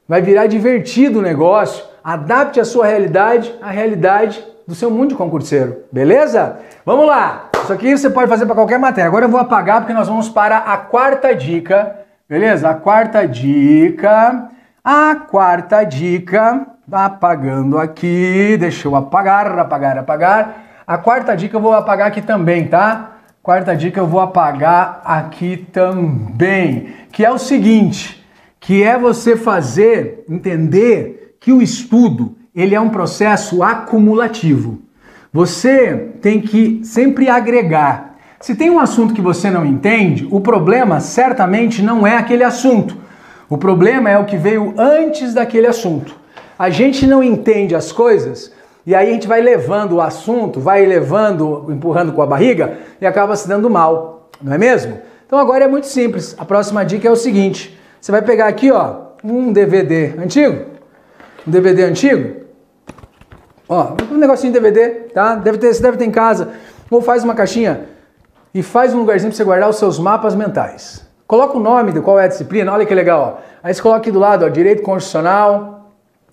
Vai 0.09 0.23
virar 0.23 0.47
divertido 0.47 1.19
o 1.19 1.21
negócio. 1.21 1.85
Adapte 2.03 2.59
a 2.59 2.65
sua 2.65 2.87
realidade 2.87 3.53
à 3.61 3.69
realidade 3.69 4.43
do 4.67 4.73
seu 4.73 4.89
mundo 4.89 5.09
de 5.09 5.15
concurseiro, 5.15 5.83
beleza? 5.91 6.57
Vamos 6.83 7.05
lá! 7.05 7.49
Isso 7.61 7.71
aqui 7.71 7.95
você 7.95 8.09
pode 8.09 8.27
fazer 8.27 8.47
para 8.47 8.55
qualquer 8.55 8.79
matéria. 8.79 9.07
Agora 9.07 9.25
eu 9.25 9.29
vou 9.29 9.39
apagar 9.39 9.81
porque 9.81 9.93
nós 9.93 10.07
vamos 10.07 10.27
para 10.27 10.57
a 10.57 10.77
quarta 10.77 11.35
dica, 11.35 11.95
beleza? 12.27 12.71
A 12.71 12.73
quarta 12.73 13.27
dica 13.27 14.49
A 14.83 15.15
quarta 15.15 15.83
dica, 15.83 16.65
apagando 16.91 17.77
aqui, 17.77 18.57
deixa 18.59 18.87
eu 18.87 18.95
apagar, 18.95 19.59
apagar, 19.59 19.95
apagar. 19.99 20.63
A 20.87 20.97
quarta 20.97 21.37
dica 21.37 21.55
eu 21.55 21.61
vou 21.61 21.73
apagar 21.73 22.07
aqui 22.07 22.23
também, 22.23 22.67
tá? 22.67 23.11
Quarta 23.43 23.75
dica 23.75 23.99
eu 23.99 24.07
vou 24.07 24.21
apagar 24.21 25.01
aqui 25.05 25.67
também, 25.71 26.95
que 27.11 27.23
é 27.23 27.29
o 27.29 27.37
seguinte, 27.37 28.18
que 28.59 28.83
é 28.83 28.97
você 28.97 29.35
fazer 29.35 30.23
entender 30.29 31.35
que 31.39 31.51
o 31.51 31.61
estudo, 31.61 32.35
ele 32.53 32.75
é 32.75 32.81
um 32.81 32.89
processo 32.89 33.63
acumulativo. 33.63 34.79
Você 35.31 36.11
tem 36.21 36.41
que 36.41 36.81
sempre 36.83 37.29
agregar. 37.29 38.17
Se 38.39 38.55
tem 38.55 38.69
um 38.69 38.79
assunto 38.79 39.13
que 39.13 39.21
você 39.21 39.49
não 39.49 39.65
entende, 39.65 40.27
o 40.31 40.41
problema 40.41 40.99
certamente 40.99 41.81
não 41.81 42.05
é 42.05 42.17
aquele 42.17 42.43
assunto. 42.43 42.97
O 43.49 43.57
problema 43.57 44.09
é 44.09 44.17
o 44.17 44.25
que 44.25 44.37
veio 44.37 44.73
antes 44.77 45.33
daquele 45.33 45.67
assunto. 45.67 46.15
A 46.57 46.69
gente 46.69 47.07
não 47.07 47.23
entende 47.23 47.75
as 47.75 47.91
coisas 47.91 48.51
e 48.85 48.93
aí 48.95 49.09
a 49.09 49.13
gente 49.13 49.27
vai 49.27 49.41
levando 49.41 49.93
o 49.93 50.01
assunto, 50.01 50.59
vai 50.59 50.85
levando, 50.85 51.65
empurrando 51.69 52.11
com 52.11 52.21
a 52.21 52.25
barriga 52.25 52.79
e 52.99 53.05
acaba 53.05 53.35
se 53.35 53.47
dando 53.47 53.69
mal, 53.69 54.29
não 54.41 54.53
é 54.53 54.57
mesmo? 54.57 54.99
Então 55.25 55.37
agora 55.37 55.65
é 55.65 55.67
muito 55.67 55.87
simples. 55.87 56.35
A 56.37 56.43
próxima 56.43 56.83
dica 56.83 57.07
é 57.07 57.11
o 57.11 57.15
seguinte: 57.15 57.78
você 57.99 58.11
vai 58.11 58.21
pegar 58.21 58.47
aqui, 58.47 58.71
ó, 58.71 59.09
um 59.23 59.51
DVD 59.51 60.13
antigo, 60.17 60.65
um 61.47 61.51
DVD 61.51 61.83
antigo, 61.83 62.45
ó, 63.67 63.95
um 64.11 64.17
negocinho 64.17 64.53
de 64.53 64.59
DVD, 64.59 64.89
tá? 65.13 65.35
Deve 65.35 65.57
ter, 65.57 65.73
você 65.73 65.81
deve 65.81 65.97
ter 65.97 66.05
em 66.05 66.11
casa, 66.11 66.53
ou 66.89 67.01
faz 67.01 67.23
uma 67.23 67.35
caixinha 67.35 67.85
e 68.53 68.63
faz 68.63 68.93
um 68.93 68.99
lugarzinho 68.99 69.29
para 69.31 69.37
você 69.37 69.43
guardar 69.43 69.69
os 69.69 69.77
seus 69.77 69.99
mapas 69.99 70.35
mentais. 70.35 71.07
Coloca 71.27 71.57
o 71.57 71.59
nome 71.59 71.91
de 71.91 72.01
qual 72.01 72.19
é 72.19 72.23
a 72.23 72.27
disciplina, 72.27 72.71
olha 72.71 72.85
que 72.85 72.95
legal, 72.95 73.37
ó. 73.37 73.49
Aí 73.61 73.73
você 73.73 73.81
coloca 73.81 74.01
aqui 74.01 74.11
do 74.11 74.19
lado, 74.19 74.45
ó, 74.45 74.49
direito 74.49 74.81
constitucional, 74.81 75.91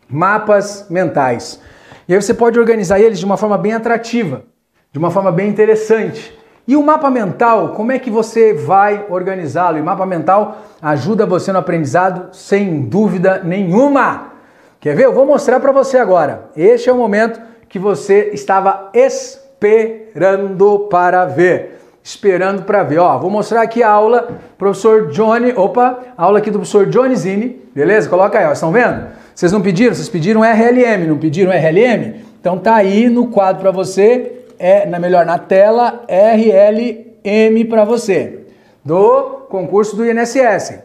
mapas 0.08 0.86
mentais. 0.88 1.60
E 2.08 2.14
aí 2.14 2.22
você 2.22 2.32
pode 2.32 2.58
organizar 2.58 3.00
eles 3.00 3.18
de 3.18 3.24
uma 3.24 3.36
forma 3.36 3.58
bem 3.58 3.74
atrativa, 3.74 4.44
de 4.92 4.98
uma 4.98 5.10
forma 5.10 5.32
bem 5.32 5.48
interessante. 5.48 6.36
E 6.68 6.74
o 6.74 6.82
mapa 6.82 7.08
mental, 7.10 7.68
como 7.70 7.92
é 7.92 7.98
que 7.98 8.10
você 8.10 8.52
vai 8.52 9.06
organizá-lo? 9.08 9.78
E 9.78 9.82
mapa 9.82 10.04
mental 10.04 10.58
ajuda 10.82 11.24
você 11.24 11.52
no 11.52 11.60
aprendizado 11.60 12.34
sem 12.34 12.82
dúvida 12.82 13.40
nenhuma. 13.44 14.32
Quer 14.80 14.96
ver? 14.96 15.04
Eu 15.04 15.12
vou 15.12 15.24
mostrar 15.24 15.60
para 15.60 15.70
você 15.70 15.96
agora. 15.96 16.50
Este 16.56 16.88
é 16.88 16.92
o 16.92 16.96
momento 16.96 17.40
que 17.68 17.78
você 17.78 18.30
estava 18.32 18.90
esperando 18.92 20.88
para 20.90 21.24
ver. 21.24 21.80
Esperando 22.02 22.62
para 22.62 22.82
ver. 22.82 22.98
Ó, 22.98 23.16
vou 23.18 23.30
mostrar 23.30 23.62
aqui 23.62 23.82
a 23.82 23.90
aula, 23.90 24.28
professor 24.58 25.08
Johnny, 25.08 25.52
opa, 25.56 26.00
aula 26.16 26.38
aqui 26.38 26.50
do 26.50 26.58
professor 26.58 26.86
Johnny 26.86 27.14
Zini, 27.16 27.62
beleza? 27.74 28.08
Coloca 28.08 28.38
aí, 28.38 28.46
ó, 28.46 28.52
estão 28.52 28.72
vendo? 28.72 29.06
Vocês 29.34 29.52
não 29.52 29.60
pediram? 29.60 29.94
Vocês 29.94 30.08
pediram 30.08 30.42
RLM, 30.42 31.06
não 31.06 31.18
pediram 31.18 31.52
RLM? 31.52 32.24
Então 32.40 32.58
tá 32.58 32.76
aí 32.76 33.08
no 33.08 33.28
quadro 33.28 33.62
para 33.62 33.70
você, 33.70 34.35
é, 34.58 34.86
na 34.86 34.98
melhor, 34.98 35.24
na 35.26 35.38
tela, 35.38 36.04
RLM 36.08 37.64
para 37.68 37.84
você, 37.84 38.46
do 38.84 39.46
concurso 39.48 39.96
do 39.96 40.04
INSS. 40.04 40.80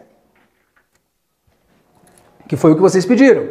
Que 2.48 2.56
foi 2.56 2.72
o 2.72 2.74
que 2.74 2.80
vocês 2.80 3.06
pediram. 3.06 3.48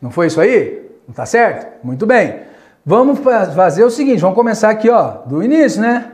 Não 0.00 0.10
foi 0.10 0.26
isso 0.26 0.40
aí? 0.40 0.90
Não 1.06 1.14
tá 1.14 1.24
certo? 1.26 1.84
Muito 1.84 2.06
bem. 2.06 2.40
Vamos 2.84 3.20
fazer 3.54 3.84
o 3.84 3.90
seguinte, 3.90 4.20
vamos 4.20 4.36
começar 4.36 4.68
aqui, 4.68 4.90
ó, 4.90 5.22
do 5.24 5.42
início, 5.42 5.80
né? 5.80 6.12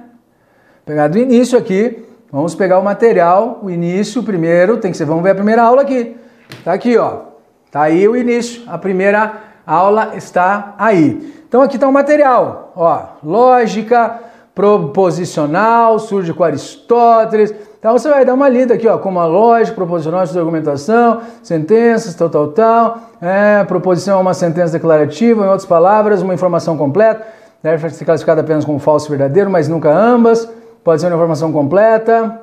Pegar 0.84 1.08
do 1.08 1.18
início 1.18 1.58
aqui, 1.58 2.04
vamos 2.30 2.54
pegar 2.54 2.78
o 2.78 2.84
material, 2.84 3.58
o 3.62 3.68
início 3.68 4.22
primeiro, 4.22 4.76
tem 4.76 4.92
que 4.92 4.96
ser, 4.96 5.04
vamos 5.04 5.24
ver 5.24 5.30
a 5.30 5.34
primeira 5.34 5.62
aula 5.62 5.82
aqui. 5.82 6.16
Tá 6.64 6.72
aqui, 6.72 6.96
ó. 6.96 7.22
Tá 7.70 7.82
aí 7.82 8.06
o 8.06 8.16
início, 8.16 8.62
a 8.68 8.78
primeira 8.78 9.49
aula 9.66 10.12
está 10.14 10.74
aí. 10.78 11.42
Então 11.48 11.62
aqui 11.62 11.76
está 11.76 11.88
o 11.88 11.92
material, 11.92 12.72
ó, 12.76 13.02
lógica 13.22 14.20
proposicional, 14.54 15.98
surge 15.98 16.32
com 16.32 16.44
Aristóteles. 16.44 17.54
Então 17.78 17.92
você 17.92 18.10
vai 18.10 18.24
dar 18.24 18.34
uma 18.34 18.48
lida 18.48 18.74
aqui, 18.74 18.86
ó, 18.86 18.98
como 18.98 19.18
a 19.18 19.24
lógica, 19.24 19.74
proposicional, 19.74 20.24
de 20.26 20.38
argumentação, 20.38 21.22
sentenças, 21.42 22.14
tal, 22.14 22.28
tal, 22.28 22.48
tal. 22.48 22.98
É, 23.22 23.64
proposição 23.64 24.18
é 24.18 24.20
uma 24.20 24.34
sentença 24.34 24.72
declarativa, 24.72 25.44
em 25.44 25.48
outras 25.48 25.66
palavras, 25.66 26.20
uma 26.20 26.34
informação 26.34 26.76
completa. 26.76 27.26
Deve 27.62 27.88
ser 27.90 28.04
classificada 28.04 28.42
apenas 28.42 28.64
como 28.64 28.78
falso 28.78 29.06
e 29.08 29.10
verdadeiro, 29.10 29.50
mas 29.50 29.66
nunca 29.66 29.90
ambas. 29.90 30.46
Pode 30.84 31.00
ser 31.00 31.06
uma 31.06 31.16
informação 31.16 31.52
completa. 31.52 32.40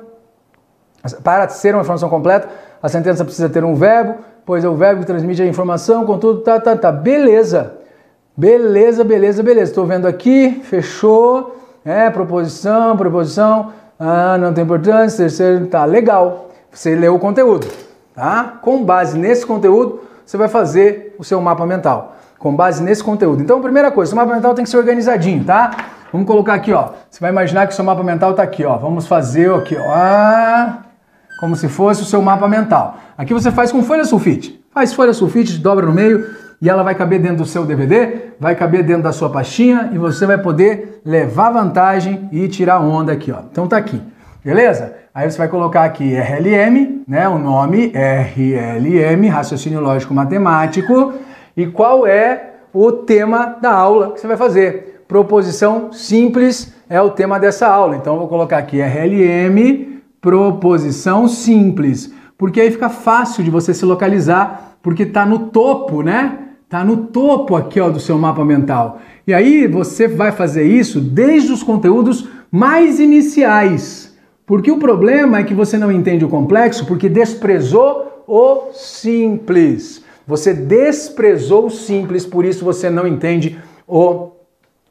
Para 1.22 1.48
ser 1.48 1.74
uma 1.74 1.82
informação 1.82 2.08
completa, 2.08 2.48
a 2.82 2.88
sentença 2.88 3.24
precisa 3.24 3.48
ter 3.48 3.64
um 3.64 3.74
verbo, 3.74 4.16
pois 4.48 4.64
é 4.64 4.68
o 4.68 4.74
verbo 4.74 5.02
que 5.02 5.06
transmite 5.06 5.42
a 5.42 5.46
informação, 5.46 6.06
contudo, 6.06 6.40
tá, 6.40 6.58
tá, 6.58 6.74
tá. 6.74 6.90
Beleza. 6.90 7.74
Beleza, 8.34 9.04
beleza, 9.04 9.42
beleza. 9.42 9.70
Estou 9.72 9.84
vendo 9.84 10.08
aqui, 10.08 10.62
fechou. 10.64 11.54
É, 11.84 12.08
proposição, 12.08 12.96
proposição. 12.96 13.74
Ah, 14.00 14.38
não 14.38 14.54
tem 14.54 14.64
importância. 14.64 15.18
Terceiro, 15.26 15.66
tá, 15.66 15.84
legal. 15.84 16.48
Você 16.72 16.94
leu 16.94 17.14
o 17.14 17.18
conteúdo, 17.18 17.66
tá? 18.14 18.54
Com 18.62 18.82
base 18.82 19.18
nesse 19.18 19.44
conteúdo, 19.44 20.00
você 20.24 20.38
vai 20.38 20.48
fazer 20.48 21.14
o 21.18 21.24
seu 21.24 21.42
mapa 21.42 21.66
mental. 21.66 22.16
Com 22.38 22.56
base 22.56 22.82
nesse 22.82 23.04
conteúdo. 23.04 23.42
Então, 23.42 23.60
primeira 23.60 23.90
coisa, 23.90 24.14
o 24.14 24.16
mapa 24.16 24.34
mental 24.34 24.54
tem 24.54 24.64
que 24.64 24.70
ser 24.70 24.78
organizadinho, 24.78 25.44
tá? 25.44 25.72
Vamos 26.10 26.26
colocar 26.26 26.54
aqui, 26.54 26.72
ó. 26.72 26.88
Você 27.10 27.20
vai 27.20 27.30
imaginar 27.30 27.66
que 27.66 27.74
o 27.74 27.76
seu 27.76 27.84
mapa 27.84 28.02
mental 28.02 28.32
tá 28.32 28.44
aqui, 28.44 28.64
ó. 28.64 28.78
Vamos 28.78 29.06
fazer 29.06 29.52
aqui, 29.52 29.76
ó. 29.76 29.84
Ah, 29.88 30.78
como 31.38 31.56
se 31.56 31.68
fosse 31.68 32.02
o 32.02 32.04
seu 32.04 32.20
mapa 32.20 32.48
mental. 32.48 32.98
Aqui 33.16 33.32
você 33.32 33.50
faz 33.50 33.72
com 33.72 33.82
folha 33.82 34.04
sulfite. 34.04 34.60
Faz 34.72 34.92
folha 34.92 35.12
sulfite, 35.12 35.58
dobra 35.58 35.86
no 35.86 35.92
meio 35.92 36.26
e 36.60 36.68
ela 36.68 36.82
vai 36.82 36.94
caber 36.94 37.20
dentro 37.20 37.38
do 37.38 37.46
seu 37.46 37.64
DVD, 37.64 38.32
vai 38.38 38.54
caber 38.54 38.82
dentro 38.82 39.04
da 39.04 39.12
sua 39.12 39.30
pastinha 39.30 39.90
e 39.92 39.98
você 39.98 40.26
vai 40.26 40.38
poder 40.38 41.00
levar 41.04 41.50
vantagem 41.50 42.28
e 42.32 42.48
tirar 42.48 42.80
onda 42.80 43.12
aqui, 43.12 43.30
ó. 43.30 43.38
Então 43.50 43.68
tá 43.68 43.76
aqui. 43.76 44.02
Beleza? 44.44 44.94
Aí 45.14 45.30
você 45.30 45.38
vai 45.38 45.48
colocar 45.48 45.84
aqui 45.84 46.14
RLM, 46.14 47.02
né, 47.06 47.28
o 47.28 47.38
nome 47.38 47.92
RLM, 47.94 49.28
raciocínio 49.28 49.80
lógico 49.80 50.14
matemático, 50.14 51.14
e 51.56 51.66
qual 51.66 52.06
é 52.06 52.54
o 52.72 52.92
tema 52.92 53.56
da 53.60 53.72
aula 53.72 54.12
que 54.12 54.20
você 54.20 54.26
vai 54.26 54.36
fazer. 54.36 55.04
Proposição 55.08 55.92
simples 55.92 56.74
é 56.88 57.00
o 57.00 57.10
tema 57.10 57.38
dessa 57.38 57.66
aula. 57.66 57.96
Então 57.96 58.14
eu 58.14 58.18
vou 58.20 58.28
colocar 58.28 58.58
aqui 58.58 58.80
RLM, 58.80 59.97
proposição 60.20 61.28
simples 61.28 62.12
porque 62.38 62.60
aí 62.60 62.70
fica 62.70 62.88
fácil 62.88 63.42
de 63.42 63.50
você 63.50 63.74
se 63.74 63.84
localizar, 63.84 64.78
porque 64.80 65.02
está 65.02 65.26
no 65.26 65.48
topo, 65.48 66.02
né? 66.02 66.38
Está 66.64 66.84
no 66.84 67.08
topo 67.08 67.56
aqui 67.56 67.80
ó, 67.80 67.90
do 67.90 67.98
seu 67.98 68.16
mapa 68.16 68.44
mental. 68.44 69.00
E 69.26 69.34
aí 69.34 69.66
você 69.66 70.06
vai 70.06 70.30
fazer 70.30 70.62
isso 70.62 71.00
desde 71.00 71.52
os 71.52 71.64
conteúdos 71.64 72.28
mais 72.50 73.00
iniciais. 73.00 74.16
Porque 74.46 74.70
o 74.70 74.78
problema 74.78 75.38
é 75.38 75.42
que 75.42 75.52
você 75.52 75.76
não 75.76 75.90
entende 75.90 76.24
o 76.24 76.28
complexo 76.28 76.86
porque 76.86 77.08
desprezou 77.08 78.24
o 78.28 78.72
simples. 78.72 80.04
Você 80.26 80.54
desprezou 80.54 81.66
o 81.66 81.70
simples, 81.70 82.24
por 82.24 82.44
isso 82.44 82.64
você 82.64 82.88
não 82.88 83.06
entende 83.06 83.58
o 83.86 84.30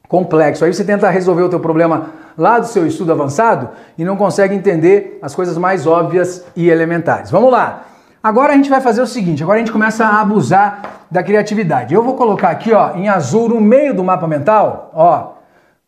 complexo. 0.06 0.64
Aí 0.64 0.74
você 0.74 0.84
tenta 0.84 1.08
resolver 1.08 1.42
o 1.42 1.48
teu 1.48 1.60
problema 1.60 2.10
lá 2.38 2.60
do 2.60 2.66
seu 2.66 2.86
estudo 2.86 3.10
avançado 3.10 3.70
e 3.98 4.04
não 4.04 4.16
consegue 4.16 4.54
entender 4.54 5.18
as 5.20 5.34
coisas 5.34 5.58
mais 5.58 5.88
óbvias 5.88 6.46
e 6.54 6.70
elementares. 6.70 7.32
Vamos 7.32 7.50
lá. 7.50 7.82
Agora 8.22 8.52
a 8.52 8.56
gente 8.56 8.70
vai 8.70 8.80
fazer 8.80 9.02
o 9.02 9.06
seguinte, 9.06 9.42
agora 9.42 9.56
a 9.56 9.58
gente 9.58 9.72
começa 9.72 10.06
a 10.06 10.20
abusar 10.20 10.82
da 11.10 11.22
criatividade. 11.22 11.92
Eu 11.92 12.02
vou 12.02 12.14
colocar 12.14 12.50
aqui, 12.50 12.72
ó, 12.72 12.94
em 12.94 13.08
azul 13.08 13.48
no 13.48 13.60
meio 13.60 13.92
do 13.92 14.04
mapa 14.04 14.28
mental, 14.28 14.92
ó. 14.94 15.32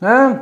Né? 0.00 0.40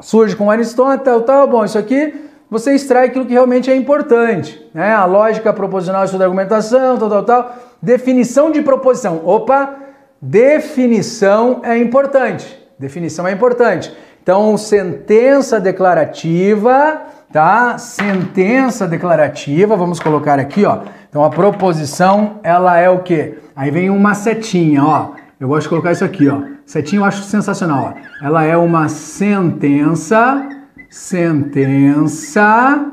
Surge 0.00 0.36
com 0.36 0.48
Aristóteles, 0.48 1.24
tal, 1.26 1.48
bom, 1.48 1.64
isso 1.64 1.76
aqui 1.76 2.14
você 2.48 2.72
extrai 2.72 3.06
aquilo 3.06 3.26
que 3.26 3.32
realmente 3.32 3.68
é 3.68 3.74
importante, 3.74 4.64
né? 4.72 4.94
A 4.94 5.06
lógica 5.06 5.52
proposicional 5.52 6.06
da 6.06 6.24
argumentação, 6.24 6.96
tal, 6.98 7.10
tal, 7.10 7.24
tal. 7.24 7.56
Definição 7.82 8.52
de 8.52 8.62
proposição. 8.62 9.22
Opa, 9.24 9.74
Definição 10.22 11.62
é 11.64 11.76
importante. 11.76 12.63
Definição 12.78 13.26
é 13.26 13.32
importante. 13.32 13.92
Então, 14.22 14.56
sentença 14.56 15.60
declarativa, 15.60 17.02
tá? 17.32 17.76
Sentença 17.78 18.88
declarativa, 18.88 19.76
vamos 19.76 20.00
colocar 20.00 20.38
aqui, 20.38 20.64
ó. 20.64 20.80
Então, 21.08 21.22
a 21.22 21.30
proposição, 21.30 22.40
ela 22.42 22.78
é 22.78 22.88
o 22.88 23.00
quê? 23.00 23.38
Aí 23.54 23.70
vem 23.70 23.90
uma 23.90 24.14
setinha, 24.14 24.84
ó. 24.84 25.10
Eu 25.38 25.48
gosto 25.48 25.64
de 25.64 25.68
colocar 25.68 25.92
isso 25.92 26.04
aqui, 26.04 26.28
ó. 26.28 26.40
Setinha 26.64 27.02
eu 27.02 27.04
acho 27.04 27.22
sensacional, 27.22 27.94
ó. 27.94 28.24
Ela 28.24 28.44
é 28.44 28.56
uma 28.56 28.88
sentença, 28.88 30.48
sentença 30.88 32.90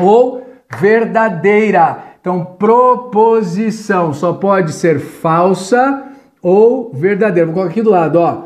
ou 0.00 0.42
verdadeira. 0.78 2.13
Então, 2.24 2.42
proposição 2.42 4.14
só 4.14 4.32
pode 4.32 4.72
ser 4.72 4.98
falsa 4.98 6.04
ou 6.40 6.90
verdadeira. 6.90 7.44
Vou 7.44 7.54
colocar 7.54 7.70
aqui 7.70 7.82
do 7.82 7.90
lado, 7.90 8.18
ó. 8.18 8.44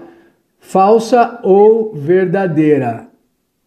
Falsa 0.59 1.39
ou 1.45 1.95
verdadeira. 1.95 3.07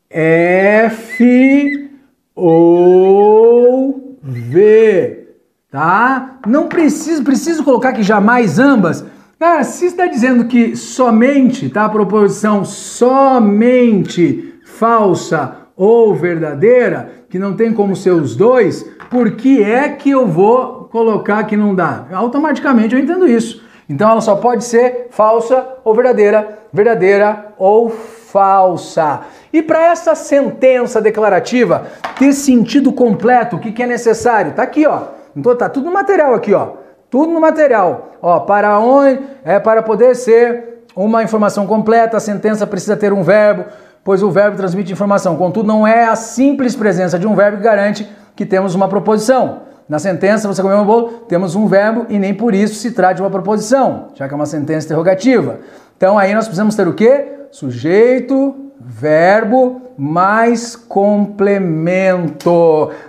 F 0.09 1.89
ou 2.35 4.17
V, 4.21 5.29
tá? 5.71 6.39
Não 6.45 6.67
preciso, 6.67 7.23
preciso 7.23 7.63
colocar 7.63 7.93
que 7.93 8.03
jamais 8.03 8.59
ambas. 8.59 9.05
Cara, 9.39 9.63
se 9.63 9.85
está 9.85 10.07
dizendo 10.07 10.43
que 10.43 10.75
somente, 10.75 11.69
tá? 11.69 11.85
A 11.85 11.89
proposição 11.89 12.65
somente 12.65 14.55
falsa 14.65 15.55
ou 15.73 16.13
verdadeira, 16.13 17.20
que 17.31 17.39
não 17.39 17.55
tem 17.55 17.73
como 17.73 17.95
ser 17.95 18.11
os 18.11 18.35
dois, 18.35 18.83
por 19.09 19.31
que 19.37 19.63
é 19.63 19.87
que 19.87 20.09
eu 20.09 20.27
vou 20.27 20.89
colocar 20.91 21.45
que 21.45 21.55
não 21.55 21.73
dá? 21.73 22.05
Automaticamente 22.11 22.93
eu 22.93 22.99
entendo 22.99 23.25
isso. 23.25 23.63
Então 23.89 24.11
ela 24.11 24.19
só 24.19 24.35
pode 24.35 24.65
ser 24.65 25.07
falsa 25.11 25.65
ou 25.85 25.95
verdadeira, 25.95 26.59
verdadeira 26.73 27.53
ou 27.57 27.89
falsa. 27.89 29.21
E 29.53 29.63
para 29.63 29.85
essa 29.85 30.13
sentença 30.13 31.01
declarativa 31.01 31.87
ter 32.19 32.33
sentido 32.33 32.91
completo, 32.91 33.55
o 33.55 33.59
que, 33.59 33.71
que 33.71 33.81
é 33.81 33.87
necessário? 33.87 34.51
Tá 34.51 34.63
aqui, 34.63 34.85
ó. 34.85 35.03
Então 35.33 35.55
tá 35.55 35.69
tudo 35.69 35.85
no 35.85 35.93
material 35.93 36.33
aqui, 36.33 36.53
ó. 36.53 36.73
Tudo 37.09 37.31
no 37.31 37.39
material. 37.39 38.11
Ó, 38.21 38.41
para 38.41 38.77
onde 38.77 39.21
é 39.45 39.57
para 39.57 39.81
poder 39.81 40.17
ser 40.17 40.83
uma 40.93 41.23
informação 41.23 41.65
completa, 41.65 42.17
a 42.17 42.19
sentença 42.19 42.67
precisa 42.67 42.97
ter 42.97 43.13
um 43.13 43.23
verbo, 43.23 43.65
pois 44.03 44.23
o 44.23 44.31
verbo 44.31 44.57
transmite 44.57 44.91
informação. 44.91 45.35
Contudo, 45.35 45.67
não 45.67 45.85
é 45.85 46.05
a 46.05 46.15
simples 46.15 46.75
presença 46.75 47.19
de 47.19 47.27
um 47.27 47.35
verbo 47.35 47.57
que 47.57 47.63
garante 47.63 48.07
que 48.35 48.45
temos 48.45 48.75
uma 48.75 48.87
proposição. 48.87 49.63
Na 49.87 49.99
sentença, 49.99 50.47
você 50.47 50.61
comeu 50.61 50.77
um 50.77 50.85
bolo, 50.85 51.09
temos 51.27 51.53
um 51.55 51.67
verbo 51.67 52.05
e 52.07 52.17
nem 52.17 52.33
por 52.33 52.55
isso 52.55 52.75
se 52.75 52.91
trata 52.91 53.15
de 53.15 53.21
uma 53.21 53.29
proposição, 53.29 54.07
já 54.15 54.27
que 54.27 54.33
é 54.33 54.35
uma 54.35 54.45
sentença 54.45 54.85
interrogativa. 54.85 55.59
Então 55.97 56.17
aí 56.17 56.33
nós 56.33 56.45
precisamos 56.45 56.75
ter 56.75 56.87
o 56.87 56.93
quê? 56.93 57.25
Sujeito, 57.51 58.70
verbo 58.83 59.81
mais 59.97 60.75
complemento. 60.75 62.41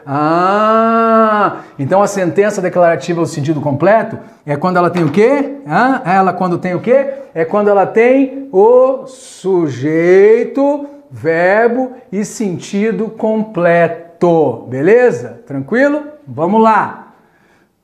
Ah, 0.05 1.63
então 1.79 2.03
a 2.03 2.07
sentença 2.07 2.61
declarativa 2.61 3.21
no 3.21 3.27
sentido 3.27 3.61
completo 3.61 4.19
é 4.45 4.57
quando 4.57 4.77
ela 4.77 4.91
tem 4.91 5.03
o 5.05 5.11
quê? 5.11 5.57
Ah, 5.67 6.03
ela 6.05 6.33
quando 6.33 6.59
tem 6.59 6.75
o 6.75 6.81
quê? 6.81 7.07
É 7.35 7.45
quando 7.45 7.69
ela 7.69 7.87
tem 7.87 8.49
o 8.53 9.07
sujeito, 9.07 10.87
verbo 11.11 11.93
e 12.11 12.25
sentido 12.25 13.09
completo. 13.09 14.67
Beleza? 14.69 15.43
Tranquilo? 15.47 16.03
Vamos 16.27 16.63
lá. 16.63 17.15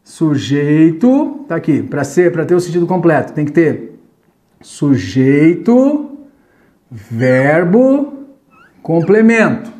Sujeito, 0.04 1.44
tá 1.46 1.56
aqui, 1.56 1.82
para 1.82 2.02
ser, 2.04 2.32
para 2.32 2.46
ter 2.46 2.54
o 2.54 2.60
sentido 2.60 2.86
completo, 2.86 3.34
tem 3.34 3.44
que 3.44 3.52
ter 3.52 4.00
sujeito, 4.60 6.07
verbo, 6.90 8.26
complemento. 8.82 9.72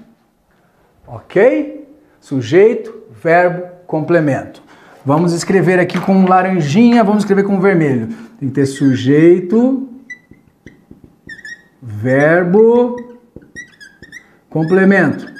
OK? 1.07 1.87
Sujeito, 2.21 2.95
verbo, 3.23 3.67
complemento. 3.87 4.63
Vamos 5.05 5.33
escrever 5.33 5.79
aqui 5.79 5.99
com 5.99 6.27
laranjinha, 6.27 7.03
vamos 7.03 7.23
escrever 7.23 7.45
com 7.45 7.61
vermelho. 7.61 8.09
Tem 8.39 8.49
que 8.49 8.55
ter 8.55 8.67
sujeito, 8.67 9.89
verbo, 11.83 12.97
complemento 14.51 15.39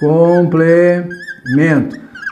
complemento. 0.00 1.10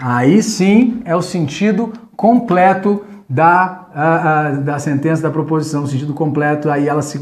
Aí 0.02 0.42
sim 0.42 1.02
é 1.04 1.14
o 1.14 1.20
sentido 1.20 1.92
completo 2.16 3.04
da, 3.28 3.86
a, 3.94 4.46
a, 4.46 4.50
da 4.52 4.78
sentença 4.78 5.20
da 5.22 5.30
proposição, 5.30 5.84
o 5.84 5.86
sentido 5.86 6.14
completo, 6.14 6.70
aí 6.70 6.88
ela 6.88 7.02
se, 7.02 7.20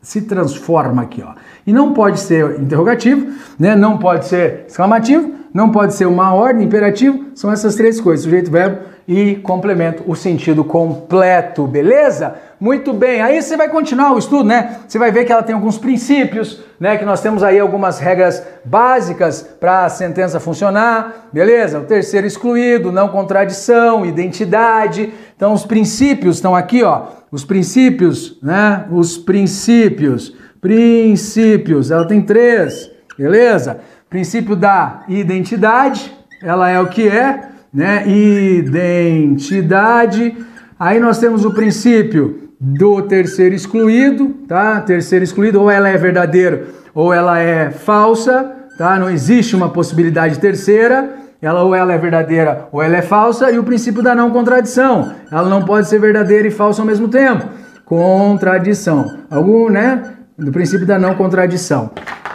se 0.00 0.22
transforma 0.22 1.02
aqui, 1.02 1.22
ó. 1.22 1.32
E 1.66 1.72
não 1.72 1.92
pode 1.92 2.20
ser 2.20 2.60
interrogativo, 2.60 3.32
né? 3.58 3.74
não 3.74 3.98
pode 3.98 4.26
ser 4.26 4.64
exclamativo, 4.66 5.32
não 5.52 5.70
pode 5.70 5.94
ser 5.94 6.06
uma 6.06 6.32
ordem, 6.34 6.66
imperativo, 6.66 7.26
são 7.34 7.50
essas 7.50 7.74
três 7.74 8.00
coisas, 8.00 8.24
sujeito, 8.24 8.50
verbo 8.50 8.80
e 9.08 9.36
complemento, 9.36 10.04
o 10.06 10.14
sentido 10.14 10.62
completo, 10.62 11.66
beleza? 11.66 12.34
Muito 12.60 12.92
bem, 12.92 13.22
aí 13.22 13.40
você 13.40 13.56
vai 13.56 13.68
continuar 13.68 14.12
o 14.12 14.18
estudo, 14.18 14.44
né? 14.44 14.80
Você 14.86 14.98
vai 14.98 15.10
ver 15.10 15.24
que 15.24 15.32
ela 15.32 15.42
tem 15.42 15.54
alguns 15.54 15.78
princípios, 15.78 16.60
né? 16.78 16.98
Que 16.98 17.06
nós 17.06 17.22
temos 17.22 17.42
aí 17.42 17.58
algumas 17.58 17.98
regras 17.98 18.42
básicas 18.64 19.40
para 19.40 19.86
a 19.86 19.88
sentença 19.88 20.38
funcionar, 20.38 21.28
beleza? 21.32 21.78
O 21.78 21.84
terceiro 21.84 22.26
excluído, 22.26 22.92
não 22.92 23.08
contradição, 23.08 24.04
identidade. 24.04 25.10
Então, 25.34 25.54
os 25.54 25.64
princípios 25.64 26.36
estão 26.36 26.54
aqui, 26.54 26.82
ó. 26.82 27.17
Os 27.30 27.44
princípios, 27.44 28.38
né? 28.42 28.86
Os 28.90 29.18
princípios, 29.18 30.34
princípios, 30.60 31.90
ela 31.90 32.06
tem 32.06 32.22
três, 32.22 32.90
beleza? 33.16 33.80
Princípio 34.08 34.56
da 34.56 35.04
identidade, 35.08 36.12
ela 36.42 36.70
é 36.70 36.80
o 36.80 36.86
que 36.86 37.06
é, 37.06 37.50
né? 37.72 38.08
Identidade. 38.08 40.34
Aí 40.78 40.98
nós 40.98 41.18
temos 41.18 41.44
o 41.44 41.52
princípio 41.52 42.48
do 42.60 43.02
terceiro 43.02 43.54
excluído, 43.54 44.30
tá? 44.48 44.80
Terceiro 44.80 45.24
excluído, 45.24 45.60
ou 45.60 45.70
ela 45.70 45.88
é 45.88 45.96
verdadeira 45.96 46.78
ou 46.98 47.14
ela 47.14 47.38
é 47.38 47.70
falsa, 47.70 48.56
tá? 48.76 48.98
Não 48.98 49.08
existe 49.08 49.54
uma 49.54 49.68
possibilidade 49.68 50.40
terceira. 50.40 51.17
Ela 51.40 51.62
ou 51.62 51.74
ela 51.74 51.92
é 51.92 51.98
verdadeira 51.98 52.68
ou 52.72 52.82
ela 52.82 52.96
é 52.96 53.02
falsa 53.02 53.50
e 53.50 53.58
o 53.58 53.64
princípio 53.64 54.02
da 54.02 54.14
não 54.14 54.30
contradição. 54.30 55.12
Ela 55.30 55.48
não 55.48 55.64
pode 55.64 55.88
ser 55.88 56.00
verdadeira 56.00 56.48
e 56.48 56.50
falsa 56.50 56.82
ao 56.82 56.86
mesmo 56.86 57.08
tempo. 57.08 57.46
Contradição. 57.84 59.18
Algum, 59.30 59.70
né? 59.70 60.14
Do 60.36 60.50
princípio 60.50 60.86
da 60.86 60.98
não 60.98 61.14
contradição. 61.14 61.90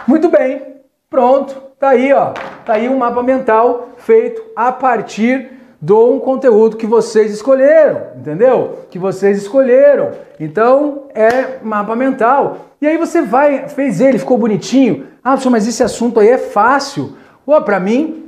Muito 0.06 0.28
bem. 0.28 0.62
Pronto. 1.10 1.54
Tá 1.78 1.90
aí, 1.90 2.12
ó. 2.12 2.32
Tá 2.64 2.74
aí 2.74 2.88
um 2.88 2.98
mapa 2.98 3.22
mental 3.22 3.90
feito 3.98 4.42
a 4.56 4.72
partir 4.72 5.54
dou 5.84 6.16
um 6.16 6.18
conteúdo 6.18 6.78
que 6.78 6.86
vocês 6.86 7.30
escolheram, 7.30 8.00
entendeu? 8.16 8.86
Que 8.90 8.98
vocês 8.98 9.36
escolheram. 9.36 10.12
Então 10.40 11.02
é 11.14 11.58
mapa 11.62 11.94
mental. 11.94 12.70
E 12.80 12.86
aí 12.86 12.96
você 12.96 13.20
vai, 13.20 13.68
fez 13.68 14.00
ele, 14.00 14.18
ficou 14.18 14.38
bonitinho. 14.38 15.06
Ah, 15.22 15.36
mas 15.50 15.68
esse 15.68 15.82
assunto 15.82 16.20
aí 16.20 16.28
é 16.28 16.38
fácil. 16.38 17.12
Ó, 17.46 17.60
para 17.60 17.78
mim, 17.78 18.23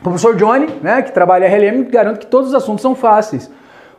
o 0.00 0.02
professor 0.02 0.36
Johnny, 0.36 0.68
né, 0.82 1.02
que 1.02 1.12
trabalha 1.12 1.46
RLM, 1.46 1.84
garanto 1.84 2.18
que 2.18 2.26
todos 2.26 2.48
os 2.48 2.54
assuntos 2.54 2.82
são 2.82 2.94
fáceis. 2.94 3.50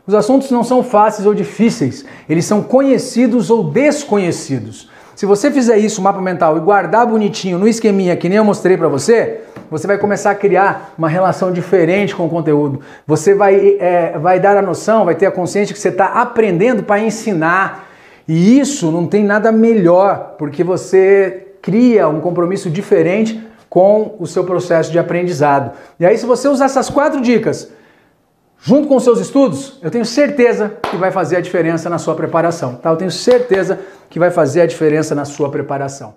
Os 0.06 0.14
assuntos 0.14 0.50
não 0.50 0.62
são 0.62 0.82
fáceis 0.82 1.26
ou 1.26 1.34
difíceis, 1.34 2.04
eles 2.28 2.44
são 2.44 2.62
conhecidos 2.62 3.48
ou 3.50 3.64
desconhecidos. 3.64 4.90
Se 5.14 5.24
você 5.26 5.50
fizer 5.50 5.78
isso, 5.78 6.02
mapa 6.02 6.20
mental, 6.20 6.56
e 6.56 6.60
guardar 6.60 7.06
bonitinho 7.06 7.58
no 7.58 7.68
esqueminha 7.68 8.16
que 8.16 8.28
nem 8.28 8.36
eu 8.36 8.44
mostrei 8.44 8.76
para 8.76 8.88
você, 8.88 9.40
você 9.70 9.86
vai 9.86 9.96
começar 9.96 10.32
a 10.32 10.34
criar 10.34 10.92
uma 10.98 11.08
relação 11.08 11.52
diferente 11.52 12.14
com 12.14 12.26
o 12.26 12.28
conteúdo. 12.28 12.80
Você 13.06 13.34
vai, 13.34 13.76
é, 13.78 14.18
vai 14.18 14.40
dar 14.40 14.56
a 14.56 14.62
noção, 14.62 15.04
vai 15.04 15.14
ter 15.14 15.26
a 15.26 15.30
consciência 15.30 15.72
que 15.72 15.80
você 15.80 15.88
está 15.88 16.06
aprendendo 16.06 16.82
para 16.82 17.00
ensinar. 17.00 17.88
E 18.26 18.58
isso 18.58 18.90
não 18.90 19.06
tem 19.06 19.24
nada 19.24 19.52
melhor, 19.52 20.34
porque 20.36 20.64
você 20.64 21.46
cria 21.62 22.08
um 22.08 22.20
compromisso 22.20 22.68
diferente 22.68 23.40
com 23.74 24.14
o 24.20 24.26
seu 24.26 24.44
processo 24.44 24.92
de 24.92 25.00
aprendizado. 25.00 25.72
E 25.98 26.06
aí, 26.06 26.16
se 26.16 26.24
você 26.24 26.46
usar 26.46 26.66
essas 26.66 26.88
quatro 26.88 27.20
dicas 27.20 27.72
junto 28.56 28.86
com 28.86 28.94
os 28.94 29.02
seus 29.02 29.18
estudos, 29.18 29.80
eu 29.82 29.90
tenho 29.90 30.04
certeza 30.04 30.76
que 30.80 30.96
vai 30.96 31.10
fazer 31.10 31.38
a 31.38 31.40
diferença 31.40 31.90
na 31.90 31.98
sua 31.98 32.14
preparação. 32.14 32.76
Tá? 32.76 32.90
Eu 32.90 32.96
tenho 32.96 33.10
certeza 33.10 33.80
que 34.08 34.16
vai 34.16 34.30
fazer 34.30 34.60
a 34.60 34.66
diferença 34.66 35.12
na 35.12 35.24
sua 35.24 35.50
preparação. 35.50 36.14